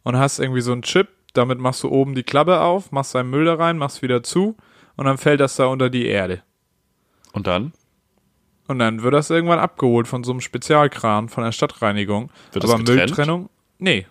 und 0.04 0.18
hast 0.18 0.40
irgendwie 0.40 0.62
so 0.62 0.72
einen 0.72 0.82
Chip. 0.84 1.08
Damit 1.34 1.60
machst 1.60 1.84
du 1.84 1.90
oben 1.90 2.16
die 2.16 2.24
Klappe 2.24 2.62
auf, 2.62 2.92
machst 2.92 3.16
deinen 3.16 3.30
Müll 3.30 3.46
da 3.46 3.56
rein, 3.56 3.78
machst 3.78 4.02
wieder 4.02 4.24
zu 4.24 4.56
und 4.96 5.06
dann 5.06 5.18
fällt 5.18 5.40
das 5.40 5.56
da 5.56 5.68
unter 5.68 5.90
die 5.90 6.06
Erde. 6.06 6.44
Und 7.32 7.48
dann? 7.48 7.74
Und 8.68 8.80
dann 8.80 9.02
wird 9.02 9.14
das 9.14 9.30
irgendwann 9.30 9.60
abgeholt 9.60 10.08
von 10.08 10.24
so 10.24 10.32
einem 10.32 10.42
Spezialkran 10.42 11.30
von 11.30 11.44
der 11.44 11.52
Stadtreinigung. 11.52 12.30
Wird 12.52 12.64
das 12.64 12.72
Aber 12.72 12.80
getrennt? 12.80 13.00
Mülltrennung? 13.00 13.50
Nee. 13.80 14.08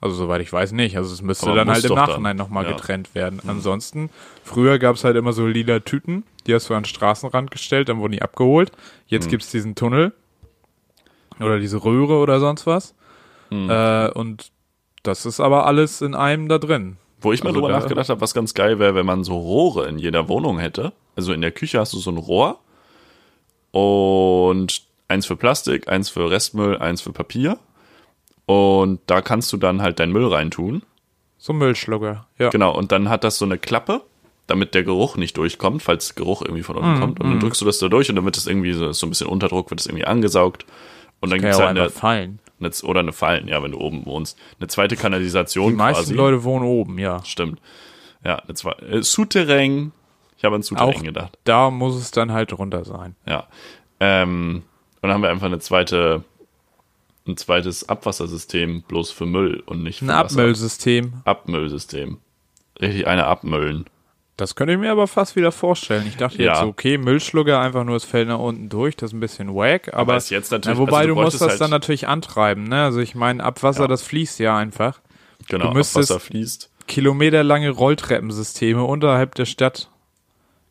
Also 0.00 0.14
soweit 0.14 0.40
ich 0.42 0.52
weiß 0.52 0.72
nicht. 0.72 0.96
Also 0.96 1.12
es 1.12 1.22
müsste 1.22 1.46
Aber 1.46 1.56
dann 1.56 1.70
halt 1.70 1.84
im. 1.84 1.94
Nachhinein 1.94 2.36
nochmal 2.36 2.64
Ja. 2.64 2.72
getrennt 2.72 3.14
werden. 3.16 3.40
Ansonsten, 3.46 4.10
früher 4.44 4.78
gab 4.78 4.94
es 4.96 5.02
halt 5.04 5.16
immer 5.16 5.32
so 5.32 5.46
lila 5.46 5.80
Tüten, 5.80 6.22
die 6.46 6.54
hast 6.54 6.70
du 6.70 6.74
an 6.74 6.82
den 6.82 6.88
Straßenrand 6.88 7.50
gestellt, 7.50 7.88
dann 7.88 7.98
wurden 7.98 8.12
die 8.12 8.22
abgeholt. 8.22 8.70
Jetzt 9.06 9.24
Hm. 9.24 9.30
gibt's 9.30 9.50
diesen 9.50 9.74
Tunnel 9.74 10.12
oder 11.40 11.58
diese 11.58 11.84
Röhre 11.84 12.18
oder 12.18 12.38
sonst 12.40 12.66
was. 12.66 12.94
Hm. 13.50 13.68
Äh, 13.70 14.10
und 14.10 14.52
das 15.02 15.26
ist 15.26 15.40
aber 15.40 15.66
alles 15.66 16.00
in 16.00 16.14
einem 16.14 16.48
da 16.48 16.58
drin. 16.58 16.96
Wo 17.20 17.32
ich 17.32 17.42
mal 17.42 17.48
Also 17.48 17.60
drüber 17.60 17.72
da- 17.72 17.80
nachgedacht 17.80 18.08
habe, 18.10 18.20
was 18.20 18.34
ganz 18.34 18.54
geil 18.54 18.78
wäre, 18.78 18.94
wenn 18.94 19.06
man 19.06 19.24
so 19.24 19.36
Rohre 19.36 19.88
in 19.88 19.98
jeder 19.98 20.28
Wohnung 20.28 20.58
hätte. 20.60 20.92
Also 21.16 21.32
in 21.32 21.40
der 21.40 21.50
Küche 21.50 21.80
hast 21.80 21.92
du 21.92 21.98
so 21.98 22.10
ein 22.12 22.16
Rohr 22.18 22.60
und 23.72 24.82
eins 25.08 25.26
für 25.26 25.36
Plastik, 25.36 25.88
eins 25.88 26.08
für 26.08 26.30
Restmüll, 26.30 26.78
eins 26.78 27.00
für 27.00 27.12
Papier. 27.12 27.58
Und 28.48 29.00
da 29.06 29.20
kannst 29.20 29.52
du 29.52 29.58
dann 29.58 29.82
halt 29.82 30.00
deinen 30.00 30.10
Müll 30.10 30.26
reintun. 30.26 30.80
So 31.36 31.52
Müllschlucker. 31.52 32.26
Ja. 32.38 32.48
Genau, 32.48 32.74
und 32.74 32.92
dann 32.92 33.10
hat 33.10 33.22
das 33.22 33.36
so 33.36 33.44
eine 33.44 33.58
Klappe, 33.58 34.00
damit 34.46 34.74
der 34.74 34.84
Geruch 34.84 35.16
nicht 35.16 35.36
durchkommt, 35.36 35.82
falls 35.82 36.14
Geruch 36.14 36.40
irgendwie 36.40 36.62
von 36.62 36.76
unten 36.76 36.98
kommt. 36.98 37.20
Und 37.20 37.28
dann 37.28 37.40
drückst 37.40 37.60
du 37.60 37.66
das 37.66 37.78
da 37.78 37.88
durch 37.88 38.08
und 38.08 38.16
dann 38.16 38.24
wird 38.24 38.38
das 38.38 38.46
irgendwie 38.46 38.72
so, 38.72 38.90
so 38.92 39.06
ein 39.06 39.10
bisschen 39.10 39.26
Unterdruck, 39.26 39.68
wird 39.70 39.80
das 39.80 39.86
irgendwie 39.86 40.06
angesaugt. 40.06 40.64
Und 41.20 41.28
dann 41.28 41.42
ja 41.42 41.54
auch 41.54 41.58
halt 41.58 41.78
eine, 41.78 41.90
fallen. 41.90 42.38
eine, 42.58 42.70
oder 42.84 43.00
eine 43.00 43.12
Fallen, 43.12 43.48
ja, 43.48 43.62
wenn 43.62 43.72
du 43.72 43.78
oben 43.78 44.06
wohnst. 44.06 44.38
Eine 44.58 44.68
zweite 44.68 44.96
Kanalisation 44.96 45.72
Die 45.72 45.76
meisten 45.76 46.04
quasi. 46.04 46.14
Leute 46.14 46.42
wohnen 46.42 46.64
oben, 46.64 46.98
ja. 46.98 47.22
Stimmt. 47.24 47.60
Ja, 48.24 48.36
eine 48.36 48.54
zwei, 48.54 48.72
äh, 48.72 49.02
Souterrain. 49.02 49.92
Ich 50.38 50.44
habe 50.46 50.56
an 50.56 50.62
Souterrain 50.62 50.96
Auch 50.96 51.02
gedacht. 51.02 51.38
da 51.44 51.70
muss 51.70 51.96
es 51.96 52.12
dann 52.12 52.32
halt 52.32 52.58
runter 52.58 52.86
sein. 52.86 53.14
Ja. 53.26 53.46
Ähm, 54.00 54.62
und 54.94 55.02
dann 55.02 55.12
haben 55.12 55.22
wir 55.22 55.28
einfach 55.28 55.46
eine 55.46 55.58
zweite, 55.58 56.24
ein 57.28 57.36
zweites 57.36 57.88
Abwassersystem 57.88 58.82
bloß 58.82 59.10
für 59.10 59.26
Müll 59.26 59.62
und 59.66 59.82
nicht 59.82 59.98
für 60.00 60.06
Ein 60.06 60.08
Wasser. 60.08 60.20
Abmüllsystem. 60.40 61.12
Abmüllsystem. 61.24 62.18
Richtig 62.80 63.06
eine 63.06 63.26
abmüllen. 63.26 63.84
Das 64.36 64.54
könnte 64.54 64.72
ich 64.74 64.78
mir 64.78 64.92
aber 64.92 65.08
fast 65.08 65.34
wieder 65.34 65.50
vorstellen. 65.50 66.06
Ich 66.06 66.16
dachte 66.16 66.40
Ja. 66.42 66.54
jetzt, 66.54 66.62
okay, 66.62 66.96
Müllschlucker, 66.96 67.58
einfach 67.60 67.82
nur 67.84 67.96
es 67.96 68.04
fällt 68.04 68.28
nach 68.28 68.38
unten 68.38 68.68
durch, 68.68 68.94
das 68.96 69.10
ist 69.10 69.14
ein 69.14 69.20
bisschen 69.20 69.52
wack, 69.54 69.92
aber, 69.92 70.16
ist 70.16 70.30
jetzt 70.30 70.52
natürlich- 70.52 70.78
na, 70.78 70.86
wobei 70.86 70.98
also 70.98 71.08
du 71.08 71.14
du 71.16 71.20
musst 71.22 71.40
das 71.40 71.48
halt- 71.50 71.60
dann 71.60 71.70
natürlich 71.70 72.06
antreiben, 72.06 72.64
ne? 72.68 72.84
Also 72.84 73.00
ich 73.00 73.16
meine, 73.16 73.42
Abwasser, 73.42 73.82
Ja. 73.82 73.88
das 73.88 74.02
fließt 74.02 74.38
ja 74.38 74.56
einfach. 74.56 75.00
Genau, 75.48 75.68
Du 75.68 75.74
müsstest- 75.74 76.12
Abwasser 76.12 76.20
fließt. 76.20 76.70
Kilometerlange 76.86 77.70
Rolltreppensysteme 77.70 78.82
unterhalb 78.84 79.34
der 79.34 79.44
Stadt 79.44 79.90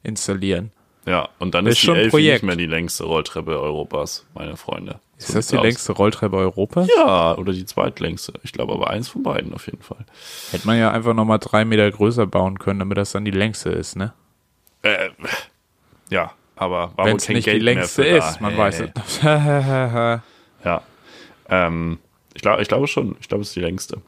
installieren. 0.01 0.71
Ja, 1.07 1.29
und 1.39 1.55
dann 1.55 1.63
Das 1.65 1.71
ist 1.73 1.77
ist 1.77 1.81
die 1.83 1.85
schon 1.87 1.95
ein 1.95 1.99
Elfi 2.01 2.09
Projekt. 2.11 2.43
nicht 2.43 2.47
mehr 2.47 2.55
die 2.57 2.65
längste 2.67 3.05
Rolltreppe 3.05 3.59
Europas, 3.59 4.25
meine 4.35 4.57
Freunde. 4.57 4.99
Ist 5.17 5.29
So 5.29 5.33
das 5.35 5.47
die 5.47 5.57
aus. 5.57 5.63
längste 5.63 5.93
Rolltreppe 5.93 6.35
Europas? 6.35 6.87
Ja, 6.97 7.35
oder 7.37 7.53
die 7.53 7.65
zweitlängste. 7.65 8.33
Ich 8.43 8.51
glaube 8.51 8.73
aber 8.73 8.89
eins 8.89 9.07
von 9.07 9.23
beiden 9.23 9.53
auf 9.53 9.65
jeden 9.67 9.81
Fall. 9.81 10.05
Hätte 10.51 10.67
man 10.67 10.77
ja 10.77 10.91
einfach 10.91 11.13
nochmal 11.13 11.39
drei 11.39 11.63
Meter 11.65 11.89
größer 11.89 12.27
bauen 12.27 12.59
können, 12.59 12.79
damit 12.79 12.97
das 12.97 13.13
dann 13.13 13.23
die 13.25 13.31
längste 13.31 13.69
ist, 13.69 13.95
ne? 13.95 14.13
Äh, 14.83 15.09
ja, 16.09 16.33
aber 16.57 16.91
war 16.97 17.05
Wenn 17.05 17.13
wohl 17.13 17.17
es 17.17 17.25
kein 17.25 17.37
nicht 17.37 17.45
Geld 17.45 17.61
die 17.61 17.65
längste 17.65 18.03
ist, 18.03 18.41
man 18.41 18.51
Hey, 18.51 18.59
weiß 18.59 18.81
es. 18.81 19.21
ja. 20.65 20.81
Ähm, 21.49 21.99
ich, 22.33 22.41
glaub, 22.41 22.59
ich 22.59 22.67
glaube 22.67 22.87
schon. 22.87 23.15
Ich 23.21 23.29
glaube, 23.29 23.43
es 23.43 23.47
ist 23.49 23.55
die 23.55 23.61
längste. 23.61 24.01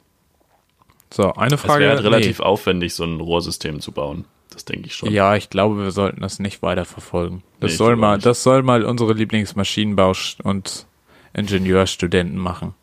So, 1.11 1.33
eine 1.33 1.55
Es 1.55 1.61
Frage. 1.61 1.79
wäre 1.85 1.91
halt 1.95 2.01
nee. 2.03 2.07
relativ 2.09 2.39
aufwendig, 2.41 2.93
so 2.93 3.03
ein 3.05 3.19
Rohrsystem 3.21 3.79
zu 3.79 3.91
bauen. 3.93 4.25
Das 4.59 4.65
denke 4.65 4.87
ich 4.87 4.93
schon. 4.95 5.09
Ja, 5.13 5.37
ich 5.37 5.49
glaube, 5.49 5.77
wir 5.81 5.91
sollten 5.91 6.19
das 6.19 6.39
nicht 6.39 6.61
weiter 6.61 6.83
verfolgen. 6.83 7.43
Das 7.61 7.71
Nee, 7.71 7.77
soll 7.77 7.95
mal, 7.95 8.15
nicht. 8.15 8.25
das 8.25 8.43
soll 8.43 8.61
mal 8.61 8.83
unsere 8.83 9.13
Lieblingsmaschinenbau- 9.13 10.41
und 10.43 10.85
Ingenieurstudenten 11.33 12.37
machen. 12.37 12.75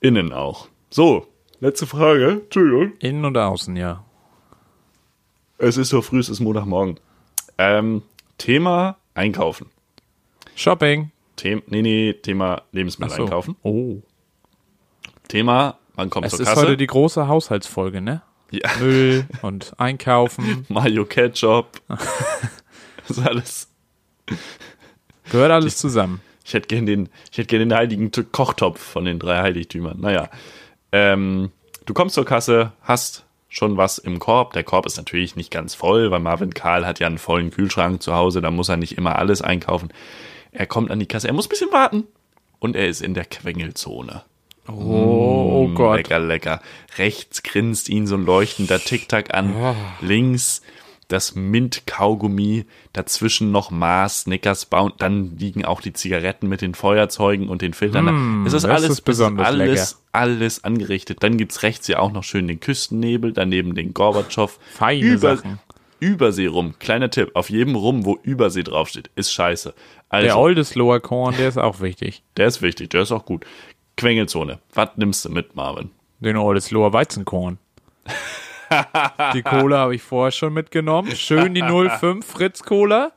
Innen 0.00 0.32
auch. 0.32 0.66
So, 0.90 1.28
letzte 1.60 1.86
Frage. 1.86 2.40
Entschuldigung. 2.42 2.92
Innen 2.98 3.24
und 3.24 3.38
außen, 3.38 3.76
ja. 3.76 4.04
Es 5.58 5.76
ist 5.76 5.90
so 5.90 6.02
früh, 6.02 6.18
es 6.18 6.28
ist 6.28 6.40
Montagmorgen. 6.40 6.98
Ähm, 7.56 8.02
Thema 8.38 8.96
Einkaufen. 9.14 9.66
Shopping. 10.56 11.12
Them 11.36 11.62
nee, 11.68 11.82
nee, 11.82 12.12
Thema 12.14 12.62
Lebensmittel 12.72 13.16
so. 13.18 13.22
einkaufen. 13.22 13.54
Oh. 13.62 13.98
Thema, 15.28 15.78
man 15.94 16.10
kommt 16.10 16.26
Es 16.26 16.32
zur 16.32 16.40
ist 16.40 16.48
Kasse. 16.48 16.62
heute 16.62 16.76
die 16.76 16.88
große 16.88 17.28
Haushaltsfolge, 17.28 18.00
ne? 18.00 18.22
Ja, 18.50 18.70
Müll 18.78 19.26
und 19.42 19.72
Einkaufen. 19.78 20.66
Mayo 20.68 21.04
Ketchup. 21.04 21.80
das 21.88 23.10
ist 23.10 23.26
alles. 23.26 23.68
Gehört 25.30 25.50
alles 25.50 25.76
zusammen. 25.76 26.20
Ich 26.44 26.54
hätte 26.54 26.66
gern 26.66 26.86
den, 26.86 27.08
ich 27.30 27.38
hätte 27.38 27.46
gern 27.46 27.68
den 27.68 27.74
heiligen 27.74 28.10
Kochtopf 28.32 28.80
von 28.80 29.04
den 29.04 29.18
drei 29.18 29.40
Heiligtümern. 29.40 30.00
Naja. 30.00 30.28
Ähm, 30.92 31.50
du 31.86 31.94
kommst 31.94 32.14
zur 32.14 32.24
Kasse, 32.24 32.72
hast 32.82 33.24
schon 33.48 33.76
was 33.76 33.98
im 33.98 34.18
Korb. 34.18 34.52
Der 34.54 34.64
Korb 34.64 34.86
ist 34.86 34.96
natürlich 34.96 35.36
nicht 35.36 35.50
ganz 35.50 35.74
voll, 35.74 36.10
weil 36.10 36.20
Marvin 36.20 36.54
Karl 36.54 36.86
hat 36.86 36.98
ja 37.00 37.06
einen 37.06 37.18
vollen 37.18 37.50
Kühlschrank 37.50 38.02
zu 38.02 38.14
Hause, 38.14 38.40
da 38.40 38.50
muss 38.50 38.68
er 38.68 38.76
nicht 38.76 38.96
immer 38.96 39.16
alles 39.18 39.42
einkaufen. 39.42 39.92
Er 40.52 40.66
kommt 40.66 40.90
an 40.90 40.98
die 40.98 41.06
Kasse, 41.06 41.28
er 41.28 41.34
muss 41.34 41.46
ein 41.46 41.50
bisschen 41.50 41.72
warten. 41.72 42.04
Und 42.58 42.76
er 42.76 42.88
ist 42.88 43.00
in 43.00 43.14
der 43.14 43.24
Quengelzone. 43.24 44.22
Oh, 44.68 45.39
oh 45.64 45.68
Mm, 45.68 45.74
Gott. 45.74 45.96
Lecker, 45.98 46.18
lecker. 46.18 46.60
Rechts 46.98 47.42
grinst 47.42 47.88
ihn 47.88 48.06
so 48.06 48.14
ein 48.16 48.24
leuchtender 48.26 48.78
Tic-Tac 48.78 49.34
an. 49.34 49.54
Links 50.00 50.62
das 51.08 51.34
Mint-Kaugummi. 51.34 52.66
Dazwischen 52.92 53.50
noch 53.50 53.70
Mars, 53.72 54.20
Snickers, 54.22 54.66
Bound. 54.66 54.94
Dann 54.98 55.36
liegen 55.38 55.64
auch 55.64 55.80
die 55.80 55.92
Zigaretten 55.92 56.48
mit 56.48 56.60
den 56.60 56.74
Feuerzeugen 56.74 57.48
und 57.48 57.62
den 57.62 57.74
Filtern. 57.74 58.06
da. 58.06 58.46
es 58.46 58.52
ist 58.52 58.64
das 58.64 58.70
alles, 58.70 58.90
ist 58.90 59.00
besonders 59.02 59.48
ist 59.48 59.52
alles, 59.54 59.90
lecker. 59.92 60.00
alles 60.12 60.64
angerichtet. 60.64 61.18
Dann 61.22 61.36
gibt's 61.36 61.62
rechts 61.64 61.88
ja 61.88 61.98
auch 61.98 62.12
noch 62.12 62.22
schön 62.24 62.46
den 62.46 62.60
Küstennebel, 62.60 63.32
daneben 63.32 63.74
den 63.74 63.92
Gorbatschow. 63.92 64.58
Feine 64.74 65.04
Über, 65.04 65.36
Sachen. 65.36 65.58
Übersee 65.98 66.46
rum. 66.46 66.74
Kleiner 66.78 67.10
Tipp. 67.10 67.30
Auf 67.34 67.50
jedem 67.50 67.74
Rum, 67.74 68.04
wo 68.06 68.18
Übersee 68.22 68.62
draufsteht, 68.62 69.10
ist 69.16 69.32
scheiße. 69.32 69.74
Also, 70.08 70.24
Der 70.26 70.38
Oldesloher 70.38 71.00
Korn, 71.00 71.36
der 71.36 71.48
ist 71.48 71.58
auch 71.58 71.80
wichtig. 71.80 72.22
der 72.36 72.46
ist 72.46 72.62
wichtig, 72.62 72.90
der 72.90 73.02
ist 73.02 73.12
auch 73.12 73.24
gut. 73.26 73.44
Quengelzone. 73.96 74.58
Was 74.74 74.90
nimmst 74.96 75.24
du 75.24 75.30
mit, 75.30 75.54
Marvin? 75.56 75.90
Den 76.20 76.36
Oldesloher 76.36 76.92
Weizenkorn. 76.92 77.58
die 79.34 79.42
Cola 79.42 79.78
habe 79.78 79.94
ich 79.94 80.02
vorher 80.02 80.30
schon 80.32 80.52
mitgenommen. 80.52 81.14
Schön 81.16 81.54
die 81.54 81.62
05 81.62 82.24
Fritz 82.24 82.62
Cola. 82.62 83.12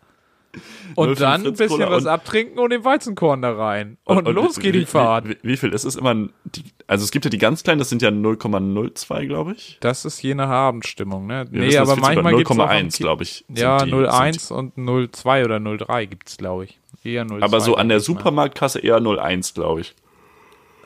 Und 0.95 1.17
05 1.17 1.19
dann 1.19 1.45
ein 1.47 1.51
bisschen 1.53 1.67
Cola 1.69 1.89
was 1.89 2.03
und- 2.03 2.09
abtrinken 2.09 2.59
und 2.59 2.69
den 2.69 2.85
Weizenkorn 2.85 3.41
da 3.41 3.53
rein. 3.55 3.97
Und, 4.03 4.27
los 4.27 4.57
wie- 4.57 4.61
geht 4.61 4.73
wie, 4.75 4.79
die 4.81 4.85
Fahrt. 4.85 5.27
Wie, 5.27 5.37
wie, 5.41 5.57
viel? 5.57 5.73
Es 5.73 5.83
ist 5.83 5.95
immer, 5.95 6.13
die, 6.45 6.63
also 6.85 7.03
es 7.03 7.11
gibt 7.11 7.25
ja 7.25 7.31
die 7.31 7.39
ganz 7.39 7.63
kleinen, 7.63 7.79
das 7.79 7.89
sind 7.89 8.03
ja 8.03 8.09
0,02, 8.09 9.25
glaube 9.25 9.53
ich. 9.53 9.77
Das 9.79 10.05
ist 10.05 10.21
je 10.21 10.35
nach 10.35 10.49
Abendstimmung, 10.49 11.25
ne? 11.25 11.47
Wir 11.49 11.61
nee, 11.61 11.67
wissen, 11.69 11.79
aber 11.79 11.95
manchmal 11.95 12.35
gibt 12.35 12.51
es 12.51 12.55
0,1, 12.57 12.97
glaube 12.99 13.23
ich. 13.23 13.45
Ja, 13.49 13.83
die- 13.83 13.93
01 13.93 14.49
sind 14.49 14.77
und 14.77 15.11
02 15.11 15.43
oder 15.45 15.59
03 15.59 16.05
gibt 16.05 16.29
es, 16.29 16.37
glaube 16.37 16.65
ich. 16.65 16.79
Eher 17.03 17.25
02. 17.25 17.37
die- 17.37 17.43
Aber 17.43 17.59
so 17.59 17.75
an 17.75 17.89
der 17.89 17.97
mal. 17.97 18.01
Supermarktkasse 18.01 18.79
eher 18.79 18.97
01, 19.01 19.55
glaube 19.55 19.81
ich. 19.81 19.95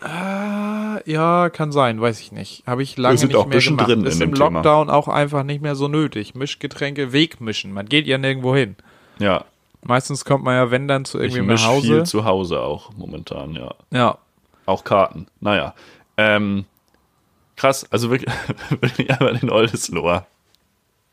Ah, 0.02 1.00
Ja, 1.06 1.50
kann 1.50 1.72
sein, 1.72 2.00
weiß 2.02 2.20
ich 2.20 2.32
nicht. 2.32 2.64
Habe 2.68 2.84
ich 2.84 2.98
lange 2.98 3.16
nicht 3.16 3.32
mehr 3.48 3.60
gemacht. 3.62 3.88
drin 3.88 4.06
Ist 4.06 4.16
in 4.16 4.22
im 4.22 4.30
dem 4.32 4.36
Thema. 4.36 4.50
Lockdown 4.50 4.90
auch 4.90 5.08
einfach 5.08 5.44
nicht 5.44 5.62
mehr 5.62 5.76
so 5.76 5.88
nötig. 5.88 6.36
Mischgetränke 6.36 7.14
wegmischen. 7.14 7.72
Man 7.74 7.88
geht 7.88 8.08
ja 8.08 8.18
nirgendwo 8.18 8.56
hin. 8.56 8.76
Ja, 9.20 9.46
Meistens 9.84 10.26
kommt 10.26 10.44
man 10.44 10.56
ja, 10.56 10.70
wenn 10.72 10.88
dann 10.88 11.06
zu 11.06 11.18
misch 11.20 11.36
nach 11.38 11.66
Hause. 11.68 11.88
viel 11.88 12.04
zu 12.04 12.26
Hause 12.26 12.60
auch 12.62 12.92
momentan, 12.98 13.54
ja. 13.54 13.74
Ja. 13.92 14.18
Auch 14.66 14.84
Karten, 14.84 15.28
naja. 15.40 15.74
Ähm, 16.18 16.66
krass, 17.56 17.86
also 17.92 18.10
wirklich, 18.12 18.34
wirklich 18.82 19.10
einfach 19.12 19.40
den 19.40 19.50
Oldesloher. 19.50 20.26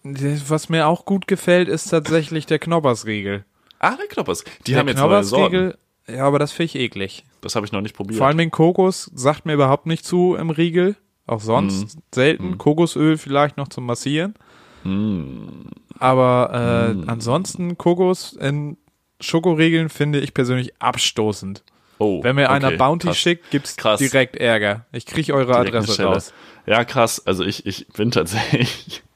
Was 0.03 0.69
mir 0.71 0.87
auch 0.89 1.05
gut 1.05 1.29
gefällt, 1.29 1.69
ist 1.69 1.89
tatsächlich 1.89 2.47
der 2.47 2.59
Knobbersriegel. 2.59 3.45
Ah, 3.79 3.97
der 3.97 4.07
Knoppers. 4.09 4.45
Die 4.67 4.73
der 4.73 4.81
haben 4.81 4.89
jetzt 4.89 4.99
neue 4.99 5.23
Sorten. 5.25 5.75
Ja, 6.09 6.25
aber 6.27 6.39
das 6.39 6.51
finde 6.53 6.65
ich 6.65 6.75
eklig. 6.77 7.25
Das 7.45 7.55
habe 7.57 7.67
ich 7.67 7.73
noch 7.73 7.81
nicht 7.83 7.95
probiert. 7.95 8.19
Vor 8.19 8.27
allem 8.27 8.39
den 8.39 8.51
Kokos 8.51 9.11
sagt 9.15 9.45
mir 9.47 9.53
überhaupt 9.55 9.87
nicht 9.87 10.05
zu 10.05 10.35
im 10.35 10.51
Riegel. 10.51 10.97
Auch 11.27 11.41
Mhm. 11.41 11.45
sonst 11.45 11.99
selten. 12.15 12.59
Kokosöl 12.59 13.17
vielleicht 13.19 13.57
noch 13.57 13.69
zum 13.69 13.87
Massieren. 13.87 14.35
Mhm. 14.83 15.67
Aber 15.99 16.95
äh, 17.05 17.11
ansonsten 17.11 17.79
Kokos 17.79 18.33
in 18.35 18.77
Schokoriegeln 19.21 19.89
finde 19.89 20.21
ich 20.21 20.35
persönlich 20.35 20.73
abstoßend. 20.81 21.63
oh, 21.99 22.23
Wenn 22.23 22.37
mir 22.37 22.51
einer 22.51 22.69
okay, 22.69 22.77
Bounty 22.77 23.07
krass. 23.09 23.17
schickt, 23.19 23.51
gibt's 23.51 23.77
Krass. 23.77 23.99
direkt 24.01 24.37
Ärger. 24.37 24.85
Ich 24.93 25.07
kriege 25.07 25.33
eure 25.35 25.53
Direkt 25.53 25.75
Adresse 25.77 26.05
raus. 26.05 26.33
Ja, 26.67 26.85
krass. 26.85 27.25
Also 27.27 27.45
ich, 27.45 27.65
ich 27.67 27.87
bin 27.89 28.11
tatsächlich. 28.11 29.03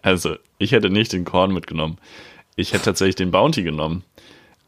Also, 0.00 0.36
ich 0.58 0.70
hätte 0.70 0.90
nicht 0.90 1.12
den 1.12 1.24
Korn 1.24 1.52
mitgenommen. 1.52 1.98
Ich 2.54 2.72
hätte 2.72 2.84
tatsächlich 2.84 3.16
den 3.16 3.32
Bounty 3.32 3.64
genommen. 3.64 4.04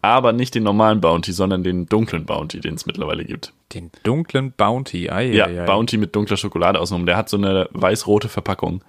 Aber 0.01 0.33
nicht 0.33 0.55
den 0.55 0.63
normalen 0.63 1.01
Bounty, 1.01 1.33
sondern 1.33 1.65
den 1.65 1.87
dunklen 1.87 2.25
Bounty, 2.25 2.61
den 2.61 2.75
es 2.75 2.87
mittlerweile 2.87 3.25
gibt. 3.25 3.53
Den 3.75 3.91
dunklen 4.05 4.53
Bounty. 4.53 5.11
Ei, 5.11 5.33
Ja, 5.33 5.47
ei, 5.47 5.63
ei. 5.63 5.67
Bounty 5.67 5.97
mit 5.97 6.15
dunkler 6.15 6.37
Schokolade 6.37 6.79
außenrum. 6.81 7.05
Der 7.07 7.17
hat 7.17 7.29
so 7.29 7.37
eine 7.37 7.69
weiß-rote 7.73 8.29
Verpackung. 8.29 8.83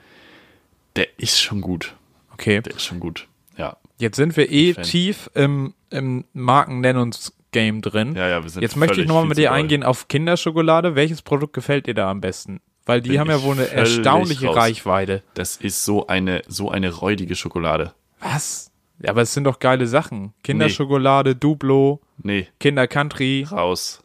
Der 0.95 1.07
ist 1.17 1.41
schon 1.41 1.61
gut. 1.61 1.95
Okay. 2.33 2.61
Der 2.61 2.75
ist 2.75 2.83
schon 2.85 2.99
gut. 2.99 3.27
Ja. 3.57 3.77
Jetzt 3.97 4.15
sind 4.17 4.37
wir 4.37 4.51
eh 4.51 4.73
Fan. 4.73 4.83
tief 4.83 5.29
im, 5.33 5.73
im 5.89 6.25
Marken-Nennungs-Game 6.33 7.81
drin. 7.81 8.15
Ja, 8.15 8.29
ja, 8.29 8.43
wir 8.43 8.49
sind 8.49 8.61
Jetzt 8.61 8.75
möchte 8.77 9.01
ich 9.01 9.07
nochmal 9.07 9.25
mit 9.25 9.37
dir 9.37 9.51
eingehen 9.51 9.83
auf 9.83 10.07
Kinderschokolade. 10.07 10.95
Welches 10.95 11.21
Produkt 11.21 11.53
gefällt 11.53 11.87
dir 11.87 11.93
da 11.95 12.09
am 12.09 12.21
besten? 12.21 12.61
Weil 12.85 13.01
die 13.01 13.09
Bin 13.09 13.19
haben 13.19 13.29
ja 13.29 13.41
wohl 13.43 13.55
eine 13.55 13.69
erstaunliche 13.69 14.47
raus. 14.47 14.55
Reichweite. 14.55 15.23
Das 15.33 15.57
ist 15.57 15.85
so 15.85 16.07
eine, 16.07 16.41
so 16.47 16.71
eine 16.71 16.91
räudige 16.91 17.35
Schokolade. 17.35 17.93
Was? 18.19 18.68
Ja, 19.01 19.11
aber 19.11 19.21
es 19.21 19.33
sind 19.33 19.45
doch 19.45 19.59
geile 19.59 19.87
Sachen. 19.87 20.33
Kinderschokolade, 20.43 21.35
Duplo, 21.35 22.01
Nee, 22.21 22.47
Kinder 22.59 22.87
Country. 22.87 23.47
raus. 23.49 24.03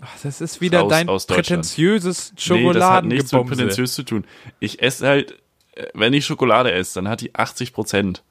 Ach, 0.00 0.10
das 0.22 0.40
ist 0.40 0.60
wieder 0.60 0.80
Raus 0.80 0.90
dein 0.90 1.06
prätentiöses 1.06 2.32
Nee, 2.48 2.72
das 2.72 2.84
hat 2.84 3.04
nichts 3.04 3.32
mit 3.32 3.46
prätentiös 3.46 3.94
zu 3.94 4.02
tun. 4.02 4.24
Ich 4.58 4.82
esse 4.82 5.06
halt, 5.06 5.32
äh, 5.74 5.86
wenn 5.94 6.12
ich 6.12 6.26
Schokolade 6.26 6.72
esse, 6.72 6.94
dann 6.94 7.08
hat 7.08 7.20
die 7.20 7.34
80 7.34 7.72
Prozent. 7.72 8.22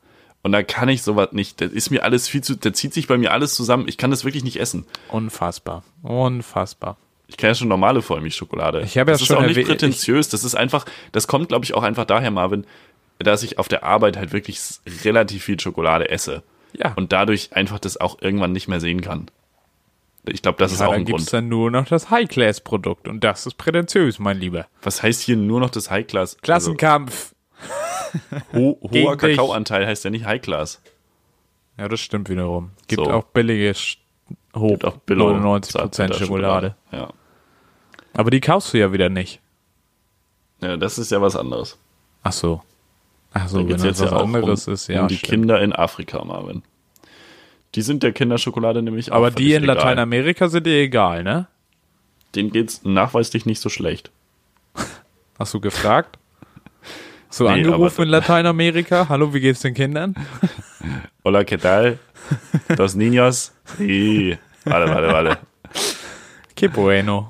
Und 0.43 0.53
da 0.53 0.63
kann 0.63 0.89
ich 0.89 1.03
sowas 1.03 1.29
nicht. 1.33 1.61
Das 1.61 1.71
ist 1.71 1.91
mir 1.91 2.03
alles 2.03 2.27
viel 2.27 2.41
zu, 2.41 2.55
da 2.55 2.73
zieht 2.73 2.93
sich 2.93 3.07
bei 3.07 3.17
mir 3.17 3.31
alles 3.31 3.53
zusammen. 3.53 3.87
Ich 3.87 3.97
kann 3.97 4.11
das 4.11 4.25
wirklich 4.25 4.43
nicht 4.43 4.59
essen. 4.59 4.85
Unfassbar. 5.09 5.83
Unfassbar. 6.01 6.97
Ich 7.27 7.37
kann 7.37 7.49
ja 7.49 7.55
schon 7.55 7.69
normale 7.69 8.01
Vollmilchschokolade. 8.01 8.81
Ich 8.81 8.97
habe 8.97 9.11
ja 9.11 9.17
das 9.17 9.25
schon 9.25 9.37
ist 9.37 9.43
auch 9.43 9.47
nicht 9.47 9.65
prätentiös. 9.65 10.27
Das 10.29 10.43
ist 10.43 10.55
einfach, 10.55 10.85
das 11.13 11.27
kommt, 11.27 11.47
glaube 11.47 11.63
ich, 11.63 11.73
auch 11.73 11.83
einfach 11.83 12.05
daher, 12.05 12.31
Marvin, 12.31 12.65
dass 13.23 13.43
ich 13.43 13.57
auf 13.59 13.67
der 13.67 13.83
Arbeit 13.83 14.17
halt 14.17 14.31
wirklich 14.33 14.59
relativ 15.03 15.43
viel 15.43 15.59
Schokolade 15.59 16.09
esse. 16.09 16.43
Ja. 16.73 16.93
Und 16.95 17.11
dadurch 17.11 17.53
einfach 17.55 17.79
das 17.79 17.97
auch 17.97 18.21
irgendwann 18.21 18.51
nicht 18.53 18.67
mehr 18.67 18.79
sehen 18.79 19.01
kann. 19.01 19.29
Ich 20.25 20.41
glaube, 20.41 20.57
das 20.59 20.71
ist 20.71 20.79
ja, 20.81 20.85
auch 20.87 20.91
dann 20.91 21.01
ein 21.01 21.05
gibt's 21.05 21.23
Grund. 21.25 21.33
dann 21.33 21.49
nur 21.49 21.71
noch 21.71 21.87
das 21.87 22.09
High-Class-Produkt 22.11 23.07
und 23.07 23.23
das 23.23 23.45
ist 23.47 23.55
prätentiös, 23.57 24.19
mein 24.19 24.37
Lieber. 24.37 24.67
Was 24.83 25.01
heißt 25.01 25.21
hier 25.21 25.35
nur 25.35 25.59
noch 25.59 25.71
das 25.71 25.89
High-Class? 25.89 26.37
Klassenkampf. 26.37 27.33
Also, 28.53 28.77
ho 28.77 28.79
hoher. 28.91 29.17
Kakaoanteil 29.17 29.85
heißt 29.87 30.03
ja 30.05 30.11
nicht 30.11 30.25
High-Class. 30.25 30.81
Ja, 31.77 31.87
das 31.87 31.99
stimmt 32.01 32.29
wiederum. 32.29 32.71
Gibt 32.87 33.03
So. 33.03 33.11
auch 33.11 33.23
billige 33.23 33.73
hoch 34.55 34.69
Gibt 34.69 34.85
auch 34.85 34.97
Billo 34.97 35.31
99% 35.31 35.61
Zartbitter 35.71 36.13
Schokolade. 36.13 36.75
Ja. 36.91 37.09
Aber 38.13 38.29
die 38.29 38.41
kaufst 38.41 38.73
du 38.73 38.77
ja 38.77 38.91
wieder 38.93 39.09
nicht. 39.09 39.39
ja, 40.61 40.77
das 40.77 40.97
ist 40.99 41.11
ja 41.11 41.21
was 41.21 41.35
anderes. 41.35 41.77
Ach 42.23 42.31
so. 42.33 42.61
Ach 43.33 43.47
so, 43.47 43.57
Da 43.57 43.63
wenn 43.63 43.67
geht's 43.67 43.81
das 43.83 43.99
jetzt 43.99 44.01
was 44.01 44.11
ja 44.11 44.17
auch 44.17 44.23
anderes 44.23 44.67
um, 44.67 44.73
ist, 44.73 44.87
ja. 44.87 45.01
um 45.01 45.07
die 45.07 45.17
stimmt. 45.17 45.29
Kinder 45.29 45.61
in 45.61 45.73
Afrika, 45.73 46.23
Marvin. 46.23 46.63
Die 47.75 47.81
sind 47.81 48.03
der 48.03 48.11
Kinderschokolade 48.11 48.81
nämlich 48.81 49.11
auch 49.11 49.15
Aber 49.17 49.31
die 49.31 49.53
in 49.53 49.63
egal. 49.63 49.75
Lateinamerika 49.77 50.49
sind 50.49 50.65
dir 50.65 50.75
egal, 50.81 51.23
ne? 51.23 51.47
Denen 52.35 52.51
geht's 52.51 52.81
nachweislich 52.83 53.45
nicht 53.45 53.61
so 53.61 53.69
schlecht. 53.69 54.11
Hast 55.39 55.53
du 55.53 55.59
gefragt? 55.61 56.17
So 57.29 57.45
Nee, 57.45 57.51
angerufen 57.63 58.03
in 58.03 58.09
Lateinamerika? 58.09 59.07
Hallo, 59.07 59.33
wie 59.33 59.39
geht's 59.39 59.61
den 59.61 59.73
Kindern? 59.73 60.15
Hola, 61.23 61.45
¿qué 61.45 61.57
tal? 61.57 61.97
Dos 62.75 62.95
niños? 62.95 63.53
Sí. 63.77 64.37
Warte, 64.65 64.91
warte, 64.91 65.07
warte. 65.13 65.37
Que 66.55 66.67
bueno. 66.67 67.29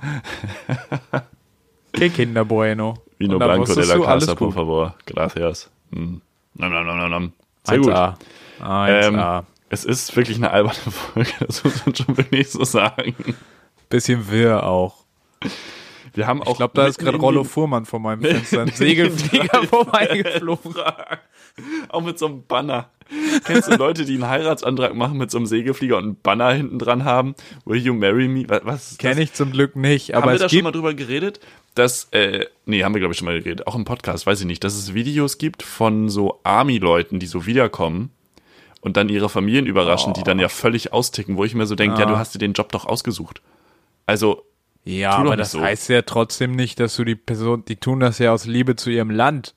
Que 1.94 2.10
Kinder 2.10 2.44
bueno. 2.46 2.96
Vino 3.20 3.38
Blanco 3.38 3.76
de 3.76 3.86
la 3.86 4.00
Casa, 4.00 4.36
por 4.36 4.54
favor. 4.54 4.96
Gracias. 5.06 5.70
Hm. 5.94 6.22
Nom, 6.56 6.72
nom, 6.72 6.86
nom, 6.86 6.98
nom, 6.98 7.10
nom. 7.12 7.34
Sehr 7.64 7.78
gut. 7.80 7.94
1A. 7.94 8.16
1A. 8.62 9.40
Ähm, 9.40 9.46
es 9.70 9.86
ist 9.86 10.16
wirklich 10.16 10.38
eine 10.38 10.52
alberne 10.52 10.78
Folge, 10.92 11.32
das 11.40 11.64
muss 11.64 11.86
man 11.86 11.96
schon 11.96 12.18
wirklich 12.18 12.50
so 12.50 12.64
sagen. 12.64 13.16
Bisschen 13.90 14.30
wirr 14.30 14.66
auch. 14.66 15.06
Wir 16.14 16.28
haben 16.28 16.42
auch 16.44 16.52
Ich 16.52 16.58
glaube, 16.58 16.74
da 16.76 16.88
ist 16.88 17.00
gerade 17.00 17.18
Rollo 17.18 17.44
Fuhrmann 17.44 17.86
vor 17.86 18.00
meinem 18.00 18.22
Fenster. 18.22 18.62
Ein 18.62 18.68
Segelflieger 18.70 19.64
vorbeigeflogen. 19.64 20.76
Auch 21.90 22.02
mit 22.02 22.18
so 22.20 22.28
einem 22.28 22.46
Banner. 22.46 22.90
Kennst 23.44 23.70
du 23.70 23.76
Leute, 23.76 24.06
die 24.06 24.14
einen 24.14 24.28
Heiratsantrag 24.28 24.96
machen 24.96 25.18
mit 25.18 25.32
so 25.32 25.38
einem 25.38 25.46
Segelflieger 25.46 25.98
und 25.98 26.04
einen 26.04 26.22
Banner 26.22 26.52
hinten 26.52 26.80
dran 26.80 27.04
haben? 27.04 27.36
Will 27.66 27.82
you 27.82 27.94
marry 27.94 28.28
me? 28.28 28.46
Was? 28.48 28.98
Kenne 28.98 29.22
ich 29.22 29.34
zum 29.34 29.52
Glück 29.52 29.76
nicht, 29.76 30.16
aber 30.16 30.28
haben 30.28 30.34
wir 30.34 30.40
da 30.40 30.50
schon 30.50 30.64
mal 30.64 30.72
drüber 30.72 30.94
geredet? 30.94 31.42
Dass, 31.76 32.06
äh, 32.12 32.46
nee, 32.66 32.84
haben 32.84 32.94
wir 32.94 33.00
glaube 33.00 33.14
ich 33.14 33.18
schon 33.18 33.26
mal 33.28 33.40
geredet, 33.42 33.66
auch 33.66 33.76
im 33.76 33.86
Podcast, 33.86 34.28
weiß 34.28 34.42
ich 34.42 34.46
nicht, 34.46 34.64
dass 34.64 34.74
es 34.76 34.94
Videos 34.94 35.38
gibt 35.38 35.64
von 35.64 36.10
so 36.10 36.40
Army-Leuten, 36.44 37.20
die 37.20 37.28
so 37.28 37.46
wiederkommen 37.46 38.12
und 38.82 38.98
dann 38.98 39.08
ihre 39.08 39.30
Familien 39.30 39.66
überraschen, 39.68 40.14
die 40.14 40.24
dann 40.24 40.38
ja 40.40 40.50
völlig 40.50 40.92
austicken, 40.92 41.38
wo 41.38 41.46
ich 41.46 41.56
mir 41.56 41.66
so 41.66 41.76
denke, 41.76 41.98
ja, 42.00 42.06
Ah. 42.06 42.10
du 42.10 42.18
hast 42.18 42.36
dir 42.36 42.40
den 42.40 42.54
Job 42.54 42.72
doch 42.74 42.86
ausgesucht. 42.86 43.42
Also, 44.06 44.44
Ja, 44.84 45.12
aber 45.12 45.38
das 45.38 45.52
so. 45.52 45.62
heißt 45.62 45.88
ja 45.90 46.02
trotzdem 46.02 46.52
nicht, 46.58 46.80
dass 46.82 46.96
du 46.98 47.06
die 47.06 47.16
Person, 47.16 47.64
die 47.64 47.78
tun 47.78 48.02
das 48.02 48.20
ja 48.20 48.34
aus 48.34 48.46
Liebe 48.46 48.76
zu 48.76 48.90
ihrem 48.90 49.10
Land. 49.12 49.56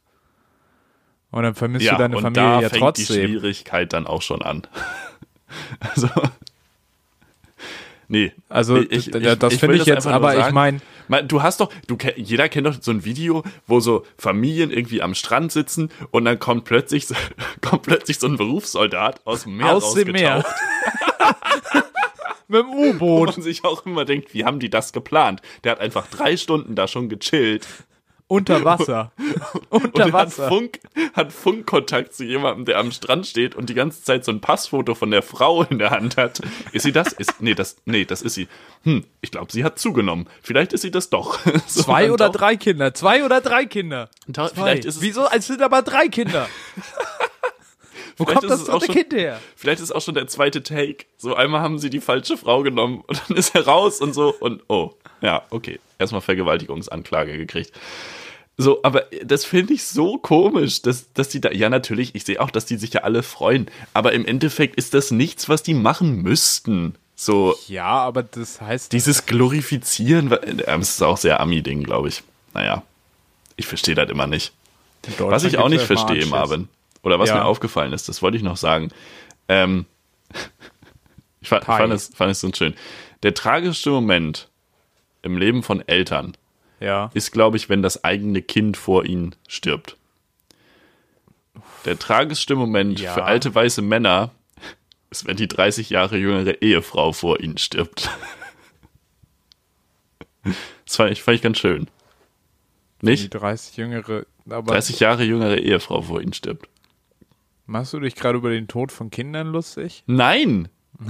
Und 1.33 1.43
dann 1.43 1.55
vermisst 1.57 1.85
ja, 1.87 1.93
du 1.95 1.99
deine 1.99 2.17
und 2.17 2.23
Familie 2.23 2.45
da 2.45 2.53
ja 2.61 2.69
fängt 2.69 2.75
die 2.75 2.79
trotzdem. 2.79 3.27
Schwierigkeit 3.29 3.93
dann 3.93 4.07
auch 4.07 4.23
schon 4.23 4.41
an. 4.43 4.62
also, 5.81 6.09
nee. 8.09 8.33
Also, 8.49 8.77
Ich- 8.77 9.12
ich- 9.12 9.39
das 9.39 9.53
ich 9.53 9.59
finde 9.61 9.77
ich 9.77 9.81
das 9.81 9.87
jetzt, 9.89 10.07
aber 10.07 10.35
ich 10.35 10.41
sagen. 10.43 10.55
meine, 10.55 10.77
Man, 10.79 10.83
du 11.09 11.42
hast 11.42 11.61
doch, 11.61 11.70
du, 11.86 11.96
jeder 12.16 12.48
kennt 12.48 12.66
doch 12.66 12.76
so 12.80 12.90
ein 12.90 13.05
Video, 13.05 13.42
wo 13.66 13.80
so 13.80 14.05
Familien 14.18 14.70
irgendwie 14.70 15.02
am 15.02 15.14
Strand 15.14 15.52
sitzen 15.52 15.90
und 16.11 16.24
dann 16.24 16.38
kommt 16.38 16.64
plötzlich, 16.64 17.07
kommt 17.61 17.82
plötzlich 17.82 18.18
so 18.18 18.26
ein 18.26 18.36
Berufssoldat 18.36 19.20
aus 19.26 19.44
dem 19.44 19.57
Meer 19.57 19.74
aus 19.74 19.94
dem 19.94 20.12
Meer. 20.12 20.44
Mit 22.46 22.61
dem 22.61 22.72
wo 22.72 22.90
U-Boot 22.90 23.36
man 23.36 23.42
sich 23.42 23.64
auch 23.64 23.86
immer 23.86 24.05
denkt, 24.05 24.34
wie 24.34 24.44
haben 24.44 24.61
die 24.61 24.68
das 24.68 24.92
geplant? 24.92 25.40
Der 25.64 25.72
hat 25.72 25.80
einfach 25.80 26.07
drei 26.09 26.36
Stunden 26.36 26.74
da 26.74 26.86
schon 26.86 27.09
gechillt 27.09 27.66
unter 28.27 28.64
Wasser. 28.64 29.12
und 29.70 29.85
unter 29.85 30.05
hat, 30.05 30.12
Wasser. 30.12 30.49
Funk, 30.49 30.81
hat 31.14 31.33
Funkkontakt 31.33 32.14
zu 32.14 32.25
jemandem, 32.25 32.64
der 32.64 32.79
am 32.79 32.93
Strand 32.93 33.27
steht 33.27 33.55
und 33.55 33.68
die 33.68 33.75
ganze 33.75 34.03
Zeit 34.03 34.25
so 34.25 34.33
ein 34.33 34.41
Passfoto 34.41 34.95
von 34.95 35.11
der 35.11 35.22
Frau 35.22 35.62
in 35.62 35.79
der 35.79 35.91
Hand 35.91 36.16
hat. 36.16 36.41
Ist 36.72 36.83
sie 36.83 36.93
das? 36.93 37.12
Ist, 37.12 37.41
nee, 37.41 37.55
das, 37.55 37.77
nee, 37.85 38.05
das 38.05 38.22
ist 38.22 38.35
sie. 38.35 38.49
Hm, 38.83 39.05
ich 39.20 39.31
glaube, 39.31 39.53
sie 39.53 39.64
hat 39.64 39.79
zugenommen. 39.79 40.29
Vielleicht 40.43 40.72
ist 40.72 40.83
sie 40.83 40.91
das 40.91 41.11
doch. 41.11 41.39
So, 41.66 41.83
Zwei 41.83 42.12
oder 42.12 42.29
drei 42.29 42.57
Kinder. 42.57 42.95
Zwei 42.95 43.25
oder 43.25 43.41
drei 43.41 43.64
Kinder. 43.64 44.11
Vielleicht 44.55 44.85
ist 44.85 44.97
es 44.97 45.03
Wieso? 45.03 45.27
Es 45.35 45.47
sind 45.47 45.62
aber 45.62 45.83
drei 45.83 46.09
Kinder. 46.09 46.49
Wo 48.17 48.25
Vielleicht 48.25 48.41
kommt 48.41 48.45
ist 48.45 48.51
das 48.51 48.61
es 48.62 48.69
auch 48.69 48.79
dritte 48.81 48.93
schon- 48.93 49.03
Kind 49.09 49.21
her? 49.21 49.41
Vielleicht 49.57 49.81
ist 49.83 49.93
auch 49.95 50.01
schon 50.03 50.15
der 50.15 50.27
zweite 50.29 50.62
Take. 50.62 51.05
So 51.19 51.35
einmal 51.35 51.61
haben 51.62 51.79
sie 51.79 51.91
die 51.91 52.01
falsche 52.01 52.37
Frau 52.37 52.62
genommen 52.62 53.03
und 53.07 53.23
dann 53.29 53.37
ist 53.37 53.55
er 53.55 53.67
raus 53.67 54.01
und 54.01 54.12
so 54.15 54.35
und 54.41 54.62
oh, 54.69 54.95
ja, 55.21 55.43
okay. 55.51 55.81
Erstmal 55.99 56.21
Vergewaltigungsanklage 56.21 57.37
gekriegt. 57.37 57.73
So, 58.57 58.81
aber 58.85 59.07
das 59.25 59.45
finde 59.45 59.75
ich 59.75 59.85
so 59.85 60.17
komisch, 60.19 60.81
dass, 60.83 61.12
dass 61.12 61.29
die 61.29 61.41
da, 61.41 61.51
ja 61.51 61.69
natürlich, 61.69 62.15
ich 62.15 62.25
sehe 62.25 62.41
auch, 62.41 62.51
dass 62.53 62.67
die 62.67 62.77
sich 62.77 62.93
ja 62.93 63.01
alle 63.01 63.25
freuen, 63.25 63.69
aber 63.95 64.12
im 64.12 64.25
Endeffekt 64.25 64.77
ist 64.77 64.95
das 64.95 65.11
nichts, 65.11 65.49
was 65.49 65.62
die 65.65 65.75
machen 65.75 66.23
müssten. 66.23 66.95
So, 67.17 67.57
Ja, 67.69 67.87
aber 67.87 68.23
das 68.23 68.61
heißt, 68.61 68.93
dieses 68.93 69.27
Glorifizieren, 69.27 70.31
äh, 70.33 70.55
das 70.55 70.91
ist 70.91 71.03
auch 71.03 71.17
sehr 71.17 71.41
Ami-Ding, 71.41 71.83
glaube 71.83 72.09
ich. 72.09 72.23
Naja, 72.55 72.83
ich 73.57 73.67
verstehe 73.67 73.95
das 73.97 74.09
immer 74.11 74.27
nicht. 74.29 74.53
Was 75.19 75.45
ich 75.45 75.59
auch 75.59 75.69
nicht 75.69 75.85
verstehe, 75.85 76.17
Anschiss. 76.17 76.31
Marvin, 76.31 76.69
oder 77.05 77.18
was 77.20 77.28
Ja. 77.28 77.36
mir 77.36 77.44
aufgefallen 77.44 77.92
ist, 77.92 78.09
das 78.09 78.20
wollte 78.22 78.36
ich 78.36 78.42
noch 78.42 78.57
sagen. 78.57 78.90
Ähm, 79.48 79.86
ich 81.40 81.48
fand, 81.48 81.64
fand, 81.64 81.92
es, 81.92 82.09
fand 82.14 82.32
es 82.32 82.40
so 82.40 82.50
schön. 82.52 82.74
Der 83.22 83.34
tragischste 83.34 83.90
Moment 83.90 84.48
im 85.22 85.36
Leben 85.38 85.62
von 85.62 85.86
Eltern 85.86 86.36
Ja. 86.80 87.11
ist, 87.14 87.30
glaube 87.30 87.57
ich, 87.57 87.68
wenn 87.68 87.82
das 87.82 88.02
eigene 88.05 88.42
Kind 88.42 88.76
vor 88.76 89.05
ihnen 89.05 89.34
stirbt. 89.46 89.96
Der 91.84 91.98
tragischste 91.98 92.57
Moment 92.57 92.98
Ja. 93.00 93.12
für 93.14 93.24
alte 93.24 93.55
weiße 93.55 93.82
Männer 93.82 94.30
ist, 95.11 95.26
wenn 95.26 95.36
die 95.36 95.46
30 95.48 95.90
Jahre 95.90 96.16
jüngere 96.16 96.61
Ehefrau 96.62 97.12
vor 97.12 97.40
ihnen 97.40 97.59
stirbt. 97.59 98.11
Das 100.84 100.96
fand 100.96 101.11
ich, 101.11 101.22
fand 101.22 101.36
ich 101.36 101.42
ganz 101.42 101.59
schön. 101.59 101.88
Die 103.00 103.07
Nicht? 103.07 103.30
30 103.32 103.76
jüngere, 103.78 104.26
aber 104.48 104.72
30 104.74 105.00
Jahre 105.00 105.24
jüngere 105.24 105.57
Ehefrau 105.59 106.02
vor 106.02 106.20
ihnen 106.20 106.32
stirbt. 106.34 106.68
Machst 107.67 107.93
du 107.93 108.01
dich 108.01 108.15
gerade 108.15 108.39
über 108.39 108.51
den 108.51 108.69
Tod 108.69 108.93
von 108.93 109.11
Kindern 109.11 109.49
lustig? 109.49 110.03
Nein! 110.07 110.69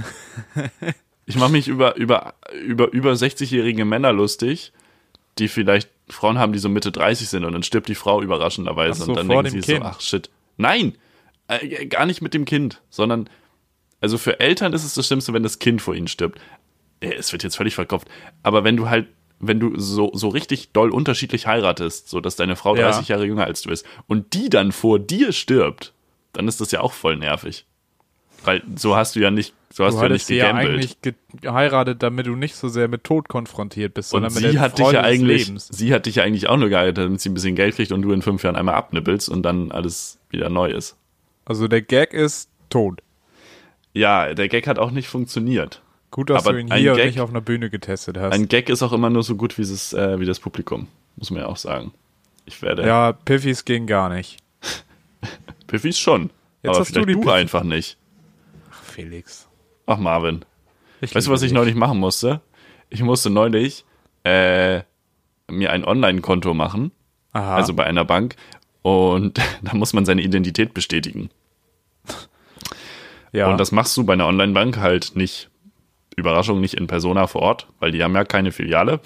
Ich 1.27 1.37
mache 1.37 1.51
mich 1.51 1.67
über, 1.67 1.95
über, 1.95 2.35
über, 2.63 2.91
über 2.91 3.13
60-jährige 3.13 3.83
Männer 3.83 4.13
lustig, 4.13 4.73
die 5.39 5.47
vielleicht 5.47 5.89
Frauen 6.07 6.37
haben, 6.37 6.53
die 6.53 6.59
so 6.59 6.69
Mitte 6.69 6.91
30 6.91 7.27
sind 7.27 7.45
und 7.45 7.53
dann 7.53 7.63
stirbt 7.63 7.89
die 7.89 7.95
Frau 7.95 8.21
überraschenderweise 8.21 9.05
so, 9.05 9.11
und 9.11 9.17
dann 9.17 9.27
denken 9.29 9.49
sie 9.49 9.61
Kind. 9.61 9.83
so, 9.83 9.89
ach 9.89 10.01
shit. 10.01 10.29
Nein! 10.57 10.95
Äh, 11.47 11.87
gar 11.87 12.05
nicht 12.05 12.21
mit 12.21 12.35
dem 12.35 12.45
Kind, 12.45 12.83
sondern, 12.91 13.27
also 14.01 14.19
für 14.19 14.39
Eltern 14.39 14.71
ist 14.73 14.83
es 14.83 14.93
das 14.93 15.07
Schlimmste, 15.07 15.33
wenn 15.33 15.41
das 15.41 15.57
Kind 15.57 15.81
vor 15.81 15.95
ihnen 15.95 16.07
stirbt. 16.07 16.39
Äh, 16.99 17.13
Es 17.15 17.31
wird 17.31 17.41
jetzt 17.41 17.57
völlig 17.57 17.73
verkopft. 17.73 18.07
Aber 18.43 18.63
wenn 18.63 18.77
du 18.77 18.87
halt, 18.87 19.07
wenn 19.39 19.59
du 19.59 19.79
so, 19.79 20.11
so 20.13 20.27
richtig 20.29 20.73
doll 20.73 20.91
unterschiedlich 20.91 21.47
heiratest, 21.47 22.07
so 22.07 22.21
dass 22.21 22.35
deine 22.35 22.55
Frau 22.55 22.75
Ja. 22.75 22.83
30 22.91 23.07
Jahre 23.07 23.25
jünger 23.25 23.45
als 23.45 23.63
du 23.63 23.69
bist 23.69 23.83
und 24.05 24.33
die 24.35 24.49
dann 24.49 24.71
vor 24.71 24.99
dir 24.99 25.31
stirbt, 25.31 25.91
dann 26.35 26.47
ist 26.47 26.61
das 26.61 26.71
ja 26.71 26.81
auch 26.81 26.93
voll 26.93 27.17
nervig. 27.17 27.65
Weil 28.43 28.61
so 28.75 28.95
hast 28.95 29.15
du 29.15 29.21
ja 29.21 29.31
nicht, 29.31 29.53
so 29.73 29.85
hast 29.85 29.95
Du 29.95 30.01
du, 30.01 30.03
ja 30.05 30.09
nicht 30.09 30.13
hattest 30.13 30.27
sie 30.27 30.35
ja 30.35 30.45
gegambelt. 30.51 30.69
eigentlich 30.75 31.01
ge 31.01 31.13
geheiratet, 31.41 32.03
damit 32.03 32.27
du 32.27 32.35
nicht 32.35 32.55
so 32.55 32.67
sehr 32.69 32.87
mit 32.87 33.03
Tod 33.03 33.27
konfrontiert 33.27 33.95
bist, 33.95 34.13
und 34.13 34.21
sondern 34.21 34.41
mit 34.43 34.51
sie 34.51 34.59
hat 34.59 34.77
dich 34.77 34.91
ja 34.91 35.01
eigentlich, 35.01 35.51
sie 35.57 35.93
hat 35.93 36.05
dich 36.05 36.15
ja 36.15 36.23
eigentlich 36.23 36.47
auch 36.47 36.57
nur 36.57 36.69
geheiratet, 36.69 37.05
damit 37.05 37.21
sie 37.21 37.29
ein 37.29 37.33
bisschen 37.33 37.55
Geld 37.55 37.75
kriegt 37.75 37.91
und 37.91 38.03
du 38.03 38.11
in 38.11 38.21
fünf 38.21 38.43
Jahren 38.43 38.55
einmal 38.55 38.75
abnippelst 38.75 39.29
und 39.29 39.41
dann 39.43 39.71
alles 39.71 40.19
wieder 40.29 40.49
neu 40.49 40.69
ist. 40.69 40.95
Also 41.45 41.67
der 41.67 41.81
Gag 41.81 42.13
ist 42.13 42.49
tot. 42.69 43.01
Ja, 43.93 44.33
der 44.35 44.47
Gag 44.47 44.67
hat 44.67 44.77
auch 44.77 44.91
nicht 44.91 45.07
funktioniert. 45.07 45.81
Gut, 46.11 46.29
dass 46.29 46.43
Aber 46.45 46.53
du 46.53 46.59
ihn 46.59 46.71
hier 46.73 46.91
und 46.91 46.97
Gag- 46.97 47.07
nicht 47.07 47.19
auf 47.21 47.29
einer 47.29 47.41
Bühne 47.41 47.69
getestet 47.69 48.17
hast. 48.17 48.33
Ein 48.33 48.47
Gag 48.47 48.69
ist 48.69 48.83
auch 48.83 48.93
immer 48.93 49.09
nur 49.09 49.23
so 49.23 49.35
gut 49.35 49.57
wie, 49.57 49.63
es, 49.63 49.91
äh, 49.93 50.19
wie 50.19 50.25
das 50.25 50.39
Publikum, 50.39 50.87
muss 51.15 51.31
man 51.31 51.41
ja 51.41 51.47
auch 51.47 51.57
sagen. 51.57 51.93
Ich 52.45 52.61
werde. 52.61 52.85
ja, 52.85 53.11
Piffys 53.13 53.65
ging 53.65 53.87
gar 53.87 54.09
nicht. 54.09 54.37
Piffys 55.67 55.99
schon. 55.99 56.29
Jetzt 56.63 56.69
aber 56.75 56.79
du 56.79 56.85
vielleicht 56.85 57.09
die 57.09 57.13
du, 57.13 57.19
Piffy- 57.21 57.33
einfach 57.33 57.63
nicht. 57.63 57.97
Ach, 58.71 58.83
Felix. 58.83 59.47
Ach, 59.85 59.97
Marvin. 59.97 60.43
Ich 61.01 61.13
Weißt 61.13 61.27
du, 61.27 61.31
was 61.31 61.41
ich 61.41 61.51
neulich 61.51 61.75
machen 61.75 61.99
musste? 61.99 62.41
Ich 62.89 63.01
musste 63.03 63.29
neulich 63.29 63.85
äh, 64.23 64.81
mir 65.49 65.71
ein 65.71 65.85
Online-Konto 65.85 66.53
machen, 66.53 66.91
Aha. 67.33 67.55
also 67.55 67.73
bei 67.73 67.83
einer 67.85 68.05
Bank, 68.05 68.35
und 68.81 69.37
da 69.61 69.73
muss 69.75 69.93
man 69.93 70.05
seine 70.05 70.21
Identität 70.21 70.73
bestätigen. 70.73 71.29
ja. 73.31 73.47
Und 73.49 73.59
das 73.59 73.71
machst 73.71 73.95
du 73.97 74.03
bei 74.05 74.13
einer 74.13 74.27
Online-Bank 74.27 74.77
halt 74.77 75.15
nicht, 75.15 75.49
Überraschung, 76.15 76.61
nicht 76.61 76.75
in 76.75 76.87
Persona 76.87 77.27
vor 77.27 77.41
Ort, 77.41 77.67
weil 77.79 77.91
die 77.91 78.03
haben 78.03 78.15
ja 78.15 78.23
keine 78.23 78.51
Filiale, 78.51 78.99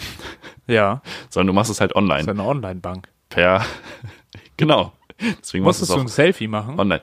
ja. 0.67 1.01
sondern 1.29 1.47
du 1.47 1.53
machst 1.53 1.71
es 1.71 1.81
halt 1.81 1.91
Das 1.91 1.95
ist 1.97 2.01
online. 2.09 2.29
eine 2.29 2.43
Online-Bank. 2.43 3.09
Per, 3.29 3.65
genau. 4.57 4.93
Deswegen 5.41 5.63
Musstest 5.63 5.91
es 5.91 5.95
du 5.95 6.01
ein 6.01 6.07
Selfie 6.07 6.47
machen? 6.47 6.79
online. 6.79 7.01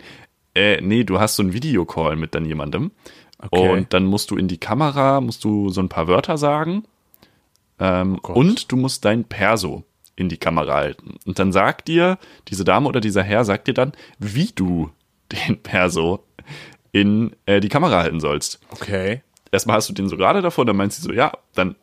Äh, 0.54 0.80
nee, 0.80 1.04
du 1.04 1.20
hast 1.20 1.36
so 1.36 1.42
einen 1.42 1.52
Videocall 1.52 2.16
mit 2.16 2.34
dann 2.34 2.46
jemandem. 2.46 2.90
Okay. 3.38 3.68
Und 3.68 3.92
dann 3.92 4.04
musst 4.04 4.30
du 4.30 4.36
in 4.36 4.48
die 4.48 4.58
Kamera, 4.58 5.20
musst 5.20 5.44
du 5.44 5.68
so 5.68 5.80
ein 5.80 5.88
paar 5.88 6.08
Wörter 6.08 6.38
sagen. 6.38 6.84
Ähm, 7.78 8.18
Gott. 8.22 8.36
und 8.36 8.72
du 8.72 8.76
musst 8.76 9.04
dein 9.04 9.24
Perso 9.24 9.84
in 10.16 10.30
die 10.30 10.38
Kamera 10.38 10.74
halten. 10.74 11.16
Und 11.26 11.38
dann 11.38 11.52
sagt 11.52 11.88
dir, 11.88 12.18
diese 12.48 12.64
Dame 12.64 12.88
oder 12.88 13.00
dieser 13.00 13.22
Herr 13.22 13.44
sagt 13.44 13.68
dir 13.68 13.74
dann, 13.74 13.92
wie 14.18 14.50
du 14.54 14.90
den 15.32 15.58
Perso 15.62 16.24
in 16.92 17.36
äh, 17.44 17.60
die 17.60 17.68
Kamera 17.68 17.98
halten 17.98 18.20
sollst. 18.20 18.60
Okay. 18.70 19.22
Erstmal 19.52 19.76
hast 19.76 19.88
du 19.90 19.92
den 19.92 20.08
so 20.08 20.16
gerade 20.16 20.40
davor, 20.40 20.64
dann 20.64 20.76
meinst 20.76 20.98
du 20.98 21.02
so, 21.02 21.12
ja, 21.12 21.32
dann, 21.54 21.76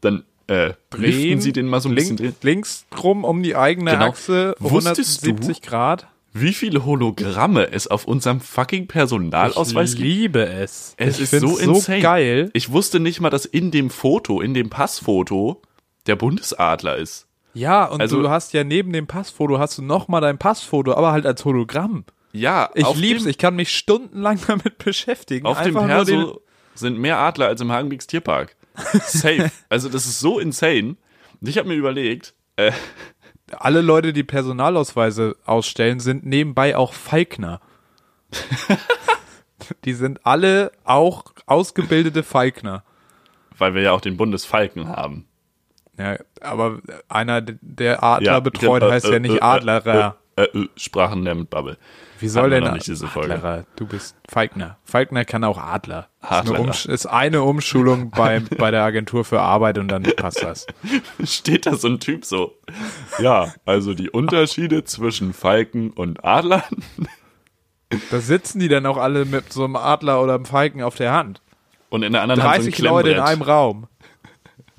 dann 0.00 0.24
äh, 0.48 0.72
liften 0.96 1.40
sie 1.40 1.52
den 1.52 1.66
mal 1.66 1.80
so 1.80 1.88
ein 1.88 1.94
bisschen 1.94 2.16
drehen. 2.16 2.34
links 2.42 2.86
rum 3.02 3.24
um 3.24 3.42
die 3.42 3.54
eigene 3.56 3.92
Genau. 3.92 4.06
Achse, 4.08 4.54
Wusstest 4.58 5.24
du? 5.24 5.30
170 5.30 5.62
Grad. 5.62 6.06
Wie 6.34 6.52
viele 6.52 6.84
Hologramme 6.84 7.70
es 7.72 7.86
auf 7.88 8.04
unserem 8.06 8.40
fucking 8.40 8.86
Personalausweis 8.86 9.90
ich 9.90 9.96
gibt? 9.96 10.08
liebe 10.08 10.46
es. 10.46 10.94
Es 10.96 11.16
ich 11.20 11.32
ist 11.32 11.40
so 11.40 11.56
insane. 11.58 12.00
geil. 12.00 12.50
Ich 12.52 12.70
wusste 12.70 13.00
nicht 13.00 13.20
mal, 13.20 13.30
dass 13.30 13.44
in 13.44 13.70
dem 13.70 13.90
Foto, 13.90 14.40
in 14.40 14.54
dem 14.54 14.70
Passfoto, 14.70 15.62
der 16.06 16.16
Bundesadler 16.16 16.96
ist. 16.96 17.26
Ja, 17.54 17.84
und 17.86 18.00
Also- 18.00 18.20
du 18.22 18.28
hast 18.30 18.52
ja 18.52 18.62
neben 18.62 18.92
dem 18.92 19.06
Passfoto 19.06 19.58
hast 19.58 19.78
du 19.78 19.82
noch 19.82 20.06
mal 20.08 20.20
dein 20.20 20.38
Passfoto, 20.38 20.94
aber 20.94 21.12
halt 21.12 21.26
als 21.26 21.44
Hologramm. 21.44 22.04
Ja, 22.32 22.70
Ich 22.74 22.94
lieb's, 22.94 23.22
Dem, 23.24 23.30
ich 23.30 23.38
kann 23.38 23.56
mich 23.56 23.74
stundenlang 23.74 24.38
damit 24.46 24.78
beschäftigen. 24.78 25.46
auf 25.46 25.58
dem 25.62 25.76
Einfach 25.76 26.04
den- 26.04 26.16
Perso 26.20 26.40
sind 26.74 26.98
mehr 26.98 27.18
Adler 27.18 27.48
als 27.48 27.60
im 27.60 27.72
Hagenbecks 27.72 28.06
Tierpark. 28.06 28.54
Safe. 29.04 29.50
also 29.68 29.88
das 29.88 30.06
ist 30.06 30.20
so 30.20 30.38
insane. 30.38 30.96
Und 31.40 31.48
ich 31.48 31.58
habe 31.58 31.68
mir 31.68 31.74
überlegt, 31.74 32.34
äh, 32.56 32.72
alle 33.52 33.80
Leute, 33.80 34.12
die 34.12 34.24
Personalausweise 34.24 35.36
ausstellen, 35.44 36.00
sind 36.00 36.24
nebenbei 36.24 36.76
auch 36.76 36.92
Falkner. 36.92 37.60
die 39.84 39.94
sind 39.94 40.24
alle 40.26 40.72
auch 40.84 41.24
ausgebildete 41.46 42.22
Falkner. 42.22 42.84
weil 43.56 43.74
wir 43.74 43.82
ja 43.82 43.92
auch 43.92 44.00
den 44.00 44.16
Bundesfalken 44.16 44.88
haben. 44.88 45.26
Ja, 45.98 46.16
aber 46.40 46.80
einer, 47.08 47.40
der 47.42 48.04
Adler 48.04 48.32
Ja, 48.32 48.40
betreut, 48.40 48.82
äh, 48.82 48.90
heißt 48.90 49.06
äh, 49.06 49.14
ja 49.14 49.18
nicht 49.18 49.36
äh, 49.36 49.40
Adlerer. 49.40 50.16
Äh, 50.38 50.44
äh, 50.56 50.68
Sprachen 50.76 51.24
der 51.24 51.34
mit 51.34 51.50
Bubble. 51.50 51.78
Wie 52.20 52.28
soll 52.28 52.50
denn 52.50 52.72
nicht 52.72 52.86
diese 52.86 53.08
Folge. 53.08 53.34
Adlerer? 53.34 53.64
Du 53.74 53.86
bist 53.86 54.14
Falkner. 54.28 54.78
Falkner 54.84 55.24
kann 55.24 55.42
auch 55.42 55.58
Adler. 55.58 56.08
Ist 56.22 56.52
eine, 56.52 56.94
ist 56.94 57.06
eine 57.06 57.42
Umschulung 57.42 58.10
bei, 58.10 58.40
bei 58.58 58.70
der 58.70 58.84
Agentur 58.84 59.24
für 59.24 59.40
Arbeit 59.40 59.78
und 59.78 59.88
dann 59.88 60.04
passt 60.04 60.42
das. 60.42 60.66
Steht 61.24 61.66
da 61.66 61.74
so 61.74 61.88
ein 61.88 61.98
Typ 61.98 62.24
so. 62.24 62.56
Ja, 63.18 63.52
also 63.64 63.94
die 63.94 64.10
Unterschiede 64.10 64.84
zwischen 64.84 65.32
Falken 65.32 65.90
und 65.90 66.24
Adlern. 66.24 66.62
Da 68.10 68.20
sitzen 68.20 68.60
die 68.60 68.68
dann 68.68 68.86
auch 68.86 68.96
alle 68.96 69.24
mit 69.24 69.52
so 69.52 69.64
einem 69.64 69.74
Adler 69.74 70.22
oder 70.22 70.34
einem 70.36 70.44
Falken 70.44 70.82
auf 70.82 70.94
der 70.94 71.12
Hand. 71.12 71.42
Und 71.90 72.04
in 72.04 72.12
der 72.12 72.22
anderen 72.22 72.44
Hand 72.44 72.62
so 72.62 72.68
ein 72.68 72.70
30 72.70 72.78
Leute 72.84 73.10
in 73.10 73.18
einem 73.18 73.42
Raum. 73.42 73.88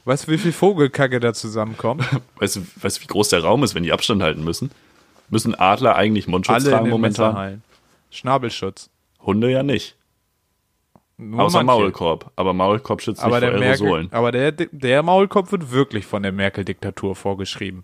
Weißt 0.05 0.27
du, 0.27 0.31
wie 0.31 0.37
viel 0.37 0.53
Vogelkacke 0.53 1.19
da 1.19 1.33
zusammenkommt? 1.33 2.05
Weißt 2.37 2.55
du, 2.55 2.65
weißt 2.81 2.97
du, 2.97 3.01
wie 3.01 3.07
groß 3.07 3.29
der 3.29 3.43
Raum 3.43 3.63
ist, 3.63 3.75
wenn 3.75 3.83
die 3.83 3.91
Abstand 3.91 4.23
halten 4.23 4.43
müssen? 4.45 4.71
Müssen 5.29 5.55
Adler 5.55 5.95
eigentlich 5.95 6.27
Mundschutz 6.27 6.63
Alle 6.65 6.71
tragen 6.71 6.89
momentan? 6.89 7.61
Schnabelschutz. 8.11 8.89
Hunde 9.21 9.51
ja 9.51 9.63
nicht. 9.63 9.95
Nur 11.17 11.41
Außer 11.41 11.63
manche. 11.63 11.81
Maulkorb. 11.81 12.31
Aber 12.35 12.53
Maulkorb 12.53 13.01
schützt 13.01 13.21
Aber 13.21 13.39
nicht 13.39 13.43
der, 13.43 13.51
vor 13.57 13.61
Aerosolen. 13.61 14.03
Merkel, 14.05 14.17
aber 14.17 14.31
der, 14.31 14.51
der 14.53 15.03
Maulkorb 15.03 15.51
wird 15.51 15.71
wirklich 15.71 16.05
von 16.05 16.23
der 16.23 16.31
Merkel-Diktatur 16.31 17.15
vorgeschrieben. 17.15 17.83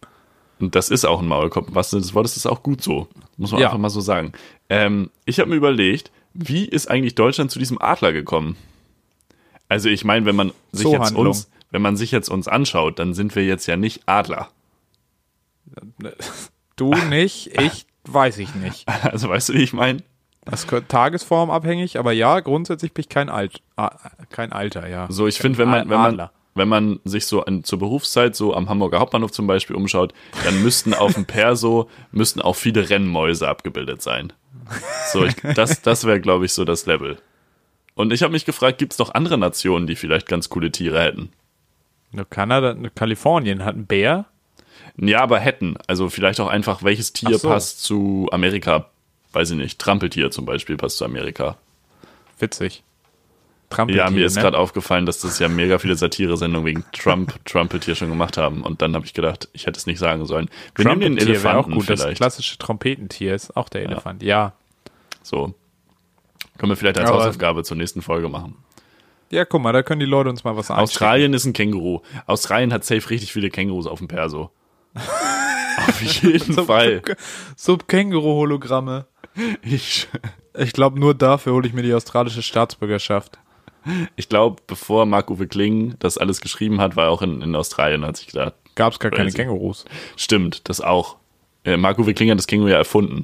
Und 0.59 0.73
das 0.73 0.89
ist 0.89 1.03
auch 1.05 1.21
ein 1.21 1.27
Maulkorb. 1.27 1.67
Was 1.71 1.89
des 1.89 2.13
Wortes 2.13 2.37
ist 2.37 2.45
auch 2.45 2.63
gut 2.63 2.81
so. 2.81 3.07
Muss 3.35 3.51
man 3.51 3.59
Ja. 3.59 3.67
einfach 3.67 3.77
mal 3.79 3.89
so 3.89 3.99
sagen. 3.99 4.31
Ähm, 4.69 5.09
ich 5.25 5.39
habe 5.41 5.49
mir 5.49 5.57
überlegt, 5.57 6.11
wie 6.33 6.63
ist 6.65 6.89
eigentlich 6.89 7.15
Deutschland 7.15 7.51
zu 7.51 7.59
diesem 7.59 7.79
Adler 7.81 8.13
gekommen? 8.13 8.55
Also 9.67 9.89
ich 9.89 10.05
meine, 10.05 10.25
wenn 10.25 10.35
man 10.37 10.53
sich 10.71 10.87
jetzt 10.89 11.13
uns, 11.13 11.51
wenn 11.71 11.81
man 11.81 11.97
sich 11.97 12.11
jetzt 12.11 12.29
uns 12.29 12.47
anschaut, 12.47 12.99
dann 12.99 13.13
sind 13.13 13.35
wir 13.35 13.45
jetzt 13.45 13.65
ja 13.65 13.75
nicht 13.75 14.03
Adler. 14.07 14.49
Du 16.75 16.93
nicht, 17.09 17.59
ich 17.59 17.85
weiß 18.07 18.37
ich 18.39 18.53
nicht. 18.55 18.85
Also 19.03 19.29
weißt 19.29 19.49
du, 19.49 19.53
wie 19.53 19.63
ich 19.63 19.73
meine? 19.73 20.03
Das 20.43 20.63
ist 20.63 20.87
tagesformabhängig, 20.89 21.97
aber 21.97 22.11
ja, 22.11 22.39
grundsätzlich 22.39 22.93
bin 22.93 23.01
ich 23.01 23.09
kein 23.09 23.29
Alt, 23.29 23.61
ah, 23.77 23.97
kein 24.29 24.51
Alter, 24.51 24.87
ja. 24.87 25.07
So, 25.09 25.25
ich 25.25 25.39
finde, 25.39 25.57
wenn 25.57 25.69
man, 25.69 25.89
wenn 25.89 25.99
man, 25.99 26.29
wenn 26.53 26.67
man 26.67 26.99
sich 27.03 27.25
so 27.25 27.43
an, 27.43 27.63
zur 27.63 27.79
Berufszeit 27.79 28.35
so 28.35 28.53
am 28.53 28.69
Hamburger 28.69 28.99
Hauptbahnhof 28.99 29.31
zum 29.31 29.47
Beispiel 29.47 29.75
umschaut, 29.75 30.13
dann 30.43 30.61
müssten 30.61 30.93
auf 30.93 31.15
dem 31.15 31.25
Perso 31.25 31.89
müssten 32.11 32.41
auch 32.41 32.55
viele 32.55 32.89
Rennmäuse 32.89 33.47
abgebildet 33.47 34.03
sein. 34.03 34.33
So, 35.11 35.25
ich, 35.25 35.35
das, 35.55 35.81
das 35.81 36.05
wäre, 36.05 36.21
glaube 36.21 36.45
ich, 36.45 36.53
so 36.53 36.63
das 36.63 36.85
Level. 36.85 37.17
Und 37.95 38.13
ich 38.13 38.23
habe 38.23 38.31
mich 38.31 38.45
gefragt, 38.45 38.77
gibt 38.77 38.93
es 38.93 38.99
noch 38.99 39.13
andere 39.13 39.37
Nationen, 39.37 39.87
die 39.87 39.95
vielleicht 39.95 40.27
ganz 40.27 40.49
coole 40.49 40.71
Tiere 40.71 41.01
hätten? 41.01 41.29
Nur 42.11 42.25
Kanada, 42.25 42.73
nur 42.73 42.89
Kalifornien 42.89 43.65
hat 43.65 43.75
einen 43.75 43.85
Bär. 43.85 44.25
Ja, 44.97 45.21
aber 45.21 45.39
hätten. 45.39 45.75
Also 45.87 46.09
vielleicht 46.09 46.39
auch 46.39 46.47
einfach, 46.47 46.83
welches 46.83 47.13
Tier 47.13 47.37
so. 47.37 47.49
passt 47.49 47.83
zu 47.83 48.29
Amerika? 48.31 48.87
Weiß 49.33 49.51
ich 49.51 49.57
nicht. 49.57 49.79
Trampeltier 49.79 50.31
zum 50.31 50.45
Beispiel 50.45 50.77
passt 50.77 50.97
zu 50.97 51.05
Amerika. 51.05 51.57
Witzig. 52.39 52.83
Trampeltier, 53.69 54.03
Ja, 54.05 54.09
mir 54.11 54.25
ist 54.25 54.35
ne? 54.35 54.41
gerade 54.43 54.57
aufgefallen, 54.57 55.05
dass 55.05 55.19
das 55.19 55.39
ja 55.39 55.47
mega 55.49 55.79
viele 55.79 55.95
Satire-Sendungen 55.95 56.65
wegen 56.65 56.85
Trump, 56.93 57.43
Trampeltier 57.45 57.95
schon 57.95 58.09
gemacht 58.09 58.37
haben. 58.37 58.61
Und 58.61 58.81
dann 58.81 58.93
habe 58.95 59.05
ich 59.05 59.13
gedacht, 59.13 59.49
ich 59.53 59.65
hätte 59.65 59.77
es 59.77 59.85
nicht 59.87 59.99
sagen 59.99 60.25
sollen. 60.25 60.49
Wir 60.75 60.85
nehmen 60.85 61.01
den 61.01 61.15
wäre 61.17 61.25
auch 61.25 61.29
Elefanten 61.67 61.71
gut. 61.73 61.89
Das 61.89 62.01
vielleicht. 62.01 62.17
klassische 62.17 62.57
Trompetentier 62.57 63.33
ist 63.35 63.57
auch 63.57 63.67
der 63.67 63.81
Elefant. 63.83 64.21
Ja. 64.23 64.53
So. 65.23 65.53
Können 66.57 66.71
wir 66.71 66.77
vielleicht 66.77 66.99
als 66.99 67.09
Aber- 67.09 67.19
Hausaufgabe 67.19 67.63
zur 67.63 67.75
nächsten 67.77 68.01
Folge 68.01 68.29
machen. 68.29 68.55
Ja, 69.31 69.43
guck 69.43 69.61
mal, 69.61 69.73
da 69.73 69.81
können 69.81 69.99
die 69.99 70.05
Leute 70.05 70.29
uns 70.29 70.43
mal 70.43 70.55
was 70.55 70.69
anschauen. 70.69 70.83
Australien 70.83 71.33
ist 71.33 71.45
ein 71.45 71.53
Känguru. 71.53 72.01
Australien 72.27 72.71
hat 72.71 72.85
safe 72.85 73.09
richtig 73.09 73.33
viele 73.33 73.49
Kängurus 73.49 73.87
auf 73.87 73.97
dem 73.97 74.07
Perso. 74.07 74.51
auf 75.87 76.01
jeden 76.01 76.53
Fall. 76.65 77.01
So 77.55 77.77
Känguru-Hologramme. 77.77 79.05
Ich, 79.61 80.07
Ich 80.57 80.73
glaube, 80.73 80.99
nur 80.99 81.13
dafür 81.13 81.53
hole 81.53 81.67
ich 81.67 81.73
mir 81.73 81.83
die 81.83 81.93
australische 81.93 82.41
Staatsbürgerschaft. 82.41 83.37
ich 84.15 84.29
glaube, 84.29 84.61
bevor 84.67 85.05
Marc-Uwe 85.05 85.47
Kling 85.47 85.95
das 85.99 86.17
alles 86.17 86.41
geschrieben 86.41 86.79
hat, 86.81 86.95
war 86.95 87.05
er 87.05 87.11
auch 87.11 87.21
in, 87.21 87.41
in 87.41 87.55
Australien, 87.55 88.05
hat 88.05 88.17
sich 88.17 88.27
gedacht, 88.27 88.53
Gab 88.75 88.93
es 88.93 88.99
gar 88.99 89.11
keine. 89.11 89.31
Kängurus. 89.31 89.85
stimmt, 90.17 90.67
das 90.67 90.81
auch. 90.81 91.15
Äh, 91.63 91.77
Marc-Uwe 91.77 92.13
Kling 92.13 92.29
hat 92.31 92.37
das 92.37 92.47
Känguru 92.47 92.69
ja 92.69 92.77
erfunden. 92.77 93.23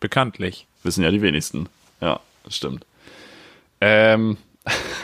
Bekanntlich. 0.00 0.66
Wissen 0.82 1.02
ja 1.04 1.10
die 1.10 1.22
wenigsten. 1.22 1.68
Ja, 2.00 2.20
das 2.44 2.56
stimmt. 2.56 2.84
Ähm, 3.80 4.36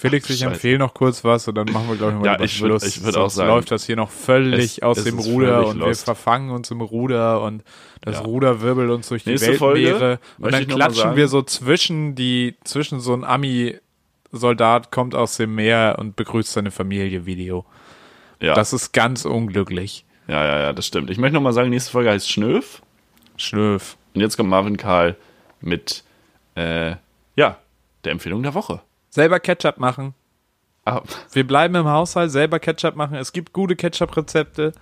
Felix, 0.00 0.30
ich 0.30 0.38
Scheiße. 0.38 0.52
empfehle 0.52 0.78
noch 0.78 0.94
kurz 0.94 1.24
was 1.24 1.46
und 1.46 1.54
dann 1.56 1.70
machen 1.72 1.88
wir, 1.88 1.96
glaube 1.96 2.12
ich, 2.14 2.18
mal 2.20 2.24
Ja, 2.26 2.40
ich 2.40 2.52
würd- 2.52 2.56
Schluss. 2.56 2.82
ich 2.84 3.02
würd 3.04 3.14
Sonst 3.14 3.24
auch 3.24 3.30
sagen, 3.30 3.48
läuft 3.50 3.70
das 3.70 3.84
hier 3.84 3.96
noch 3.96 4.10
völlig 4.10 4.78
es- 4.78 4.82
aus 4.82 4.98
es 4.98 5.04
dem 5.04 5.18
Ruder 5.18 5.66
und 5.66 5.78
wir 5.80 5.86
lost. 5.88 6.04
verfangen 6.04 6.50
uns 6.50 6.70
im 6.70 6.80
Ruder 6.80 7.42
und 7.42 7.62
das 8.00 8.16
Ja. 8.16 8.22
Ruder 8.22 8.62
wirbelt 8.62 8.90
uns 8.90 9.08
durch 9.08 9.24
die 9.24 9.30
Nächste 9.30 9.54
Folge 9.54 9.84
Weltmeere 9.90 10.12
und 10.38 10.44
möchte 10.44 10.50
dann 10.52 10.68
ich 10.70 10.74
klatschen 10.74 11.16
wir 11.16 11.28
so 11.28 11.42
zwischen 11.42 12.14
die, 12.14 12.56
zwischen 12.64 13.00
so 13.00 13.12
ein 13.14 13.24
Ami-Soldat 13.24 14.90
kommt 14.90 15.14
aus 15.14 15.36
dem 15.36 15.54
Meer 15.54 15.96
und 15.98 16.16
begrüßt 16.16 16.52
seine 16.52 16.70
Familie 16.70 17.26
Video. 17.26 17.64
ja, 18.40 18.54
Das 18.54 18.72
ist 18.72 18.92
ganz 18.92 19.24
unglücklich. 19.24 20.04
ja, 20.28 20.44
ja, 20.44 20.60
ja, 20.60 20.72
das 20.72 20.86
stimmt. 20.86 21.10
Ich 21.10 21.18
möchte 21.18 21.34
noch 21.34 21.42
mal 21.42 21.52
sagen, 21.52 21.68
nächste 21.70 21.90
Folge 21.90 22.10
heißt 22.10 22.30
Schnöf. 22.30 22.80
Schlöf. 23.36 23.96
Und 24.14 24.20
jetzt 24.22 24.36
kommt 24.36 24.48
Marvin 24.50 24.76
Karl 24.76 25.16
mit, 25.60 26.04
äh, 26.54 26.94
ja, 27.36 27.58
der 28.04 28.12
Empfehlung 28.12 28.42
der 28.42 28.54
Woche. 28.54 28.80
Selber 29.10 29.40
Ketchup 29.40 29.78
machen. 29.78 30.14
Ah, 30.84 31.02
Wir 31.32 31.46
bleiben 31.46 31.74
im 31.74 31.86
Haushalt, 31.88 32.30
selber 32.30 32.58
Ketchup 32.58 32.96
machen. 32.96 33.16
Es 33.16 33.32
gibt 33.32 33.52
gute 33.52 33.76
Ketchup-Rezepte. 33.76 34.72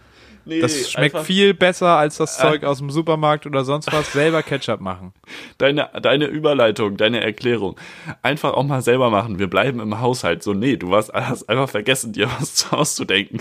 nee, 0.44 0.60
Das 0.60 0.90
schmeckt 0.90 1.18
viel 1.20 1.54
besser 1.54 1.96
als 1.96 2.18
das 2.18 2.38
Zeug 2.38 2.62
aus 2.64 2.78
dem 2.78 2.90
Supermarkt 2.90 3.46
oder 3.46 3.64
sonst 3.64 3.92
was. 3.92 4.12
Selber 4.12 4.42
Ketchup 4.42 4.80
machen. 4.80 5.12
Deine, 5.58 5.90
deine 6.00 6.26
Überleitung, 6.26 6.96
deine 6.96 7.20
Erklärung. 7.22 7.76
Einfach 8.22 8.52
auch 8.52 8.62
mal 8.64 8.80
selber 8.82 9.10
machen. 9.10 9.38
Wir 9.38 9.48
bleiben 9.50 9.80
im 9.80 10.00
Haushalt. 10.00 10.42
So, 10.42 10.54
nee, 10.54 10.76
du 10.76 10.90
warst, 10.90 11.12
hast 11.12 11.48
einfach 11.48 11.68
vergessen, 11.68 12.12
dir 12.12 12.28
was 12.38 12.54
zu 12.54 12.72
auszudenken. 12.76 13.40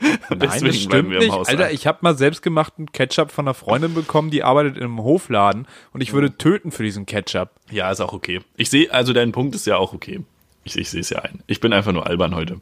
Nein, 0.00 0.38
das 0.38 0.76
stimmt 0.76 1.08
nicht. 1.10 1.32
Alter, 1.32 1.70
ich 1.72 1.86
habe 1.86 1.98
mal 2.02 2.16
selbstgemachten 2.16 2.92
Ketchup 2.92 3.30
von 3.30 3.46
einer 3.46 3.54
Freundin 3.54 3.94
bekommen, 3.94 4.30
die 4.30 4.42
arbeitet 4.42 4.76
in 4.76 4.82
einem 4.82 5.02
Hofladen 5.02 5.66
und 5.92 6.00
ich 6.02 6.12
würde 6.12 6.36
töten 6.36 6.70
für 6.70 6.82
diesen 6.82 7.06
Ketchup. 7.06 7.50
ja, 7.70 7.90
ist 7.90 8.00
auch 8.00 8.12
okay. 8.12 8.40
Ich 8.56 8.68
sehe, 8.70 8.92
also 8.92 9.12
dein 9.12 9.32
Punkt 9.32 9.54
ist 9.54 9.66
ja 9.66 9.76
auch 9.76 9.92
okay. 9.94 10.20
Ich, 10.64 10.76
ich 10.76 10.90
sehe 10.90 11.00
es 11.00 11.10
ja 11.10 11.20
ein. 11.20 11.40
Ich 11.46 11.60
bin 11.60 11.72
einfach 11.72 11.92
nur 11.92 12.06
albern 12.06 12.34
heute. 12.34 12.60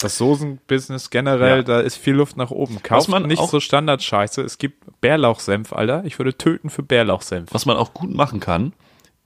Das 0.00 0.16
Soßenbusiness 0.18 1.10
generell, 1.10 1.58
Ja. 1.58 1.62
da 1.62 1.80
ist 1.80 1.96
viel 1.96 2.14
Luft 2.14 2.36
nach 2.36 2.50
oben. 2.50 2.82
Kauft 2.82 3.08
man 3.08 3.24
nicht 3.26 3.46
so 3.46 3.60
Standardscheiße. 3.60 4.42
Es 4.42 4.58
gibt 4.58 5.00
Bärlauchsenf, 5.00 5.72
Alter. 5.72 6.02
Ich 6.06 6.18
würde 6.18 6.36
töten 6.36 6.70
für 6.70 6.82
Bärlauchsenf. 6.82 7.50
Was 7.52 7.66
man 7.66 7.76
auch 7.76 7.92
gut 7.94 8.12
machen 8.12 8.40
kann, 8.40 8.72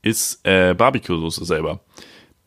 ist 0.03 0.41
äh, 0.45 0.75
Barbecue-Soße 0.75 1.45
selber. 1.47 1.81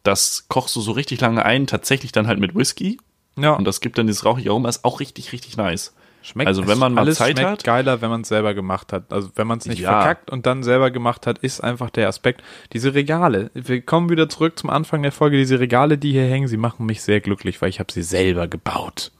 Das 0.03 0.45
kochst 0.47 0.75
du 0.75 0.81
so 0.81 0.91
richtig 0.91 1.19
lange 1.21 1.43
ein, 1.43 1.65
tatsächlich 1.65 2.11
dann 2.11 2.27
halt 2.27 2.39
mit 2.39 2.53
Whisky. 2.53 2.99
Ja, 3.37 3.53
Und 3.53 3.65
das 3.65 3.79
gibt 3.81 3.97
dann 3.97 4.07
dieses 4.07 4.25
rauchige 4.25 4.49
Aroma, 4.49 4.69
ist 4.69 4.83
auch 4.83 4.99
richtig, 4.99 5.31
richtig 5.31 5.55
nice. 5.57 5.93
schmeckt 6.21 6.47
also 6.49 6.67
wenn 6.67 6.77
man 6.77 6.93
mal 6.93 7.01
alles 7.01 7.17
Zeit 7.17 7.37
schmeckt 7.37 7.49
hat- 7.49 7.63
geiler, 7.63 8.01
wenn 8.01 8.09
man 8.09 8.21
es 8.21 8.27
selber 8.27 8.53
gemacht 8.53 8.91
hat. 8.91 9.11
Also 9.13 9.29
wenn 9.35 9.47
man 9.47 9.59
es 9.59 9.65
nicht 9.65 9.79
Ja. 9.79 9.91
verkackt 10.01 10.29
und 10.29 10.45
dann 10.45 10.63
selber 10.63 10.91
gemacht 10.91 11.25
hat, 11.25 11.37
ist 11.39 11.61
einfach 11.63 11.89
der 11.89 12.09
Aspekt. 12.09 12.43
Diese 12.73 12.93
Regale. 12.93 13.49
Wir 13.53 13.81
kommen 13.81 14.09
wieder 14.09 14.27
zurück 14.27 14.59
zum 14.59 14.69
Anfang 14.69 15.01
der 15.01 15.13
Folge. 15.13 15.37
Diese 15.37 15.59
Regale, 15.61 15.97
die 15.97 16.11
hier 16.11 16.25
hängen, 16.25 16.49
sie 16.49 16.57
machen 16.57 16.85
mich 16.85 17.01
sehr 17.01 17.21
glücklich, 17.21 17.61
weil 17.61 17.69
ich 17.69 17.79
habe 17.79 17.91
sie 17.93 18.03
selber 18.03 18.47
gebaut. 18.49 19.11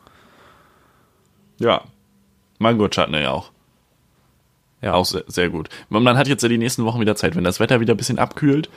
Ja. 1.57 1.83
Mango 2.57 2.87
Chutney 2.89 3.25
auch. 3.25 3.51
Ja, 4.81 4.93
Auch 4.93 5.05
sehr, 5.05 5.23
sehr 5.27 5.49
gut. 5.49 5.69
Man 5.89 6.17
hat 6.17 6.27
jetzt 6.27 6.41
ja 6.43 6.49
die 6.49 6.57
nächsten 6.57 6.85
Wochen 6.85 6.99
wieder 7.01 7.15
Zeit, 7.15 7.35
wenn 7.35 7.43
das 7.43 7.59
Wetter 7.59 7.79
wieder 7.79 7.93
ein 7.93 7.97
bisschen 7.97 8.19
abkühlt, 8.19 8.69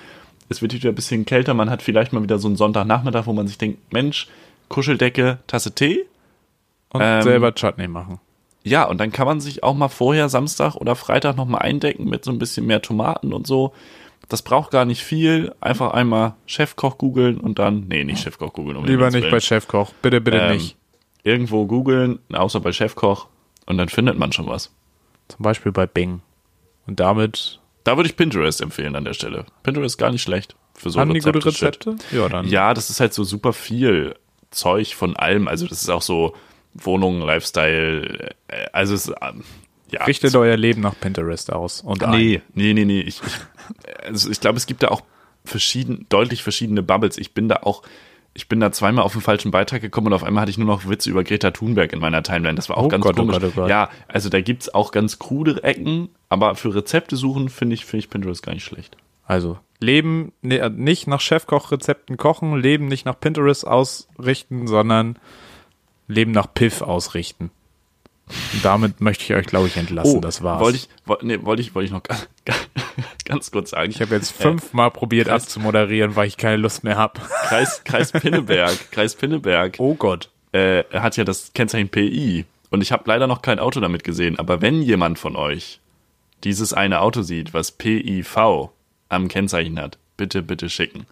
es 0.48 0.60
wird 0.62 0.74
wieder 0.74 0.88
ein 0.90 0.94
bisschen 0.96 1.24
kälter, 1.24 1.54
man 1.54 1.70
hat 1.70 1.80
vielleicht 1.82 2.12
mal 2.12 2.22
wieder 2.22 2.38
so 2.38 2.48
einen 2.48 2.56
Sonntagnachmittag, 2.56 3.26
wo 3.26 3.32
man 3.32 3.46
sich 3.46 3.56
denkt, 3.58 3.92
Mensch, 3.92 4.28
Kuscheldecke, 4.72 5.38
Tasse 5.46 5.74
Tee. 5.74 6.06
und 6.92 7.00
ähm, 7.02 7.22
selber 7.22 7.54
Chutney 7.54 7.88
machen. 7.88 8.18
Ja, 8.64 8.84
und 8.84 8.98
dann 8.98 9.12
kann 9.12 9.26
man 9.26 9.40
sich 9.40 9.62
auch 9.62 9.74
mal 9.74 9.88
vorher 9.88 10.28
Samstag 10.28 10.76
oder 10.76 10.94
Freitag 10.96 11.36
nochmal 11.36 11.62
eindecken 11.62 12.08
mit 12.08 12.24
so 12.24 12.30
ein 12.30 12.38
bisschen 12.38 12.66
mehr 12.66 12.80
Tomaten 12.80 13.32
und 13.32 13.46
so. 13.46 13.72
Das 14.28 14.42
braucht 14.42 14.70
gar 14.70 14.84
nicht 14.84 15.02
viel. 15.02 15.54
Einfach 15.60 15.92
einmal 15.92 16.34
Chefkoch 16.46 16.96
googeln 16.96 17.38
und 17.38 17.58
dann, 17.58 17.86
nee, 17.88 18.04
nicht 18.04 18.22
Chefkoch 18.22 18.52
googeln. 18.52 18.76
Um 18.76 18.84
Lieber 18.84 19.10
nicht 19.10 19.30
bei 19.30 19.40
Chefkoch. 19.40 19.92
Bitte, 20.00 20.20
bitte 20.20 20.38
Ähm, 20.38 20.52
nicht. 20.54 20.76
Irgendwo 21.24 21.66
googeln, 21.66 22.18
außer 22.32 22.60
bei 22.60 22.72
Chefkoch 22.72 23.26
und 23.66 23.78
dann 23.78 23.88
findet 23.88 24.18
man 24.18 24.32
schon 24.32 24.46
was. 24.46 24.70
Zum 25.28 25.42
Beispiel 25.42 25.72
bei 25.72 25.86
Bing. 25.86 26.20
Und 26.86 26.98
damit 27.00 27.60
Da 27.84 27.96
würde 27.96 28.08
ich 28.08 28.16
Pinterest 28.16 28.60
empfehlen 28.60 28.96
an 28.96 29.04
der 29.04 29.14
Stelle. 29.14 29.44
Pinterest 29.62 29.94
ist 29.94 29.98
gar 29.98 30.10
nicht 30.10 30.22
schlecht 30.22 30.56
für 30.74 30.90
so 30.90 31.00
haben 31.00 31.14
die 31.14 31.20
gute 31.20 31.44
Rezepte, 31.44 31.52
Shit. 31.52 31.86
Rezepte? 31.86 32.16
Ja, 32.16 32.28
dann. 32.28 32.46
Ja, 32.48 32.74
das 32.74 32.90
ist 32.90 33.00
halt 33.00 33.14
so 33.14 33.24
super 33.24 33.52
viel 33.52 34.14
Zeug 34.52 34.94
von 34.94 35.16
allem. 35.16 35.48
Also 35.48 35.66
das 35.66 35.82
ist 35.82 35.90
auch 35.90 36.02
so 36.02 36.34
Wohnung, 36.74 37.20
Lifestyle. 37.20 38.30
äh, 38.48 38.66
Also 38.72 38.94
es, 38.94 39.08
ähm, 39.08 39.44
ja. 39.90 40.04
Richtet 40.04 40.34
euer 40.36 40.56
Leben 40.56 40.80
nach 40.80 40.94
Pinterest 40.98 41.52
aus. 41.52 41.82
Und 41.82 42.02
ein. 42.02 42.10
Nee, 42.12 42.42
nee, 42.54 42.72
nee, 42.72 42.84
nee. 42.84 43.00
Ich, 43.00 43.20
ich, 43.26 44.04
also 44.06 44.30
ich 44.30 44.40
glaube, 44.40 44.56
es 44.56 44.66
gibt 44.66 44.82
da 44.82 44.88
auch 44.88 45.02
verschieden, 45.44 46.06
deutlich 46.08 46.42
verschiedene 46.42 46.82
Bubbles. 46.82 47.18
Ich 47.18 47.34
bin 47.34 47.48
da 47.48 47.56
auch 47.62 47.82
ich 48.34 48.48
bin 48.48 48.60
da 48.60 48.72
zweimal 48.72 49.04
auf 49.04 49.12
den 49.12 49.20
falschen 49.20 49.50
Beitrag 49.50 49.82
gekommen 49.82 50.06
und 50.06 50.12
auf 50.14 50.24
einmal 50.24 50.40
hatte 50.40 50.50
ich 50.50 50.56
nur 50.56 50.66
noch 50.66 50.88
Witze 50.88 51.10
über 51.10 51.22
Greta 51.22 51.50
Thunberg 51.50 51.92
in 51.92 51.98
meiner 51.98 52.22
Timeline. 52.22 52.54
Das 52.54 52.70
war 52.70 52.78
auch 52.78 52.84
Oh 52.84 52.88
ganz 52.88 53.02
Gott, 53.04 53.18
oh 53.18 53.20
komisch. 53.26 53.34
Gott, 53.38 53.44
oh 53.44 53.52
Gott. 53.54 53.68
Ja, 53.68 53.90
also 54.08 54.30
da 54.30 54.40
gibt's 54.40 54.72
auch 54.72 54.90
ganz 54.90 55.18
krude 55.18 55.62
Ecken, 55.62 56.08
aber 56.30 56.54
für 56.54 56.74
Rezepte 56.74 57.16
suchen 57.16 57.50
finde 57.50 57.74
ich, 57.74 57.84
finde 57.84 58.04
ich 58.04 58.08
Pinterest 58.10 58.42
gar 58.42 58.54
nicht 58.54 58.64
schlecht. 58.64 58.96
Also, 59.26 59.58
Leben 59.82 60.32
ne, 60.40 60.70
nicht 60.70 61.06
nach 61.06 61.20
Chefkochrezepten 61.20 62.16
kochen, 62.16 62.56
Leben 62.58 62.86
nicht 62.86 63.04
nach 63.04 63.18
Pinterest 63.20 63.66
ausrichten, 63.66 64.66
sondern 64.66 65.18
Leben 66.08 66.32
nach 66.32 66.46
Piff 66.54 66.80
ausrichten. 66.80 67.50
Und 68.54 68.64
damit 68.64 69.00
möchte 69.00 69.24
ich 69.24 69.34
euch, 69.34 69.46
glaube 69.46 69.66
ich, 69.66 69.76
entlassen. 69.76 70.20
das 70.22 70.42
war's. 70.42 70.60
Oh, 70.60 70.64
Wollte 70.64 70.78
ich, 70.78 70.88
woll, 71.04 71.18
nee, 71.22 71.38
wollte 71.42 71.60
ich, 71.60 71.74
wollte 71.74 71.86
ich 71.86 71.92
noch 71.92 72.02
ganz, 72.04 72.28
ganz 73.26 73.50
kurz 73.50 73.70
sagen. 73.70 73.90
ich 73.90 74.00
habe 74.00 74.14
jetzt 74.14 74.30
fünfmal 74.32 74.90
probiert 74.90 75.28
Kreis- 75.28 75.42
abzumoderieren, 75.42 76.16
weil 76.16 76.28
ich 76.28 76.36
keine 76.38 76.56
Lust 76.56 76.84
mehr 76.84 76.96
habe. 76.96 77.20
Kreis, 77.48 77.82
Kreis 77.84 78.12
Pinneberg, 78.12 78.90
Kreis 78.92 79.16
Pinneberg 79.16 79.74
Oh 79.78 79.94
Gott. 79.94 80.30
äh, 80.52 80.84
hat 80.94 81.16
ja 81.16 81.24
das 81.24 81.52
Kennzeichen 81.52 81.88
PI. 81.88 82.46
Und 82.70 82.80
ich 82.80 82.92
habe 82.92 83.02
leider 83.06 83.26
noch 83.26 83.42
kein 83.42 83.58
Auto 83.58 83.80
damit 83.80 84.02
gesehen. 84.04 84.38
Aber 84.38 84.62
wenn 84.62 84.80
jemand 84.80 85.18
von 85.18 85.36
euch 85.36 85.80
dieses 86.44 86.72
eine 86.72 87.00
Auto 87.00 87.20
sieht, 87.22 87.52
was 87.52 87.72
PIV 87.72 88.70
am 89.12 89.28
Kennzeichen 89.28 89.78
hat, 89.78 89.98
bitte, 90.16 90.42
bitte 90.42 90.68
schicken. 90.68 91.06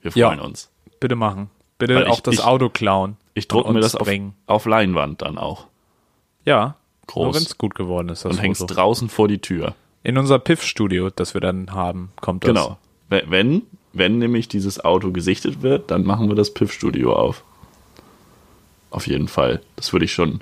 Wir 0.00 0.10
Ja. 0.14 0.28
freuen 0.28 0.40
uns. 0.40 0.70
Bitte 1.00 1.16
machen. 1.16 1.50
Bitte 1.78 1.94
Weil 1.96 2.04
ich- 2.04 2.08
auch 2.08 2.20
das 2.20 2.34
ich- 2.34 2.42
Auto 2.44 2.68
klauen. 2.68 3.16
Ich 3.34 3.48
drucke 3.48 3.72
mir 3.72 3.80
das 3.80 3.94
auf, 3.94 4.08
auf 4.46 4.66
Leinwand 4.66 5.22
dann 5.22 5.38
auch. 5.38 5.66
Ja. 6.44 6.76
Groß. 7.06 7.34
Wenn 7.36 7.42
es 7.42 7.58
gut 7.58 7.74
geworden 7.74 8.08
ist, 8.08 8.24
das 8.24 8.32
Und 8.32 8.38
hängst 8.42 8.60
Foto. 8.60 8.74
draußen 8.74 9.08
vor 9.08 9.26
die 9.28 9.38
Tür. 9.38 9.74
In 10.02 10.18
unser 10.18 10.38
Piff-Studio, 10.38 11.10
das 11.10 11.34
wir 11.34 11.40
dann 11.40 11.72
haben, 11.72 12.12
kommt 12.20 12.44
das. 12.44 12.48
Genau. 12.48 12.78
Wenn- 13.08 13.62
Wenn, 13.94 14.18
nämlich 14.18 14.48
dieses 14.48 14.82
Auto 14.82 15.10
gesichtet 15.12 15.60
wird, 15.60 15.90
dann 15.90 16.04
machen 16.04 16.28
wir 16.28 16.34
das 16.34 16.54
Piff-Studio 16.54 17.14
auf. 17.14 17.44
Auf 18.90 19.06
jeden 19.06 19.28
Fall. 19.28 19.60
Das 19.76 19.92
würde 19.92 20.06
ich 20.06 20.12
schon. 20.14 20.40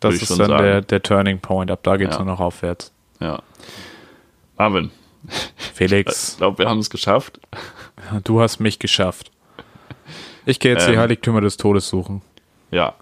Das 0.00 0.14
ich 0.16 0.22
ist 0.22 0.28
schon 0.28 0.38
dann 0.38 0.48
sagen. 0.50 0.62
der, 0.64 0.80
der 0.82 1.02
Turning 1.02 1.38
Point. 1.40 1.70
Ab 1.70 1.80
da 1.84 1.96
geht's 1.96 2.16
Ja. 2.16 2.24
nur 2.24 2.32
noch 2.34 2.40
aufwärts. 2.40 2.92
Ja. 3.20 3.40
Marvin, 4.56 4.90
ich 5.26 5.64
Felix, 5.74 6.36
glaube, 6.38 6.58
wir 6.58 6.68
haben 6.68 6.78
es 6.78 6.90
geschafft. 6.90 7.40
du 8.24 8.40
hast 8.40 8.60
mich 8.60 8.78
geschafft. 8.78 9.30
Ich 10.46 10.60
gehe 10.60 10.72
jetzt 10.72 10.86
die 10.88 10.92
Ähm. 10.92 10.98
Heiligtümer 11.00 11.40
des 11.40 11.56
Todes 11.56 11.88
suchen. 11.88 12.22
Ja. 12.70 12.94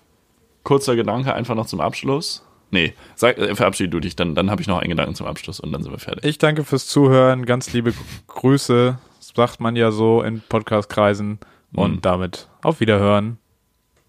Kurzer 0.64 0.96
Gedanke 0.96 1.32
einfach 1.34 1.54
noch 1.54 1.66
zum 1.66 1.80
Abschluss. 1.80 2.42
Nee, 2.72 2.94
sag, 3.14 3.38
äh, 3.38 3.54
verabschiede 3.54 3.90
du 3.90 4.00
dich, 4.00 4.16
dann, 4.16 4.34
dann 4.34 4.50
habe 4.50 4.60
ich 4.60 4.66
noch 4.66 4.78
einen 4.80 4.90
Gedanken 4.90 5.14
zum 5.14 5.26
Abschluss 5.28 5.60
und 5.60 5.70
dann 5.72 5.82
sind 5.84 5.92
wir 5.92 6.00
fertig. 6.00 6.24
Ich 6.24 6.38
danke 6.38 6.64
fürs 6.64 6.88
Zuhören. 6.88 7.46
Ganz 7.46 7.72
liebe 7.72 7.94
Grüße. 8.26 8.98
Das 9.18 9.32
sagt 9.36 9.60
man 9.60 9.76
ja 9.76 9.92
so 9.92 10.22
in 10.22 10.40
Podcast-Kreisen. 10.48 11.38
Und 11.74 11.96
Mhm. 11.96 12.00
damit 12.02 12.48
auf 12.62 12.80
Wiederhören. 12.80 13.38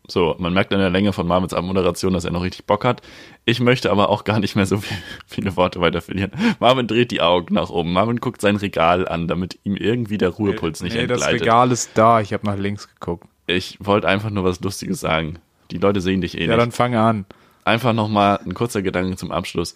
So, 0.10 0.36
man 0.40 0.54
merkt 0.54 0.72
an 0.74 0.80
der 0.80 0.90
Länge 0.90 1.12
von 1.12 1.28
Marvins 1.28 1.54
Abmoderation, 1.54 2.14
dass 2.14 2.24
er 2.24 2.32
noch 2.32 2.42
richtig 2.42 2.66
Bock 2.66 2.86
hat. 2.86 3.02
Ich 3.44 3.60
möchte 3.60 3.92
aber 3.92 4.10
auch 4.10 4.24
gar 4.24 4.40
nicht 4.40 4.56
mehr 4.56 4.66
so 4.66 4.78
viel, 4.78 4.98
viele 5.28 5.58
Worte 5.58 5.82
weiter 5.82 6.02
verlieren. 6.02 6.32
Marvin 6.60 6.88
dreht 6.88 7.12
die 7.12 7.22
Augen 7.22 7.54
nach 7.56 7.70
oben. 7.70 7.92
Marvin 7.92 8.18
guckt 8.22 8.40
sein 8.40 8.56
Regal 8.56 9.08
an, 9.08 9.28
damit 9.28 9.60
ihm 9.64 9.76
irgendwie 9.76 10.18
der 10.18 10.30
Ruhepuls 10.30 10.82
nicht 10.82 10.96
nee, 10.96 11.08
das. 11.08 11.28
Regal 11.28 11.72
ist 11.72 11.92
da. 11.96 12.22
Ich 12.22 12.32
habe 12.32 12.46
nach 12.46 12.58
links 12.58 12.88
geguckt. 12.88 13.28
Ich 13.48 13.78
wollte 13.82 14.08
einfach 14.08 14.30
nur 14.30 14.46
was 14.46 14.62
Lustiges 14.62 15.02
sagen. 15.02 15.40
Die 15.72 15.78
Leute 15.78 16.00
sehen 16.00 16.22
dich 16.22 16.38
eh 16.38 16.42
Ja, 16.46 16.48
nicht. 16.48 16.60
dann 16.60 16.72
fange 16.72 17.02
an. 17.02 17.26
Einfach 17.66 17.92
nochmal 17.92 18.40
ein 18.46 18.54
kurzer 18.54 18.82
Gedanke 18.82 19.18
zum 19.18 19.32
Abschluss. 19.34 19.76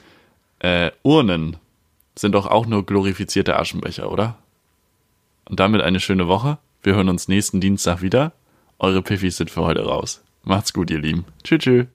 Äh, 0.60 0.92
Urnen 1.04 1.58
sind 2.16 2.34
doch 2.34 2.48
auch 2.48 2.66
nur 2.66 2.86
glorifizierte 2.86 3.60
Aschenbecher, 3.60 4.10
oder? 4.10 4.38
Und 5.50 5.60
damit 5.60 5.82
eine 5.82 6.00
schöne 6.00 6.28
Woche. 6.30 6.58
Wir 6.84 6.96
hören 6.96 7.10
uns 7.10 7.28
nächsten 7.28 7.60
Dienstag 7.60 8.02
wieder. 8.02 8.32
Eure 8.84 9.04
Piffis 9.04 9.38
sind 9.38 9.52
für 9.52 9.62
heute 9.62 9.86
raus. 9.86 10.24
Macht's 10.44 10.74
gut, 10.74 10.90
ihr 10.90 10.98
Lieben. 10.98 11.26
Tschüss, 11.44 11.60
tschüss. 11.60 11.86